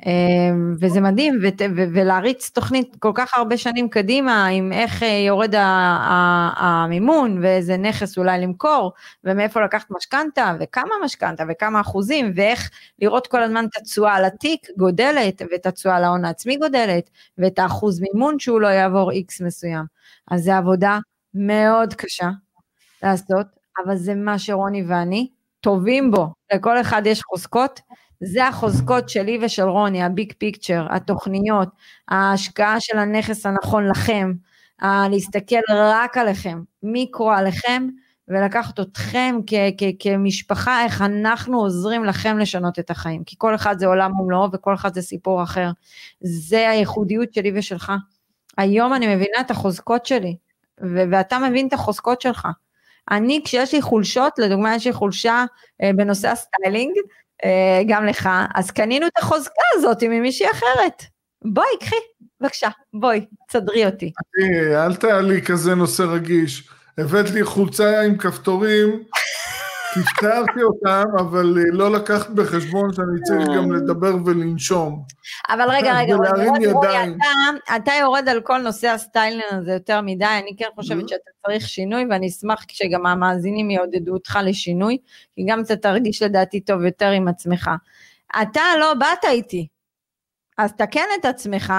אמ, 0.06 0.74
וזה 0.80 1.00
מדהים, 1.00 1.38
ולהריץ 1.76 2.50
תוכנית 2.50 2.96
כל 2.98 3.12
כך 3.14 3.36
הרבה 3.36 3.56
שנים 3.56 3.88
קדימה, 3.88 4.46
עם 4.46 4.72
איך 4.72 5.02
אה, 5.02 5.08
יורד 5.26 5.54
המימון, 6.56 7.38
ואיזה 7.42 7.76
נכס 7.76 8.18
אולי 8.18 8.40
למכור, 8.40 8.92
ומאיפה 9.24 9.64
לקחת 9.64 9.90
משכנתה, 9.90 10.54
וכמה 10.60 10.94
משכנתה, 11.04 11.44
וכמה 11.48 11.80
אחוזים, 11.80 12.32
ואיך 12.34 12.70
לראות 12.98 13.26
כל 13.26 13.42
הזמן 13.42 13.64
את 13.64 13.76
התשואה 13.76 14.14
על 14.14 14.24
התיק 14.24 14.66
גודלת, 14.76 15.42
ואת 15.50 15.66
התשואה 15.66 15.96
על 15.96 16.04
ההון 16.04 16.24
העצמי 16.24 16.56
גודלת, 16.56 17.10
ואת 17.38 17.58
האחוז 17.58 18.00
מימון 18.00 18.38
שהוא 18.38 18.60
לא 18.60 18.68
יעבור 18.68 19.10
איקס 19.10 19.40
מסוים. 19.40 19.84
אז 20.30 20.44
זו 20.44 20.52
עבודה 20.52 20.98
מאוד 21.36 21.94
קשה 21.94 22.30
לעשות, 23.02 23.46
אבל 23.84 23.96
זה 23.96 24.14
מה 24.14 24.38
שרוני 24.38 24.82
ואני 24.88 25.30
טובים 25.60 26.10
בו. 26.10 26.28
לכל 26.52 26.80
אחד 26.80 27.02
יש 27.06 27.22
חוזקות, 27.22 27.80
זה 28.20 28.46
החוזקות 28.46 29.08
שלי 29.08 29.38
ושל 29.42 29.68
רוני, 29.68 30.02
הביג 30.02 30.32
פיקצ'ר, 30.38 30.86
התוכניות, 30.90 31.68
ההשקעה 32.08 32.80
של 32.80 32.98
הנכס 32.98 33.46
הנכון 33.46 33.88
לכם, 33.88 34.32
להסתכל 34.82 35.56
רק 35.74 36.16
עליכם, 36.18 36.62
מיקרו 36.82 37.32
עליכם, 37.32 37.88
ולקחת 38.28 38.80
אתכם 38.80 39.36
כ- 39.46 39.54
כ- 39.78 39.96
כמשפחה, 39.98 40.84
איך 40.84 41.02
אנחנו 41.02 41.60
עוזרים 41.60 42.04
לכם 42.04 42.38
לשנות 42.38 42.78
את 42.78 42.90
החיים. 42.90 43.24
כי 43.24 43.36
כל 43.38 43.54
אחד 43.54 43.78
זה 43.78 43.86
עולם 43.86 44.20
ומלואו 44.20 44.48
וכל 44.52 44.74
אחד 44.74 44.94
זה 44.94 45.02
סיפור 45.02 45.42
אחר. 45.42 45.70
זה 46.20 46.70
הייחודיות 46.70 47.34
שלי 47.34 47.52
ושלך. 47.54 47.92
היום 48.58 48.94
אני 48.94 49.14
מבינה 49.14 49.40
את 49.40 49.50
החוזקות 49.50 50.06
שלי, 50.06 50.36
ו- 50.82 51.04
ואתה 51.10 51.38
מבין 51.38 51.68
את 51.68 51.72
החוזקות 51.72 52.20
שלך. 52.20 52.48
אני, 53.10 53.40
כשיש 53.44 53.74
לי 53.74 53.82
חולשות, 53.82 54.38
לדוגמה 54.38 54.74
יש 54.74 54.86
לי 54.86 54.92
חולשה 54.92 55.44
אה, 55.82 55.90
בנושא 55.96 56.28
הסטיילינג, 56.28 56.92
אה, 57.44 57.82
גם 57.88 58.06
לך, 58.06 58.28
אז 58.54 58.70
קנינו 58.70 59.06
את 59.06 59.18
החוזקה 59.18 59.62
הזאת 59.74 60.02
ממישהי 60.02 60.50
אחרת. 60.50 61.02
בואי, 61.44 61.66
קחי, 61.80 61.96
בבקשה, 62.40 62.68
בואי, 62.94 63.26
תסדרי 63.48 63.86
אותי. 63.86 64.12
אל 64.74 64.94
תעלי 64.94 65.42
כזה 65.42 65.74
נושא 65.74 66.02
רגיש. 66.02 66.68
הבאת 66.98 67.30
לי 67.30 67.44
חולצה 67.44 68.00
עם 68.00 68.18
כפתורים, 68.18 69.02
כפתרתי 69.90 70.62
אותם, 70.62 71.04
אבל 71.18 71.58
אה, 71.58 71.62
לא 71.72 71.92
לקחת 71.92 72.30
בחשבון 72.30 72.92
שאני 72.92 73.22
צריך 73.22 73.48
גם 73.56 73.72
לדבר 73.72 74.16
ולנשום. 74.24 75.02
אבל 75.48 75.70
רגע, 75.70 75.98
רגע, 75.98 76.14
רוני, 76.14 76.70
אתה, 76.70 77.76
אתה 77.76 77.92
יורד 78.00 78.28
על 78.28 78.40
כל 78.40 78.58
נושא 78.58 78.88
הסטיילינג 78.88 79.42
הזה 79.50 79.72
יותר 79.72 80.00
מדי, 80.00 80.24
אני 80.24 80.56
כן 80.58 80.68
חושבת 80.74 81.04
mm-hmm. 81.04 81.08
שאתה 81.08 81.30
צריך 81.46 81.68
שינוי, 81.68 82.04
ואני 82.10 82.28
אשמח 82.28 82.64
שגם 82.68 83.06
המאזינים 83.06 83.70
יעודדו 83.70 84.12
אותך 84.12 84.38
לשינוי, 84.42 84.98
כי 85.34 85.44
גם 85.48 85.60
אתה 85.60 85.76
תרגיש 85.76 86.22
לדעתי 86.22 86.60
טוב 86.60 86.82
יותר 86.82 87.10
עם 87.10 87.28
עצמך. 87.28 87.70
אתה 88.42 88.62
לא 88.80 88.94
באת 88.94 89.24
איתי, 89.24 89.66
אז 90.58 90.72
תקן 90.72 91.06
את 91.20 91.24
עצמך, 91.24 91.72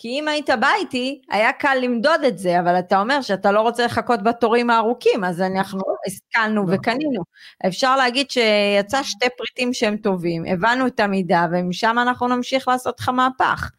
כי 0.00 0.08
אם 0.08 0.28
היית 0.28 0.50
בא 0.60 0.68
איתי, 0.80 1.20
היה 1.30 1.52
קל 1.52 1.78
למדוד 1.82 2.24
את 2.24 2.38
זה, 2.38 2.60
אבל 2.60 2.78
אתה 2.78 3.00
אומר 3.00 3.22
שאתה 3.22 3.52
לא 3.52 3.60
רוצה 3.60 3.84
לחכות 3.84 4.22
בתורים 4.22 4.70
הארוכים, 4.70 5.24
אז 5.24 5.40
אנחנו 5.40 5.82
השכלנו 6.06 6.62
נכון. 6.62 6.74
וקנינו. 6.74 7.22
אפשר 7.66 7.96
להגיד 7.96 8.30
שיצא 8.30 9.02
שתי 9.02 9.26
פריטים 9.38 9.74
שהם 9.74 9.96
טובים, 9.96 10.44
הבנו 10.46 10.86
את 10.86 11.00
המידה, 11.00 11.46
ומשם 11.52 11.96
אנחנו 12.02 12.28
נמשיך 12.28 12.68
לעשות 12.68 13.00
לך 13.00 13.08
מהפך. 13.08 13.70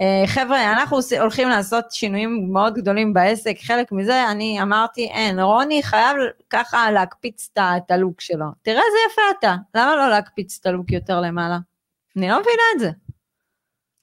אה, 0.00 0.24
חבר'ה, 0.26 0.72
אנחנו 0.72 0.98
הולכים 1.20 1.48
לעשות 1.48 1.84
שינויים 1.90 2.48
מאוד 2.52 2.74
גדולים 2.74 3.14
בעסק, 3.14 3.56
חלק 3.62 3.92
מזה 3.92 4.30
אני 4.30 4.62
אמרתי, 4.62 5.08
אין, 5.12 5.40
רוני 5.40 5.82
חייב 5.82 6.16
ככה 6.50 6.90
להקפיץ 6.90 7.50
את 7.58 7.90
הלוק 7.90 8.20
שלו. 8.20 8.46
תראה 8.62 8.82
איזה 8.86 8.98
יפה 9.12 9.22
אתה, 9.38 9.56
למה 9.74 9.96
לא 9.96 10.08
להקפיץ 10.08 10.58
את 10.60 10.66
הלוק 10.66 10.92
יותר 10.92 11.20
למעלה? 11.20 11.58
אני 12.16 12.28
לא 12.28 12.40
מבינה 12.40 12.62
את 12.74 12.80
זה. 12.80 13.03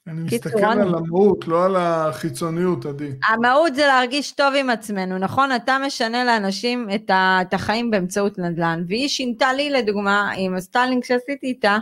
אני 0.07 0.21
מסתכל 0.21 0.65
על 0.65 0.95
המהות, 0.95 1.47
לא 1.47 1.65
על 1.65 1.75
החיצוניות, 1.75 2.85
עדי. 2.85 3.11
המהות 3.27 3.75
זה 3.75 3.87
להרגיש 3.87 4.31
טוב 4.31 4.53
עם 4.57 4.69
עצמנו, 4.69 5.17
נכון? 5.17 5.55
אתה 5.55 5.77
משנה 5.85 6.23
לאנשים 6.23 6.87
את, 6.95 7.09
ה, 7.09 7.39
את 7.41 7.53
החיים 7.53 7.91
באמצעות 7.91 8.39
נדל"ן, 8.39 8.83
והיא 8.87 9.07
שינתה 9.07 9.53
לי, 9.53 9.69
לדוגמה, 9.69 10.31
עם 10.37 10.55
הסטיילינג 10.55 11.03
שעשיתי 11.03 11.47
איתה, 11.47 11.77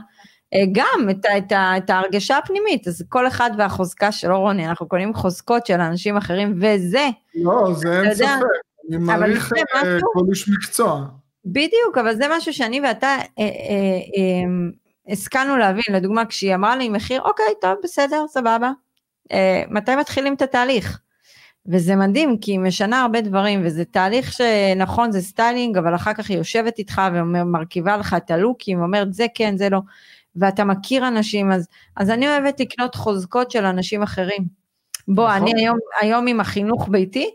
אה, 0.53 0.59
גם 0.71 1.09
את, 1.09 1.25
את, 1.37 1.53
את 1.77 1.89
ההרגשה 1.89 2.37
הפנימית, 2.37 2.87
אז 2.87 3.03
כל 3.09 3.27
אחד 3.27 3.51
והחוזקה 3.57 4.11
שלו, 4.11 4.39
רוני, 4.39 4.67
אנחנו 4.67 4.87
קונים 4.87 5.13
חוזקות 5.13 5.65
של 5.65 5.81
אנשים 5.81 6.17
אחרים, 6.17 6.59
וזה... 6.61 7.07
לא, 7.35 7.73
זה 7.73 8.01
אין 8.01 8.13
ספק, 8.13 8.25
אני 8.89 8.97
מעריך 8.97 9.53
אה, 9.53 9.99
כל 10.13 10.25
איש 10.29 10.49
מקצוע. 10.49 11.05
בדיוק, 11.45 11.97
אבל 12.01 12.15
זה 12.15 12.25
משהו 12.37 12.53
שאני 12.53 12.81
ואתה 12.81 13.07
אה, 13.07 13.21
אה, 13.39 13.45
אה, 14.17 14.69
השכלנו 15.09 15.57
להבין, 15.57 15.93
לדוגמה 15.93 16.25
כשהיא 16.25 16.55
אמרה 16.55 16.75
לי 16.75 16.89
מחיר, 16.89 17.21
אוקיי, 17.21 17.45
טוב, 17.61 17.73
בסדר, 17.83 18.25
סבבה. 18.27 18.71
אה, 19.31 19.63
מתי 19.69 19.95
מתחילים 19.95 20.33
את 20.33 20.41
התהליך? 20.41 20.99
וזה 21.67 21.95
מדהים, 21.95 22.37
כי 22.37 22.51
היא 22.51 22.59
משנה 22.59 23.01
הרבה 23.01 23.21
דברים, 23.21 23.61
וזה 23.65 23.85
תהליך 23.85 24.33
שנכון, 24.33 25.11
זה 25.11 25.21
סטיילינג, 25.21 25.77
אבל 25.77 25.95
אחר 25.95 26.13
כך 26.13 26.29
היא 26.29 26.37
יושבת 26.37 26.79
איתך 26.79 27.01
ומרכיבה 27.13 27.97
לך 27.97 28.15
את 28.17 28.31
הלוקים, 28.31 28.81
אומרת 28.81 29.13
זה 29.13 29.25
כן, 29.35 29.57
זה 29.57 29.69
לא, 29.69 29.79
ואתה 30.35 30.63
מכיר 30.63 31.07
אנשים, 31.07 31.51
אז, 31.51 31.67
אז 31.95 32.09
אני 32.09 32.27
אוהבת 32.27 32.59
לקנות 32.59 32.95
חוזקות 32.95 33.51
של 33.51 33.65
אנשים 33.65 34.03
אחרים. 34.03 34.43
בוא, 35.07 35.27
נכון. 35.27 35.41
אני 35.41 35.61
היום, 35.61 35.77
היום 36.01 36.27
עם 36.27 36.39
החינוך 36.39 36.87
ביתי, 36.89 37.29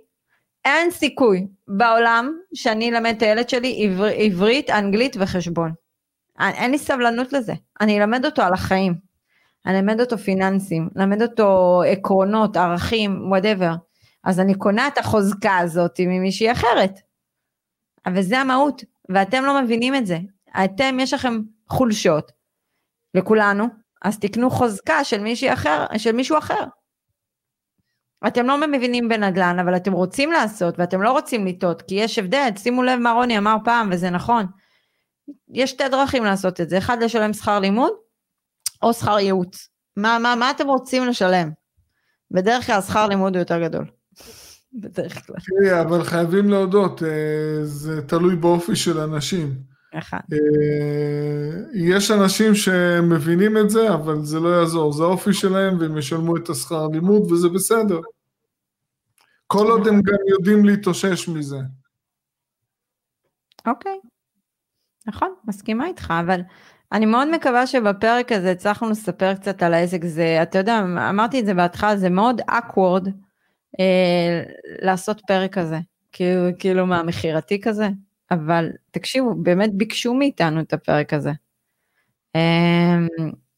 אין 0.64 0.90
סיכוי 0.90 1.46
בעולם 1.68 2.38
שאני 2.54 2.90
אלמד 2.90 3.14
את 3.16 3.22
הילד 3.22 3.48
שלי 3.48 3.84
עבר, 3.84 4.04
עברית, 4.04 4.70
אנגלית 4.70 5.16
וחשבון. 5.20 5.83
אין 6.40 6.70
לי 6.70 6.78
סבלנות 6.78 7.32
לזה, 7.32 7.52
אני 7.80 8.00
אלמד 8.00 8.24
אותו 8.24 8.42
על 8.42 8.52
החיים, 8.52 8.94
אני 9.66 9.78
אלמד 9.78 10.00
אותו 10.00 10.18
פיננסים, 10.18 10.88
אלמד 10.98 11.22
אותו 11.22 11.80
עקרונות, 11.86 12.56
ערכים, 12.56 13.30
whatever. 13.30 13.74
אז 14.24 14.40
אני 14.40 14.54
קונה 14.54 14.88
את 14.88 14.98
החוזקה 14.98 15.58
הזאת 15.58 16.00
ממישהי 16.00 16.52
אחרת. 16.52 17.00
אבל 18.06 18.22
זה 18.22 18.38
המהות, 18.38 18.82
ואתם 19.08 19.44
לא 19.44 19.62
מבינים 19.62 19.94
את 19.94 20.06
זה. 20.06 20.18
אתם, 20.64 20.96
יש 21.00 21.14
לכם 21.14 21.40
חולשות, 21.68 22.32
לכולנו, 23.14 23.64
אז 24.02 24.18
תקנו 24.18 24.50
חוזקה 24.50 25.04
של 25.04 25.20
מישהי 25.20 25.52
אחר, 25.52 25.86
של 25.96 26.12
מישהו 26.12 26.38
אחר. 26.38 26.64
אתם 28.26 28.46
לא 28.46 28.66
מבינים 28.66 29.08
בנדל"ן, 29.08 29.58
אבל 29.58 29.76
אתם 29.76 29.92
רוצים 29.92 30.32
לעשות, 30.32 30.78
ואתם 30.78 31.02
לא 31.02 31.12
רוצים 31.12 31.46
לטעות, 31.46 31.82
כי 31.82 31.94
יש 31.94 32.18
הבדל, 32.18 32.48
שימו 32.56 32.82
לב 32.82 32.98
מה 32.98 33.12
רוני 33.12 33.38
אמר 33.38 33.56
פעם, 33.64 33.88
וזה 33.92 34.10
נכון. 34.10 34.46
יש 35.48 35.70
שתי 35.70 35.88
דרכים 35.88 36.24
לעשות 36.24 36.60
את 36.60 36.70
זה, 36.70 36.78
אחד 36.78 37.02
לשלם 37.02 37.32
שכר 37.32 37.58
לימוד, 37.60 37.92
או 38.82 38.92
שכר 38.92 39.18
ייעוץ. 39.18 39.68
מה, 39.96 40.18
מה, 40.18 40.34
מה 40.34 40.50
אתם 40.50 40.66
רוצים 40.66 41.04
לשלם? 41.06 41.50
בדרך 42.30 42.66
כלל 42.66 42.80
שכר 42.80 43.06
לימוד 43.06 43.34
הוא 43.34 43.40
יותר 43.40 43.62
גדול. 43.62 43.84
בדרך 44.82 45.26
כלל. 45.26 45.36
תראי, 45.36 45.80
אבל 45.80 46.04
חייבים 46.04 46.48
להודות, 46.48 47.02
אה, 47.02 47.64
זה 47.64 48.02
תלוי 48.02 48.36
באופי 48.36 48.76
של 48.76 48.98
אנשים. 48.98 49.54
אחד. 49.98 50.20
אה, 50.32 50.38
יש 51.74 52.10
אנשים 52.10 52.54
שמבינים 52.54 53.58
את 53.58 53.70
זה, 53.70 53.94
אבל 53.94 54.24
זה 54.24 54.40
לא 54.40 54.48
יעזור, 54.48 54.92
זה 54.92 55.02
האופי 55.02 55.32
שלהם 55.32 55.78
והם 55.80 55.98
ישלמו 55.98 56.36
את 56.36 56.48
השכר 56.48 56.86
לימוד 56.86 57.32
וזה 57.32 57.48
בסדר. 57.48 58.00
כל 59.46 59.70
עוד 59.70 59.86
הם 59.86 60.02
גם 60.02 60.18
יודעים 60.28 60.64
להתאושש 60.64 61.28
מזה. 61.28 61.58
אוקיי. 63.66 63.98
נכון, 65.06 65.34
מסכימה 65.44 65.86
איתך, 65.86 66.14
אבל 66.20 66.40
אני 66.92 67.06
מאוד 67.06 67.28
מקווה 67.30 67.66
שבפרק 67.66 68.32
הזה 68.32 68.50
הצלחנו 68.50 68.90
לספר 68.90 69.34
קצת 69.34 69.62
על 69.62 69.74
העסק. 69.74 70.04
זה, 70.04 70.38
אתה 70.42 70.58
יודע, 70.58 70.78
אמרתי 71.10 71.40
את 71.40 71.46
זה 71.46 71.54
בהתחלה, 71.54 71.96
זה 71.96 72.10
מאוד 72.10 72.40
awkward 72.40 73.08
אה, 73.80 74.42
לעשות 74.82 75.20
פרק 75.26 75.58
כזה, 75.58 75.78
כאילו, 76.12 76.50
כאילו 76.58 76.86
מהמכירתי 76.86 77.60
כזה, 77.60 77.88
אבל 78.30 78.70
תקשיבו, 78.90 79.34
באמת 79.34 79.70
ביקשו 79.74 80.14
מאיתנו 80.14 80.60
את 80.60 80.72
הפרק 80.72 81.12
הזה. 81.12 81.32
אה, 82.36 82.98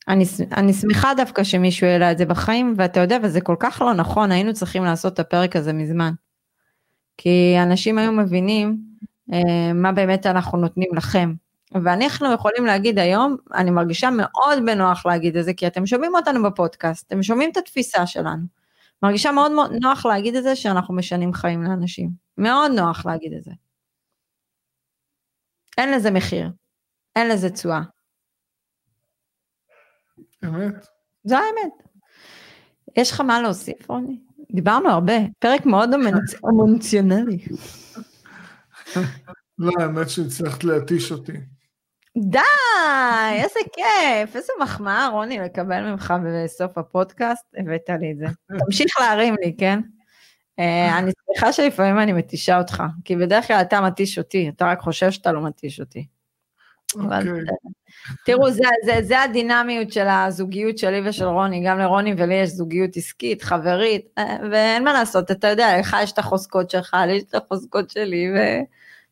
אני, 0.09 0.25
אני 0.57 0.73
שמחה 0.73 1.15
דווקא 1.17 1.45
שמישהו 1.45 1.87
העלה 1.87 2.13
את 2.13 2.19
זה 2.19 2.25
בחיים, 2.25 2.75
ואתה 2.77 3.01
יודע, 3.01 3.19
וזה 3.23 3.41
כל 3.41 3.57
כך 3.59 3.83
לא 3.83 3.95
נכון, 3.95 4.33
היינו 4.33 4.53
צריכים 4.53 4.85
לעשות 4.85 5.13
את 5.13 5.19
הפרק 5.19 5.57
הזה 5.57 5.73
מזמן. 5.73 6.13
כי 7.19 7.57
אנשים 7.63 7.99
היו 7.99 8.13
מבינים 8.13 8.79
מה 9.75 9.93
באמת 9.93 10.27
אנחנו 10.27 10.59
נותנים 10.59 10.89
לכם. 10.97 11.35
ואנחנו 11.85 12.33
יכולים 12.33 12.67
להגיד 12.67 12.99
היום, 12.99 13.37
אני 13.55 13.71
מרגישה 13.71 14.09
מאוד 14.11 14.59
בנוח 14.67 15.07
להגיד 15.07 15.37
את 15.37 15.45
זה, 15.45 15.55
כי 15.55 15.67
אתם 15.67 15.87
שומעים 15.87 16.15
אותנו 16.15 16.43
בפודקאסט, 16.43 17.07
אתם 17.07 17.23
שומעים 17.23 17.51
את 17.51 17.57
התפיסה 17.57 18.07
שלנו. 18.07 18.43
מרגישה 19.03 19.33
מאוד 19.33 19.53
מאוד 19.53 19.73
נוח 19.83 20.07
להגיד 20.07 20.37
את 20.37 20.43
זה 20.43 20.57
שאנחנו 20.57 20.95
משנים 20.95 21.33
חיים 21.33 21.63
לאנשים. 21.63 22.11
מאוד 22.39 22.71
נוח 22.71 23.07
להגיד 23.07 23.33
את 23.33 23.45
זה. 23.45 23.51
אין 25.79 25.93
לזה 25.93 26.11
מחיר, 26.11 26.51
אין 27.17 27.29
לזה 27.29 27.51
תשואה. 27.51 27.81
אמת. 30.45 30.87
זו 31.25 31.37
האמת. 31.37 31.73
יש 32.97 33.11
לך 33.13 33.21
מה 33.21 33.41
להוסיף, 33.41 33.91
רוני? 33.91 34.19
דיברנו 34.53 34.89
הרבה, 34.89 35.15
פרק 35.39 35.67
מאוד 35.67 35.91
אמונציונלי. 36.51 37.39
לא, 39.59 39.73
האמת 39.81 40.11
שהצלחת 40.11 40.65
להתיש 40.65 41.13
אותי. 41.13 41.33
די, 42.19 42.39
איזה 43.33 43.61
כיף, 43.73 44.37
איזה 44.37 44.53
מחמאה, 44.63 45.09
רוני, 45.09 45.39
לקבל 45.39 45.91
ממך 45.91 46.15
בסוף 46.25 46.79
הפודקאסט, 46.79 47.45
הבאת 47.59 47.91
לי 48.01 48.13
את 48.13 48.19
זה. 48.19 48.27
תמשיך 48.67 49.01
להרים 49.01 49.35
לי, 49.45 49.55
כן? 49.59 49.81
אה, 50.59 50.99
אני 50.99 51.11
שמחה 51.27 51.53
שלפעמים 51.53 51.99
אני 51.99 52.13
מתישה 52.13 52.59
אותך, 52.59 52.83
כי 53.05 53.17
בדרך 53.17 53.47
כלל 53.47 53.61
אתה 53.61 53.81
מתיש 53.81 54.19
אותי, 54.19 54.49
אתה 54.49 54.67
רק 54.67 54.81
חושב 54.81 55.11
שאתה 55.11 55.33
לא 55.33 55.45
מתיש 55.45 55.81
אותי. 55.81 56.07
אבל 57.01 57.29
אוקיי. 57.29 57.45
תראו, 58.25 58.51
זה, 58.51 58.63
זה, 58.85 58.99
זה 59.03 59.23
הדינמיות 59.23 59.93
של 59.93 60.07
הזוגיות 60.09 60.79
שלי 60.79 61.09
ושל 61.09 61.25
רוני, 61.25 61.65
גם 61.67 61.79
לרוני 61.79 62.15
ולי 62.19 62.35
יש 62.35 62.49
זוגיות 62.49 62.97
עסקית, 62.97 63.43
חברית, 63.43 64.07
אה, 64.19 64.37
ואין 64.51 64.85
מה 64.85 64.93
לעשות, 64.93 65.31
אתה 65.31 65.49
יודע, 65.49 65.79
לך 65.79 65.97
יש 66.03 66.13
את 66.13 66.19
החוזקות 66.19 66.71
שלך, 66.71 66.97
לי 67.07 67.13
יש 67.13 67.23
את 67.23 67.35
החוזקות 67.35 67.91
שלי, 67.91 68.27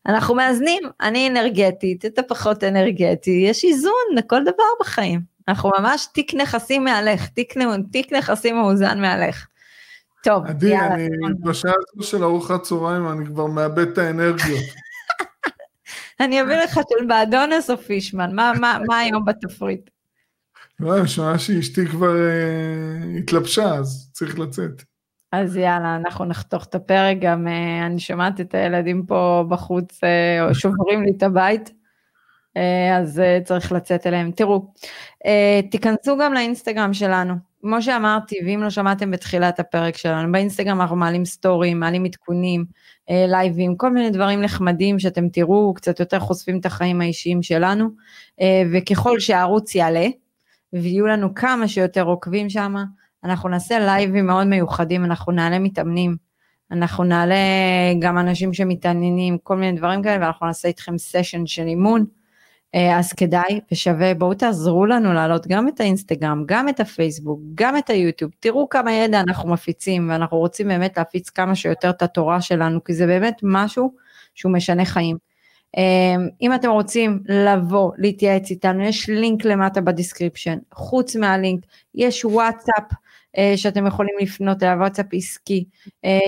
ואנחנו 0.05 0.35
מאזנים, 0.35 0.83
אני 1.01 1.29
אנרגטית, 1.29 2.05
אתה 2.05 2.23
פחות 2.23 2.63
אנרגטי, 2.63 3.45
יש 3.49 3.63
איזון 3.63 4.05
לכל 4.15 4.43
דבר 4.43 4.63
בחיים. 4.79 5.21
אנחנו 5.47 5.71
ממש 5.79 6.07
תיק 6.13 6.33
נכסים 6.33 6.83
מהלך, 6.83 7.27
תיק, 7.27 7.53
תיק 7.91 8.13
נכסים 8.13 8.55
מאוזן 8.55 9.01
מהלך. 9.01 9.47
טוב, 10.23 10.45
עדי, 10.45 10.67
יאללה. 10.67 10.95
אני 10.95 11.33
בשעה 11.43 11.73
הזו 11.73 12.07
של 12.07 12.23
ארוחת 12.23 12.61
צהריים, 12.61 13.07
אני 13.07 13.25
כבר 13.25 13.45
מאבד 13.45 13.87
את 13.87 13.97
האנרגיות. 13.97 14.63
אני 16.19 16.41
אביא 16.41 16.55
לך 16.55 16.73
של 16.73 17.05
באדונס 17.07 17.69
או 17.69 17.77
פישמן, 17.77 18.35
מה, 18.35 18.51
מה, 18.59 18.77
מה 18.87 18.99
היום 18.99 19.25
בתפריט? 19.25 19.89
לא, 20.79 20.97
אני 20.99 21.07
שומע 21.07 21.37
שאשתי 21.37 21.85
כבר 21.85 22.15
אה, 22.15 23.17
התלבשה, 23.19 23.73
אז 23.75 24.09
צריך 24.13 24.39
לצאת. 24.39 24.83
אז 25.31 25.55
יאללה, 25.55 25.95
אנחנו 25.95 26.25
נחתוך 26.25 26.65
את 26.65 26.75
הפרק, 26.75 27.17
גם 27.21 27.47
אה, 27.47 27.85
אני 27.85 27.99
שומעת 27.99 28.41
את 28.41 28.53
הילדים 28.53 29.05
פה 29.05 29.45
בחוץ 29.49 30.03
אה, 30.03 30.53
שוברים 30.53 31.03
לי 31.03 31.11
את 31.17 31.23
הבית, 31.23 31.71
אז 32.97 33.21
צריך 33.43 33.71
לצאת 33.71 34.07
אליהם. 34.07 34.31
תראו, 34.31 34.73
תיכנסו 35.71 36.17
גם 36.21 36.33
לאינסטגרם 36.33 36.93
שלנו, 36.93 37.35
כמו 37.67 37.81
שאמרתי, 37.81 38.35
ואם 38.45 38.63
לא 38.63 38.69
שמעתם 38.69 39.11
בתחילת 39.11 39.59
הפרק 39.59 39.97
שלנו, 39.97 40.31
באינסטגרם 40.31 40.81
אנחנו 40.81 40.95
מעלים 40.95 41.25
סטורים, 41.25 41.79
מעלים 41.79 42.05
עדכונים, 42.05 42.65
אה, 43.09 43.25
לייבים, 43.27 43.77
כל 43.77 43.91
מיני 43.91 44.09
דברים 44.09 44.41
נחמדים 44.41 44.99
שאתם 44.99 45.29
תראו, 45.29 45.73
קצת 45.73 45.99
יותר 45.99 46.19
חושפים 46.19 46.59
את 46.59 46.65
החיים 46.65 47.01
האישיים 47.01 47.43
שלנו, 47.43 47.89
אה, 48.41 48.63
וככל 48.73 49.19
שהערוץ 49.19 49.75
יעלה, 49.75 50.07
ויהיו 50.73 51.07
לנו 51.07 51.35
כמה 51.35 51.67
שיותר 51.67 52.03
עוקבים 52.03 52.49
שם, 52.49 52.75
אנחנו 53.23 53.49
נעשה 53.49 53.79
לייבים 53.79 54.25
מאוד 54.25 54.47
מיוחדים, 54.47 55.05
אנחנו 55.05 55.31
נעלה 55.31 55.59
מתאמנים, 55.59 56.15
אנחנו 56.71 57.03
נעלה 57.03 57.35
גם 57.99 58.17
אנשים 58.17 58.53
שמתעניינים, 58.53 59.37
כל 59.43 59.55
מיני 59.57 59.77
דברים 59.77 60.03
כאלה, 60.03 60.25
ואנחנו 60.25 60.47
נעשה 60.47 60.67
איתכם 60.67 60.97
סשן 60.97 61.45
של 61.45 61.67
אימון. 61.67 62.05
אה, 62.75 62.99
אז 62.99 63.13
כדאי 63.13 63.59
ושווה, 63.71 64.13
בואו 64.13 64.33
תעזרו 64.33 64.85
לנו 64.85 65.13
להעלות 65.13 65.47
גם 65.47 65.67
את 65.67 65.79
האינסטגרם, 65.79 66.43
גם 66.45 66.69
את 66.69 66.79
הפייסבוק, 66.79 67.39
גם 67.55 67.77
את 67.77 67.89
היוטיוב, 67.89 68.31
תראו 68.39 68.69
כמה 68.69 68.93
ידע 68.93 69.19
אנחנו 69.19 69.49
מפיצים, 69.49 70.09
ואנחנו 70.09 70.37
רוצים 70.37 70.67
באמת 70.67 70.97
להפיץ 70.97 71.29
כמה 71.29 71.55
שיותר 71.55 71.89
את 71.89 72.01
התורה 72.01 72.41
שלנו, 72.41 72.83
כי 72.83 72.93
זה 72.93 73.07
באמת 73.07 73.39
משהו 73.43 73.93
שהוא 74.35 74.51
משנה 74.51 74.85
חיים. 74.85 75.17
אה, 75.77 76.15
אם 76.41 76.53
אתם 76.53 76.69
רוצים 76.69 77.19
לבוא, 77.27 77.91
להתייעץ 77.97 78.51
איתנו, 78.51 78.83
יש 78.83 79.09
לינק 79.09 79.45
למטה 79.45 79.81
ב 79.81 79.87
description, 79.87 80.57
חוץ 80.73 81.15
מהלינק, 81.15 81.65
יש 81.95 82.25
וואטסאפ. 82.25 82.83
אה, 83.37 83.53
שאתם 83.57 83.87
יכולים 83.87 84.15
לפנות 84.21 84.63
אליו, 84.63 84.77
וואטסאפ 84.79 85.05
עסקי, 85.13 85.65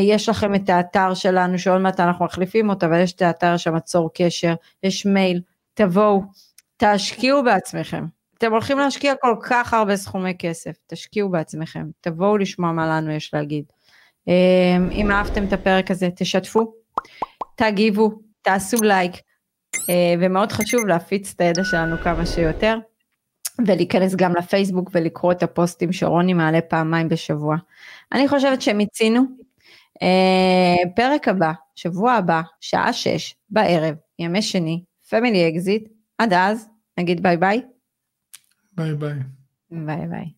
יש 0.02 0.30
לכם 0.30 0.56
את 0.56 0.70
האתר 0.70 1.14
שלנו 1.14 1.60
שעוד 1.60 1.82
מעט 1.82 2.00
אנחנו 2.00 2.26
מחליפים 2.26 2.70
אותו, 2.70 2.86
אבל 2.86 3.02
יש 3.02 3.14
את 3.14 3.22
האתר 3.22 3.58
שם, 3.58 3.80
צור 3.80 4.10
קשר, 4.14 4.54
יש 4.84 5.06
מייל, 5.06 5.42
תבואו, 5.78 6.22
תשקיעו 6.78 7.44
בעצמכם. 7.44 8.06
אתם 8.38 8.52
הולכים 8.52 8.78
להשקיע 8.78 9.14
כל 9.22 9.36
כך 9.42 9.74
הרבה 9.74 9.98
סכומי 9.98 10.34
כסף, 10.40 10.72
תשקיעו 10.88 11.30
בעצמכם, 11.30 11.86
תבואו 12.02 12.38
לשמוע 12.38 12.72
מה 12.72 12.88
לנו 12.88 13.12
יש 13.12 13.34
להגיד. 13.34 13.66
אמ, 14.28 14.90
אם 14.92 15.12
אהבתם 15.12 15.48
את 15.48 15.54
הפרק 15.54 15.92
הזה, 15.92 16.10
תשתפו, 16.16 16.74
תגיבו, 17.56 18.12
תעשו 18.42 18.78
לייק, 18.84 19.12
אה, 19.90 20.14
ומאוד 20.20 20.52
חשוב 20.52 20.88
להפיץ 20.88 21.34
את 21.36 21.42
הידע 21.42 21.64
שלנו 21.64 21.98
כמה 21.98 22.26
שיותר, 22.26 22.78
ולהיכנס 23.68 24.16
גם 24.16 24.36
לפייסבוק 24.36 24.90
ולקרוא 24.94 25.32
את 25.32 25.44
הפוסטים 25.44 25.94
שרוני 25.94 26.34
מעלה 26.34 26.62
פעמיים 26.62 27.10
בשבוע. 27.10 27.56
אני 28.12 28.28
חושבת 28.28 28.62
שמיצינו. 28.62 29.22
אה, 30.02 30.90
פרק 30.96 31.28
הבא, 31.28 31.52
שבוע 31.76 32.14
הבא, 32.14 32.42
שעה 32.62 32.94
שש 32.94 33.36
בערב, 33.50 33.96
ימי 34.20 34.42
שני, 34.42 34.82
פמילי 35.10 35.50
אקזיט, 35.50 35.90
עד 36.18 36.34
אז, 36.34 36.70
נגיד 37.00 37.24
bye 37.24 37.38
bye. 37.38 37.62
bye 38.78 38.96
bye. 38.96 39.20
bye 39.72 40.08
bye. 40.08 40.34